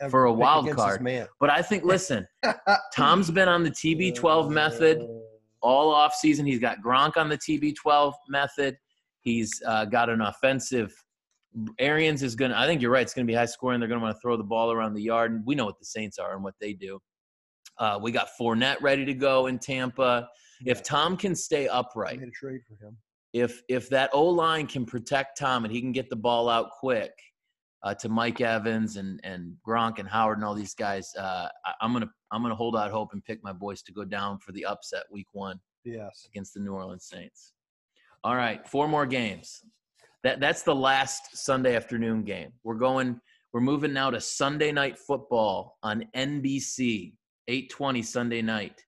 for 0.10 0.26
a 0.26 0.34
wild 0.34 0.70
card. 0.72 1.02
But 1.40 1.50
I 1.50 1.62
think, 1.62 1.86
listen, 1.86 2.28
Tom's 2.94 3.32
been 3.32 3.48
on 3.48 3.64
the 3.64 3.72
TB12 3.72 4.50
method 4.50 5.08
all 5.62 5.90
off 5.90 6.14
season. 6.14 6.46
He's 6.46 6.60
got 6.60 6.80
Gronk 6.86 7.16
on 7.16 7.30
the 7.30 7.38
TB12 7.38 8.12
method. 8.28 8.76
He's 9.22 9.64
uh, 9.66 9.86
got 9.86 10.10
an 10.10 10.20
offensive. 10.20 10.94
Arians 11.80 12.24
is 12.24 12.36
going 12.36 12.52
to, 12.52 12.60
I 12.60 12.66
think 12.66 12.82
you're 12.82 12.92
right. 12.92 13.02
It's 13.02 13.14
going 13.14 13.26
to 13.26 13.32
be 13.32 13.36
high 13.36 13.46
scoring. 13.46 13.80
They're 13.80 13.90
going 13.90 14.00
to 14.00 14.04
want 14.04 14.16
to 14.16 14.22
throw 14.22 14.38
the 14.38 14.44
ball 14.44 14.72
around 14.72 14.94
the 14.94 15.02
yard. 15.02 15.32
And 15.32 15.46
we 15.46 15.56
know 15.56 15.66
what 15.66 15.80
the 15.80 15.86
Saints 15.86 16.18
are 16.18 16.34
and 16.34 16.44
what 16.44 16.56
they 16.60 16.74
do. 16.74 17.00
Uh, 17.78 18.00
we 18.02 18.12
got 18.12 18.30
Fournette 18.40 18.82
ready 18.82 19.06
to 19.06 19.14
go 19.14 19.48
in 19.48 19.60
Tampa. 19.60 20.28
If 20.66 20.84
Tom 20.84 21.18
can 21.18 21.36
stay 21.36 21.68
upright, 21.68 22.20
made 22.20 22.30
a 22.30 22.32
trade 22.32 22.62
for 22.68 22.76
him. 22.86 22.98
If 23.34 23.62
if 23.68 23.90
that 23.90 24.10
O 24.14 24.24
line 24.24 24.66
can 24.66 24.86
protect 24.86 25.38
Tom 25.38 25.66
and 25.66 25.74
he 25.74 25.82
can 25.82 25.92
get 25.92 26.10
the 26.10 26.16
ball 26.16 26.48
out 26.48 26.70
quick, 26.80 27.12
uh, 27.86 27.94
to 27.94 28.10
Mike 28.10 28.42
Evans 28.42 28.98
and 28.98 29.22
and 29.24 29.56
Gronk 29.66 30.00
and 30.00 30.10
Howard 30.10 30.40
and 30.40 30.46
all 30.46 30.56
these 30.56 30.74
guys. 30.74 31.14
Uh, 31.16 31.48
I, 31.66 31.86
am 31.86 31.94
gonna 31.94 32.10
I'm 32.32 32.42
gonna 32.42 32.56
hold 32.56 32.76
out 32.76 32.92
hope 32.92 33.14
and 33.14 33.24
pick 33.24 33.44
my 33.44 33.54
boys 33.54 33.84
to 33.84 33.94
go 33.94 34.04
down 34.04 34.40
for 34.40 34.52
the 34.52 34.66
upset 34.66 35.04
week 35.12 35.28
one. 35.32 35.60
Yes, 35.86 36.26
against 36.28 36.56
the 36.56 36.60
New 36.60 36.74
Orleans 36.74 37.06
Saints. 37.06 37.54
All 38.24 38.36
right, 38.36 38.68
four 38.68 38.88
more 38.88 39.06
games. 39.06 39.62
That 40.26 40.40
that's 40.40 40.64
the 40.64 40.74
last 40.74 41.38
Sunday 41.38 41.76
afternoon 41.76 42.24
game. 42.24 42.52
We're 42.64 42.74
going. 42.74 43.22
We're 43.54 43.62
moving 43.62 43.94
now 43.94 44.10
to 44.10 44.20
Sunday 44.20 44.72
night 44.72 44.98
football 44.98 45.78
on 45.84 46.04
NBC, 46.16 47.14
8:20 47.48 48.04
Sunday 48.04 48.42
night. 48.42 48.84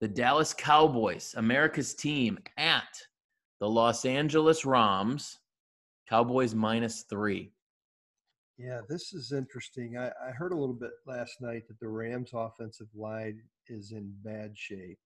The 0.00 0.06
Dallas 0.06 0.54
Cowboys, 0.54 1.34
America's 1.36 1.94
team, 1.94 2.38
at 2.58 2.96
the 3.58 3.68
Los 3.68 4.04
Angeles 4.04 4.64
Rams. 4.64 5.40
Cowboys 6.08 6.54
minus 6.54 7.02
three. 7.10 7.50
Yeah, 8.56 8.80
this 8.88 9.12
is 9.12 9.32
interesting. 9.32 9.98
I, 9.98 10.12
I 10.24 10.30
heard 10.30 10.52
a 10.52 10.56
little 10.56 10.76
bit 10.76 10.92
last 11.08 11.40
night 11.40 11.66
that 11.66 11.80
the 11.80 11.88
Rams' 11.88 12.30
offensive 12.32 12.86
line 12.94 13.42
is 13.66 13.90
in 13.90 14.14
bad 14.22 14.52
shape. 14.54 15.00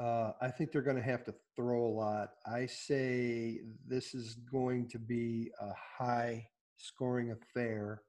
Uh, 0.00 0.32
I 0.40 0.48
think 0.48 0.72
they're 0.72 0.82
going 0.82 0.96
to 0.96 1.02
have 1.02 1.24
to 1.24 1.34
throw 1.54 1.86
a 1.86 1.94
lot. 1.94 2.30
I 2.46 2.66
say 2.66 3.60
this 3.86 4.14
is 4.14 4.34
going 4.50 4.88
to 4.88 4.98
be 4.98 5.50
a 5.60 5.72
high 5.98 6.46
scoring 6.78 7.30
affair. 7.30 8.02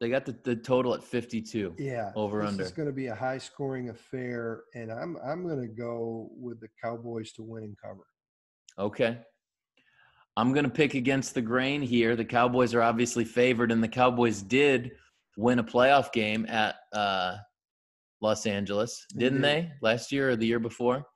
They 0.00 0.08
got 0.08 0.24
the, 0.26 0.36
the 0.44 0.54
total 0.54 0.94
at 0.94 1.02
52. 1.02 1.74
Yeah. 1.78 2.12
Over 2.14 2.42
this 2.42 2.50
under. 2.50 2.62
It's 2.62 2.72
going 2.72 2.88
to 2.88 2.94
be 2.94 3.06
a 3.06 3.14
high 3.14 3.38
scoring 3.38 3.88
affair. 3.88 4.64
And 4.74 4.92
I'm, 4.92 5.16
I'm 5.24 5.42
going 5.46 5.60
to 5.60 5.68
go 5.68 6.30
with 6.36 6.60
the 6.60 6.68
Cowboys 6.82 7.32
to 7.32 7.42
win 7.42 7.64
and 7.64 7.76
cover. 7.82 8.06
Okay. 8.78 9.18
I'm 10.36 10.52
going 10.52 10.64
to 10.64 10.70
pick 10.70 10.94
against 10.94 11.34
the 11.34 11.40
grain 11.40 11.80
here. 11.80 12.14
The 12.14 12.24
Cowboys 12.24 12.74
are 12.74 12.82
obviously 12.82 13.24
favored, 13.24 13.72
and 13.72 13.82
the 13.82 13.88
Cowboys 13.88 14.42
did 14.42 14.92
win 15.38 15.58
a 15.58 15.64
playoff 15.64 16.12
game 16.12 16.44
at 16.46 16.76
uh, 16.92 17.36
Los 18.20 18.44
Angeles, 18.44 19.06
didn't 19.16 19.40
mm-hmm. 19.40 19.68
they? 19.68 19.72
Last 19.80 20.12
year 20.12 20.30
or 20.30 20.36
the 20.36 20.46
year 20.46 20.58
before. 20.58 21.06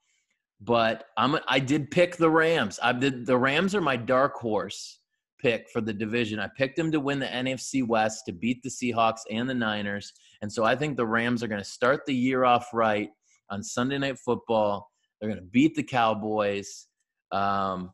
But 0.60 1.04
I'm 1.16 1.38
I 1.48 1.58
did 1.58 1.90
pick 1.90 2.16
the 2.16 2.30
Rams. 2.30 2.78
I 2.82 2.92
did 2.92 3.26
the 3.26 3.38
Rams 3.38 3.74
are 3.74 3.80
my 3.80 3.96
dark 3.96 4.34
horse 4.34 4.98
pick 5.40 5.68
for 5.70 5.80
the 5.80 5.92
division. 5.92 6.38
I 6.38 6.48
picked 6.56 6.76
them 6.76 6.92
to 6.92 7.00
win 7.00 7.18
the 7.18 7.26
NFC 7.26 7.86
West 7.86 8.24
to 8.26 8.32
beat 8.32 8.62
the 8.62 8.68
Seahawks 8.68 9.20
and 9.30 9.48
the 9.48 9.54
Niners, 9.54 10.12
and 10.42 10.52
so 10.52 10.64
I 10.64 10.76
think 10.76 10.96
the 10.96 11.06
Rams 11.06 11.42
are 11.42 11.48
going 11.48 11.62
to 11.62 11.68
start 11.68 12.04
the 12.06 12.14
year 12.14 12.44
off 12.44 12.68
right 12.74 13.08
on 13.48 13.62
Sunday 13.62 13.98
Night 13.98 14.18
Football. 14.18 14.90
They're 15.20 15.30
going 15.30 15.42
to 15.42 15.50
beat 15.50 15.74
the 15.74 15.82
Cowboys. 15.82 16.86
Um, 17.32 17.92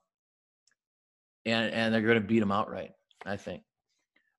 and 1.47 1.73
and 1.73 1.95
they're 1.95 2.03
going 2.03 2.21
to 2.21 2.27
beat 2.27 2.41
them 2.41 2.53
outright. 2.53 2.91
I 3.25 3.37
think. 3.37 3.63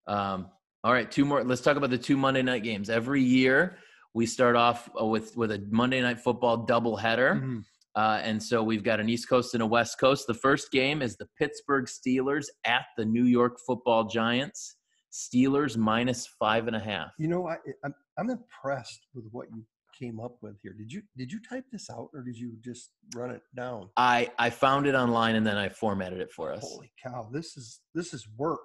Um, 0.07 0.49
all 0.84 0.93
right, 0.93 1.09
two 1.09 1.25
more. 1.25 1.43
Let's 1.43 1.61
talk 1.61 1.78
about 1.78 1.89
the 1.89 1.97
two 1.97 2.17
Monday 2.17 2.43
night 2.43 2.63
games. 2.63 2.89
Every 2.89 3.21
year 3.21 3.78
we 4.13 4.25
start 4.25 4.55
off 4.55 4.89
uh, 4.99 5.05
with 5.05 5.36
with 5.36 5.51
a 5.51 5.65
Monday 5.69 6.01
night 6.01 6.19
football 6.19 6.65
doubleheader. 6.65 7.36
Mm-hmm. 7.36 7.59
Uh, 7.97 8.21
and 8.23 8.41
so 8.41 8.61
we've 8.61 8.83
got 8.83 8.99
an 8.99 9.09
East 9.09 9.27
Coast 9.27 9.55
and 9.55 9.63
a 9.63 9.65
West 9.65 9.99
Coast. 9.99 10.27
The 10.27 10.35
first 10.35 10.71
game 10.71 11.01
is 11.01 11.17
the 11.17 11.27
Pittsburgh 11.39 11.85
Steelers 11.85 12.45
at 12.63 12.85
the 12.95 13.03
New 13.03 13.23
York 13.23 13.57
Football 13.65 14.05
Giants. 14.05 14.75
Steelers 15.11 15.77
minus 15.77 16.27
five 16.37 16.67
and 16.67 16.75
a 16.75 16.79
half. 16.79 17.09
You 17.17 17.27
know, 17.27 17.47
I, 17.47 17.55
I'm 17.83 17.95
I'm 18.19 18.29
impressed 18.29 19.07
with 19.15 19.25
what 19.31 19.47
you 19.51 19.65
came 19.99 20.19
up 20.19 20.37
with 20.43 20.57
here. 20.61 20.73
Did 20.77 20.91
you 20.91 21.01
did 21.17 21.31
you 21.31 21.39
type 21.49 21.63
this 21.71 21.89
out 21.89 22.09
or 22.13 22.21
did 22.21 22.37
you 22.37 22.53
just 22.63 22.91
run 23.15 23.31
it 23.31 23.41
down? 23.55 23.89
I 23.97 24.29
I 24.37 24.51
found 24.51 24.85
it 24.85 24.93
online 24.93 25.35
and 25.35 25.47
then 25.47 25.57
I 25.57 25.69
formatted 25.69 26.19
it 26.19 26.31
for 26.31 26.53
us. 26.53 26.61
Holy 26.61 26.91
cow! 27.03 27.27
This 27.33 27.57
is 27.57 27.79
this 27.95 28.13
is 28.13 28.27
work. 28.37 28.59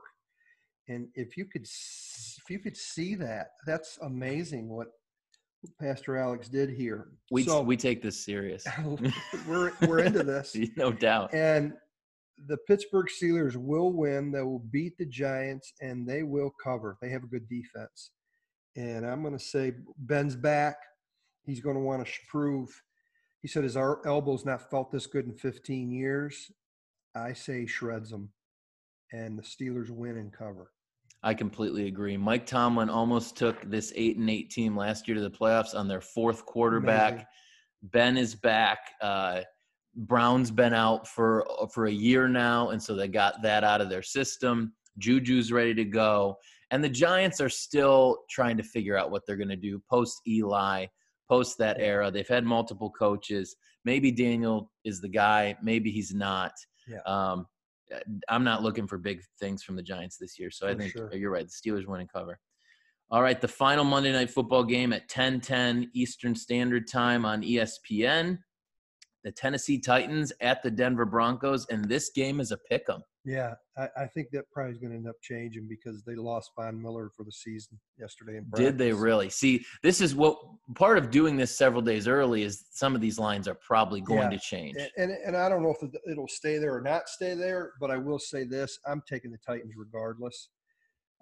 And 0.89 1.09
if 1.15 1.39
you 1.39 1.47
could 1.47 1.63
if 1.65 2.51
you 2.51 2.59
could 2.59 2.77
see 2.77 3.15
that, 3.15 3.47
that's 3.67 3.99
amazing. 4.03 4.69
What 4.69 4.89
Pastor 5.81 6.17
Alex 6.17 6.49
did 6.49 6.71
here. 6.71 7.09
We 7.31 7.45
so, 7.45 7.63
we 7.63 7.77
take 7.77 8.03
this 8.03 8.25
serious. 8.25 8.65
we're 9.47 9.73
we're 9.87 10.01
into 10.01 10.23
this, 10.23 10.57
no 10.77 10.93
doubt. 10.93 11.33
And 11.33 11.75
the 12.49 12.57
Pittsburgh 12.69 13.07
Steelers 13.07 13.57
will 13.57 13.93
win. 13.93 14.33
They 14.33 14.43
will 14.43 14.65
beat 14.71 14.97
the 14.99 15.07
Giants, 15.07 15.73
and 15.81 16.09
they 16.09 16.23
will 16.23 16.53
cover. 16.63 16.99
They 17.01 17.11
have 17.11 17.23
a 17.23 17.29
good 17.29 17.49
defense. 17.49 18.11
And 18.77 19.07
I'm 19.07 19.23
going 19.23 19.37
to 19.37 19.45
say 19.45 19.73
Ben's 19.99 20.35
back. 20.35 20.77
He's 21.45 21.61
going 21.61 21.77
to 21.77 21.83
want 21.83 22.05
to 22.07 22.13
prove. 22.29 22.69
He 23.43 23.49
said 23.49 23.65
his 23.65 23.77
elbow's 23.77 24.45
not 24.45 24.71
felt 24.71 24.91
this 24.91 25.07
good 25.07 25.27
in 25.27 25.35
15 25.35 25.91
years. 25.91 26.51
I 27.15 27.33
say 27.33 27.67
shreds 27.67 28.11
them, 28.11 28.31
and 29.13 29.39
the 29.39 29.43
Steelers 29.43 29.91
win 29.91 30.17
and 30.17 30.33
cover. 30.33 30.71
I 31.23 31.35
completely 31.35 31.87
agree. 31.87 32.17
Mike 32.17 32.47
Tomlin 32.47 32.91
almost 32.91 33.37
took 33.37 33.63
this 33.71 33.93
eight 33.95 34.17
and 34.17 34.29
eight 34.29 34.51
team 34.51 34.77
last 34.77 35.07
year 35.07 35.15
to 35.15 35.21
the 35.21 35.31
playoffs 35.31 35.75
on 35.75 35.87
their 35.87 36.01
fourth 36.01 36.45
quarterback. 36.45 37.13
Amazing. 37.13 37.27
Ben 37.85 38.17
is 38.17 38.35
back. 38.35 38.79
Uh, 39.01 39.43
Brown's 39.95 40.51
been 40.51 40.73
out 40.73 41.07
for 41.07 41.47
for 41.73 41.87
a 41.87 41.93
year 41.93 42.29
now, 42.29 42.71
and 42.71 42.83
so 42.83 42.95
they 42.95 43.09
got 43.09 43.43
that 43.43 43.63
out 43.63 43.81
of 43.81 43.91
their 43.91 44.03
system. 44.03 44.73
Juju's 44.99 45.53
ready 45.53 45.75
to 45.75 45.85
go, 45.85 46.37
and 46.71 46.83
the 46.83 46.89
Giants 46.89 47.41
are 47.41 47.49
still 47.49 48.19
trying 48.31 48.57
to 48.57 48.63
figure 48.63 48.97
out 48.97 49.11
what 49.11 49.23
they're 49.27 49.37
going 49.37 49.49
to 49.49 49.57
do 49.57 49.83
post 49.91 50.21
Eli 50.27 50.87
post 51.29 51.57
that 51.59 51.79
era. 51.81 52.11
They've 52.11 52.29
had 52.29 52.45
multiple 52.45 52.91
coaches. 52.91 53.57
Maybe 53.85 54.11
Daniel 54.11 54.71
is 54.85 55.01
the 55.01 55.09
guy. 55.09 55.57
Maybe 55.63 55.91
he's 55.91 56.13
not. 56.13 56.53
Yeah. 56.87 57.01
Um, 57.07 57.47
Uh, 57.95 57.99
I'm 58.29 58.45
not 58.45 58.63
looking 58.63 58.87
for 58.87 58.99
big 58.99 59.23
things 59.41 59.63
from 59.63 59.77
the 59.77 59.83
Giants 59.83 60.17
this 60.17 60.39
year. 60.39 60.51
So 60.51 60.67
for 60.67 60.73
I 60.73 60.77
think 60.77 60.93
sure. 60.93 61.15
you're 61.15 61.31
right. 61.31 61.47
The 61.47 61.71
Steelers 61.71 61.87
winning 61.87 62.09
cover. 62.09 62.39
All 63.11 63.23
right, 63.23 63.39
the 63.39 63.49
final 63.49 63.85
Monday 63.85 64.11
night 64.11 64.31
football 64.31 64.65
game 64.65 64.93
at 64.93 65.09
10:10 65.09 65.91
Eastern 65.93 66.35
Standard 66.35 66.89
Time 66.89 67.27
on 67.27 67.43
ESPN. 67.43 68.39
The 69.23 69.33
Tennessee 69.33 69.79
Titans 69.79 70.33
at 70.41 70.63
the 70.63 70.71
Denver 70.71 71.05
Broncos, 71.05 71.67
and 71.67 71.85
this 71.85 72.11
game 72.11 72.41
is 72.41 72.53
a 72.53 72.57
pick 72.57 72.89
'em. 72.89 73.03
Yeah, 73.25 73.55
I, 73.79 73.89
I 73.97 74.07
think 74.07 74.31
that 74.33 74.51
probably 74.53 74.73
is 74.73 74.79
going 74.79 74.91
to 74.91 74.97
end 74.97 75.09
up 75.09 75.15
changing 75.23 75.69
because 75.69 76.03
they 76.03 76.17
lost 76.17 76.51
Von 76.59 76.81
Miller 76.83 77.09
for 77.17 77.23
the 77.23 77.31
season 77.31 77.79
yesterday. 77.97 78.39
In 78.39 78.47
Did 78.57 78.77
they 78.79 78.93
really? 78.93 79.31
See, 79.31 79.65
this 79.85 80.01
is 80.01 80.15
what 80.17 80.37
part 80.75 80.99
of 80.99 81.11
doing 81.13 81.37
this 81.37 81.57
several 81.57 81.83
days 81.83 82.09
early 82.09 82.43
is 82.43 82.65
some 82.73 82.97
of 82.97 83.01
these 83.01 83.21
lines 83.21 83.47
are 83.47 83.55
probably 83.55 84.01
going 84.01 84.23
Yeah. 84.23 84.31
to 84.31 84.39
change. 84.41 84.77
And, 84.77 84.91
and 84.97 85.13
and 85.25 85.37
I 85.37 85.49
don't 85.49 85.63
know 85.63 85.71
if 85.71 85.83
it- 85.85 86.01
it'll 86.11 86.27
stay 86.27 86.59
there 86.59 86.75
or 86.75 86.81
not 86.81 87.09
stay 87.09 87.35
there, 87.35 87.73
but 87.81 87.93
I 87.93 87.97
will 87.97 88.19
say 88.19 88.43
this: 88.43 88.77
I'm 88.87 89.03
taking 89.09 89.31
the 89.31 89.39
Titans 89.39 89.75
regardless. 89.77 90.49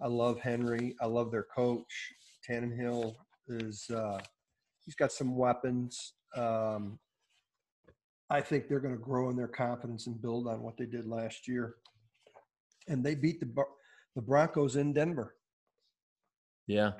I 0.03 0.07
love 0.07 0.41
Henry. 0.41 0.97
I 1.03 1.07
love 1.07 1.31
their 1.31 1.47
coach. 1.55 2.15
Tannehill 2.49 3.15
is 3.49 3.91
uh, 3.91 4.19
he's 4.87 4.95
got 4.95 5.13
some 5.13 5.37
weapons. 5.37 6.15
Um, 6.35 6.99
I 8.31 8.41
think 8.41 8.69
they're 8.69 8.81
going 8.81 8.97
to 8.97 9.03
grow 9.05 9.29
in 9.29 9.37
their 9.37 9.49
confidence 9.49 10.07
and 10.07 10.23
build 10.23 10.47
on 10.47 10.63
what 10.63 10.79
they 10.79 10.87
did 10.87 11.07
last 11.07 11.47
year. 11.47 11.75
And 12.89 13.05
they 13.05 13.15
beat 13.15 13.41
the 13.41 13.65
the 14.17 14.23
Broncos 14.23 14.77
in 14.77 14.93
Denver. 14.93 15.37
Yeah. 16.67 16.93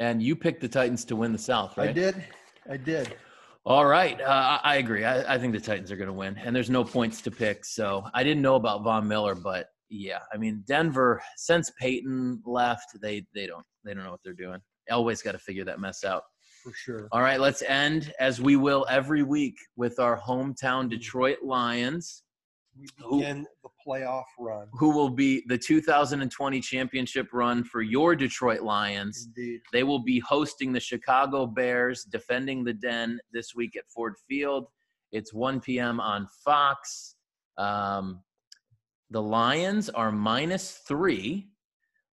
And 0.00 0.22
you 0.22 0.36
picked 0.36 0.60
the 0.60 0.68
Titans 0.68 1.04
to 1.06 1.16
win 1.16 1.32
the 1.32 1.38
South, 1.38 1.76
right? 1.76 1.90
I 1.90 1.92
did. 1.92 2.24
I 2.70 2.76
did. 2.76 3.16
All 3.64 3.86
right. 3.86 4.20
Uh, 4.20 4.58
I 4.62 4.76
agree. 4.76 5.04
I, 5.04 5.34
I 5.34 5.38
think 5.38 5.52
the 5.52 5.60
Titans 5.60 5.90
are 5.90 5.96
going 5.96 6.08
to 6.08 6.12
win, 6.12 6.36
and 6.38 6.54
there's 6.54 6.70
no 6.70 6.84
points 6.84 7.20
to 7.22 7.30
pick. 7.30 7.64
So 7.64 8.04
I 8.14 8.22
didn't 8.22 8.42
know 8.42 8.54
about 8.54 8.84
Von 8.84 9.08
Miller, 9.08 9.34
but 9.34 9.66
yeah, 9.88 10.20
I 10.32 10.36
mean 10.36 10.62
Denver 10.66 11.22
since 11.36 11.70
Peyton 11.80 12.42
left, 12.44 13.00
they 13.00 13.26
they 13.34 13.46
don't 13.46 13.64
they 13.84 13.94
don't 13.94 14.04
know 14.04 14.10
what 14.10 14.20
they're 14.24 14.32
doing. 14.32 14.60
Elway's 14.90 15.22
got 15.22 15.32
to 15.32 15.38
figure 15.38 15.64
that 15.64 15.80
mess 15.80 16.04
out. 16.04 16.22
For 16.62 16.72
sure. 16.72 17.08
All 17.12 17.20
right, 17.20 17.40
let's 17.40 17.62
end 17.62 18.12
as 18.20 18.40
we 18.40 18.56
will 18.56 18.86
every 18.88 19.22
week 19.22 19.56
with 19.76 19.98
our 19.98 20.20
hometown 20.20 20.88
Detroit 20.88 21.38
Lions, 21.42 22.22
We 22.78 22.86
Who- 22.98 23.20
the 23.22 23.46
playoff 23.86 24.24
run. 24.38 24.68
who 24.72 24.90
will 24.90 25.08
be 25.10 25.42
the 25.46 25.56
2020 25.58 26.60
championship 26.60 27.28
run 27.32 27.64
for 27.64 27.80
your 27.82 28.14
Detroit 28.14 28.60
Lions. 28.60 29.26
Indeed. 29.26 29.60
They 29.72 29.82
will 29.82 30.00
be 30.00 30.18
hosting 30.20 30.72
the 30.72 30.80
Chicago 30.80 31.46
Bears, 31.46 32.04
defending 32.04 32.64
the 32.64 32.74
Den 32.74 33.18
this 33.32 33.54
week 33.54 33.76
at 33.76 33.84
Ford 33.88 34.14
Field. 34.28 34.66
It's 35.12 35.32
1 35.32 35.60
p.m. 35.60 36.00
on 36.00 36.26
Fox. 36.44 37.14
Um, 37.56 38.22
the 39.10 39.22
Lions 39.22 39.88
are 39.88 40.10
minus 40.12 40.72
three. 40.86 41.48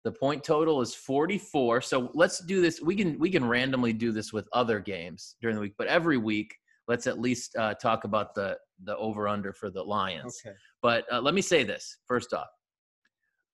The 0.05 0.13
point 0.13 0.45
total 0.45 0.81
is 0.81 0.95
44. 0.95 1.81
So 1.81 2.11
let's 2.15 2.41
do 2.45 2.61
this. 2.61 2.81
We 2.81 2.95
can 2.97 3.19
we 3.19 3.31
can 3.31 3.47
randomly 3.47 3.93
do 3.93 4.13
this 4.13 4.33
with 4.33 4.49
other 4.53 4.79
games 4.81 5.37
during 5.41 5.57
the 5.57 5.63
week, 5.63 5.75
but 5.79 5.87
every 5.87 6.19
week 6.19 6.55
let's 6.89 7.07
at 7.07 7.21
least 7.21 7.57
uh, 7.57 7.75
talk 7.75 8.05
about 8.05 8.35
the 8.35 8.59
the 8.85 8.97
over 8.97 9.29
under 9.29 9.53
for 9.53 9.71
the 9.71 9.83
Lions. 9.83 10.41
Okay. 10.45 10.57
But 10.81 11.05
uh, 11.13 11.21
let 11.21 11.35
me 11.35 11.43
say 11.43 11.65
this 11.65 11.99
first 12.07 12.33
off. 12.33 12.49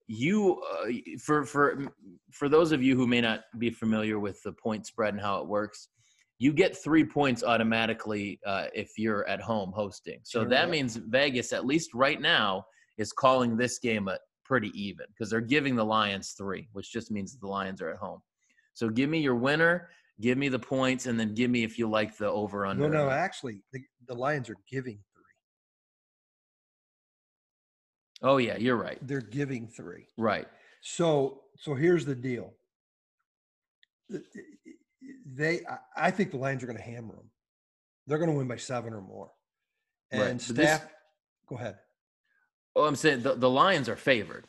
You, 0.06 0.62
uh, 0.62 0.92
for 1.20 1.44
for 1.44 1.92
for 2.32 2.48
those 2.48 2.72
of 2.72 2.82
you 2.82 2.96
who 2.96 3.06
may 3.06 3.20
not 3.20 3.40
be 3.58 3.70
familiar 3.70 4.18
with 4.18 4.42
the 4.42 4.52
point 4.52 4.86
spread 4.86 5.12
and 5.12 5.22
how 5.22 5.40
it 5.40 5.46
works, 5.46 5.88
you 6.38 6.52
get 6.52 6.76
three 6.76 7.04
points 7.04 7.44
automatically 7.44 8.40
uh, 8.46 8.66
if 8.74 8.92
you're 8.96 9.28
at 9.28 9.40
home 9.40 9.72
hosting. 9.74 10.20
So 10.22 10.40
Sure, 10.40 10.48
that 10.48 10.70
means 10.70 10.96
Vegas, 10.96 11.52
at 11.52 11.66
least 11.66 11.92
right 11.92 12.20
now, 12.20 12.64
is 12.96 13.12
calling 13.12 13.56
this 13.56 13.78
game 13.78 14.08
a 14.08 14.18
pretty 14.44 14.70
even 14.80 15.04
because 15.10 15.30
they're 15.30 15.40
giving 15.42 15.76
the 15.76 15.84
Lions 15.84 16.34
three, 16.38 16.68
which 16.72 16.90
just 16.90 17.10
means 17.10 17.36
the 17.38 17.46
Lions 17.46 17.82
are 17.82 17.90
at 17.90 17.98
home. 17.98 18.20
So 18.72 18.88
give 18.88 19.10
me 19.10 19.18
your 19.18 19.34
winner, 19.34 19.90
give 20.20 20.38
me 20.38 20.48
the 20.48 20.58
points, 20.58 21.06
and 21.06 21.18
then 21.18 21.34
give 21.34 21.50
me 21.50 21.64
if 21.64 21.78
you 21.78 21.88
like 21.88 22.16
the 22.16 22.28
over 22.28 22.66
under. 22.66 22.88
No, 22.88 23.04
no, 23.04 23.10
actually, 23.10 23.62
the, 23.72 23.80
the 24.06 24.14
Lions 24.14 24.48
are 24.50 24.56
giving 24.70 24.98
three. 25.14 25.22
Oh 28.22 28.36
yeah, 28.38 28.56
you're 28.56 28.76
right. 28.76 28.98
They're 29.02 29.20
giving 29.20 29.68
three. 29.68 30.06
Right. 30.16 30.48
So, 30.80 31.42
so 31.56 31.74
here's 31.74 32.04
the 32.04 32.14
deal. 32.14 32.54
They, 35.26 35.60
I- 35.96 36.10
think 36.10 36.30
the 36.30 36.38
Lions 36.38 36.62
are 36.62 36.66
going 36.66 36.78
to 36.78 36.82
hammer 36.82 37.14
them. 37.14 37.30
They're 38.06 38.18
going 38.18 38.30
to 38.30 38.36
win 38.36 38.48
by 38.48 38.56
seven 38.56 38.94
or 38.94 39.02
more. 39.02 39.30
Right, 40.12 40.28
And 40.30 40.40
this- 40.40 40.48
staff, 40.48 40.88
go 41.48 41.56
ahead. 41.56 41.76
Oh, 42.74 42.84
I'm 42.84 42.96
saying 42.96 43.22
the, 43.22 43.34
the 43.34 43.50
Lions 43.50 43.88
are 43.88 43.96
favored. 43.96 44.46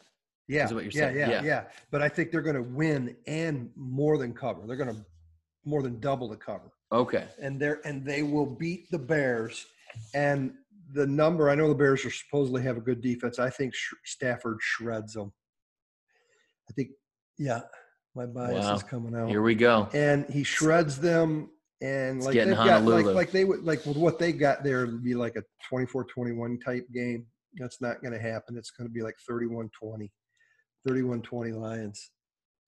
Yeah, 0.48 0.66
what 0.72 0.84
you're 0.84 0.92
yeah, 0.92 0.92
saying, 0.92 1.18
yeah, 1.18 1.30
yeah. 1.30 1.44
yeah. 1.44 1.64
But 1.92 2.02
I 2.02 2.10
think 2.10 2.32
they're 2.32 2.42
going 2.42 2.56
to 2.56 2.64
win 2.64 3.16
and 3.28 3.70
more 3.76 4.18
than 4.18 4.34
cover. 4.34 4.66
They're 4.66 4.78
going 4.78 4.96
to 4.96 5.06
more 5.66 5.82
than 5.84 6.00
double 6.00 6.28
the 6.30 6.36
cover. 6.38 6.72
Okay. 6.92 7.26
and 7.42 7.60
they're 7.60 7.82
and 7.86 8.04
they 8.06 8.24
will 8.24 8.46
beat 8.48 8.90
the 8.92 8.98
Bears. 9.00 9.66
And 10.16 10.54
the 10.94 11.06
number 11.06 11.50
I 11.50 11.56
know 11.56 11.68
the 11.68 11.76
Bears 11.76 12.04
are 12.06 12.12
supposedly 12.12 12.64
have 12.64 12.78
a 12.78 12.82
good 12.82 13.02
defense. 13.02 13.38
I 13.40 13.50
think 13.52 13.76
Sh- 13.76 13.94
Stafford 14.06 14.58
shreds 14.60 15.14
them. 15.14 15.32
I 16.70 16.74
think, 16.74 16.90
yeah, 17.38 17.62
my 18.16 18.26
bias 18.26 18.66
Wow. 18.66 18.76
is 18.76 18.84
coming 18.84 19.16
out, 19.16 19.30
Here 19.30 19.42
we 19.42 19.54
go. 19.56 19.88
and 19.94 20.26
he 20.30 20.44
shreds 20.44 21.00
them. 21.00 21.50
And 21.82 22.18
It's 22.18 22.26
like 22.26 22.36
they've 22.36 22.56
got 22.56 22.84
like 22.84 23.06
like 23.06 23.32
they 23.32 23.46
would 23.46 23.64
like 23.64 23.86
with 23.86 23.96
what 23.98 24.20
they 24.20 24.34
got 24.34 24.64
there 24.66 24.84
it'd 24.84 25.02
be 25.04 25.14
like 25.16 25.36
a 25.38 25.44
24-21 25.72 26.58
type 26.64 26.86
game. 26.94 27.26
That's 27.56 27.82
not 27.82 28.02
going 28.02 28.14
to 28.14 28.20
happen. 28.20 28.58
It's 28.58 28.72
going 28.72 28.88
to 28.88 28.94
be 28.94 29.02
like 29.02 29.16
31-20. 29.30 30.10
31-20 30.88 31.54
Lions. 31.56 32.12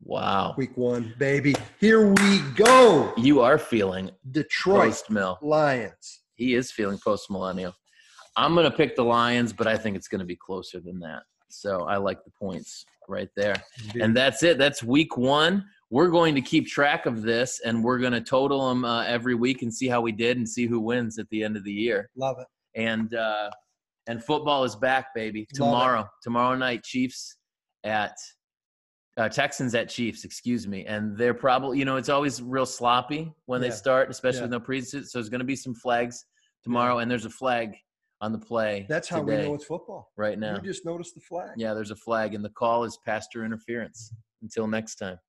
Wow. 0.04 0.56
Week 0.58 0.76
1, 0.76 1.16
baby. 1.18 1.56
Here 1.80 2.08
we 2.08 2.40
go. 2.56 3.14
You 3.18 3.42
are 3.42 3.58
feeling 3.58 4.10
Detroit 4.32 5.02
mill. 5.10 5.38
Lions. 5.42 6.22
He 6.36 6.56
is 6.56 6.72
feeling 6.72 6.98
post 6.98 7.30
millennial. 7.30 7.76
I'm 8.36 8.56
going 8.56 8.70
to 8.70 8.76
pick 8.76 8.96
the 8.96 9.04
Lions, 9.04 9.54
but 9.54 9.68
I 9.68 9.78
think 9.78 9.96
it's 9.96 10.08
going 10.08 10.20
to 10.20 10.26
be 10.26 10.36
closer 10.36 10.80
than 10.80 11.00
that. 11.02 11.24
So 11.50 11.82
I 11.82 11.98
like 11.98 12.24
the 12.24 12.32
points 12.32 12.86
right 13.08 13.30
there. 13.36 13.56
And 14.00 14.16
that's 14.16 14.42
it. 14.42 14.58
That's 14.58 14.82
week 14.82 15.18
one. 15.18 15.66
We're 15.90 16.08
going 16.08 16.34
to 16.36 16.42
keep 16.42 16.68
track 16.68 17.06
of 17.06 17.22
this 17.22 17.60
and 17.66 17.84
we're 17.84 18.00
going 18.00 18.14
to 18.14 18.22
total 18.22 18.70
them 18.70 18.86
uh, 18.86 19.04
every 19.04 19.36
week 19.36 19.62
and 19.62 19.74
see 19.74 19.88
how 19.88 20.02
we 20.02 20.14
did 20.14 20.38
and 20.38 20.48
see 20.48 20.66
who 20.66 20.80
wins 20.80 21.20
at 21.20 21.30
the 21.30 21.44
end 21.44 21.58
of 21.58 21.64
the 21.64 21.72
year. 21.72 22.10
Love 22.16 22.38
it. 22.40 22.48
And 22.76 23.14
uh, 23.14 23.50
and 24.08 24.24
football 24.24 24.64
is 24.64 24.76
back, 24.76 25.14
baby. 25.14 25.46
Tomorrow, 25.54 26.08
tomorrow 26.24 26.56
night, 26.56 26.84
Chiefs 26.84 27.36
at 27.84 28.16
uh, 29.18 29.30
Texans 29.30 29.76
at 29.76 29.90
Chiefs. 29.90 30.24
Excuse 30.26 30.68
me. 30.68 30.86
And 30.86 31.18
they're 31.18 31.34
probably, 31.34 31.78
you 31.80 31.86
know, 31.86 31.98
it's 31.98 32.10
always 32.10 32.42
real 32.42 32.66
sloppy 32.66 33.32
when 33.46 33.62
Yeah. 33.62 33.70
they 33.70 33.76
start, 33.76 34.10
especially 34.10 34.40
Yeah. 34.40 34.44
with 34.44 34.52
no 34.52 34.60
preseason. 34.60 35.06
So 35.06 35.20
there's 35.20 35.30
going 35.30 35.40
to 35.40 35.46
be 35.46 35.56
some 35.56 35.74
flags 35.74 36.26
tomorrow, 36.64 37.00
and 37.00 37.10
there's 37.12 37.26
a 37.26 37.30
flag 37.30 37.76
on 38.22 38.32
the 38.32 38.38
play. 38.40 38.86
That's 38.88 39.10
how 39.10 39.22
we 39.22 39.36
know 39.36 39.56
it's 39.56 39.66
football. 39.66 40.12
right 40.16 40.38
now. 40.38 40.56
You 40.56 40.62
just 40.62 40.86
noticed 40.86 41.16
the 41.16 41.22
flag. 41.22 41.52
Yeah, 41.58 41.74
there's 41.74 41.92
a 41.92 41.96
flag, 41.96 42.36
and 42.36 42.46
the 42.46 42.50
call 42.52 42.84
is 42.84 42.98
pastor 43.06 43.44
interference. 43.44 44.14
Until 44.44 44.68
next 44.68 44.96
time. 44.96 45.20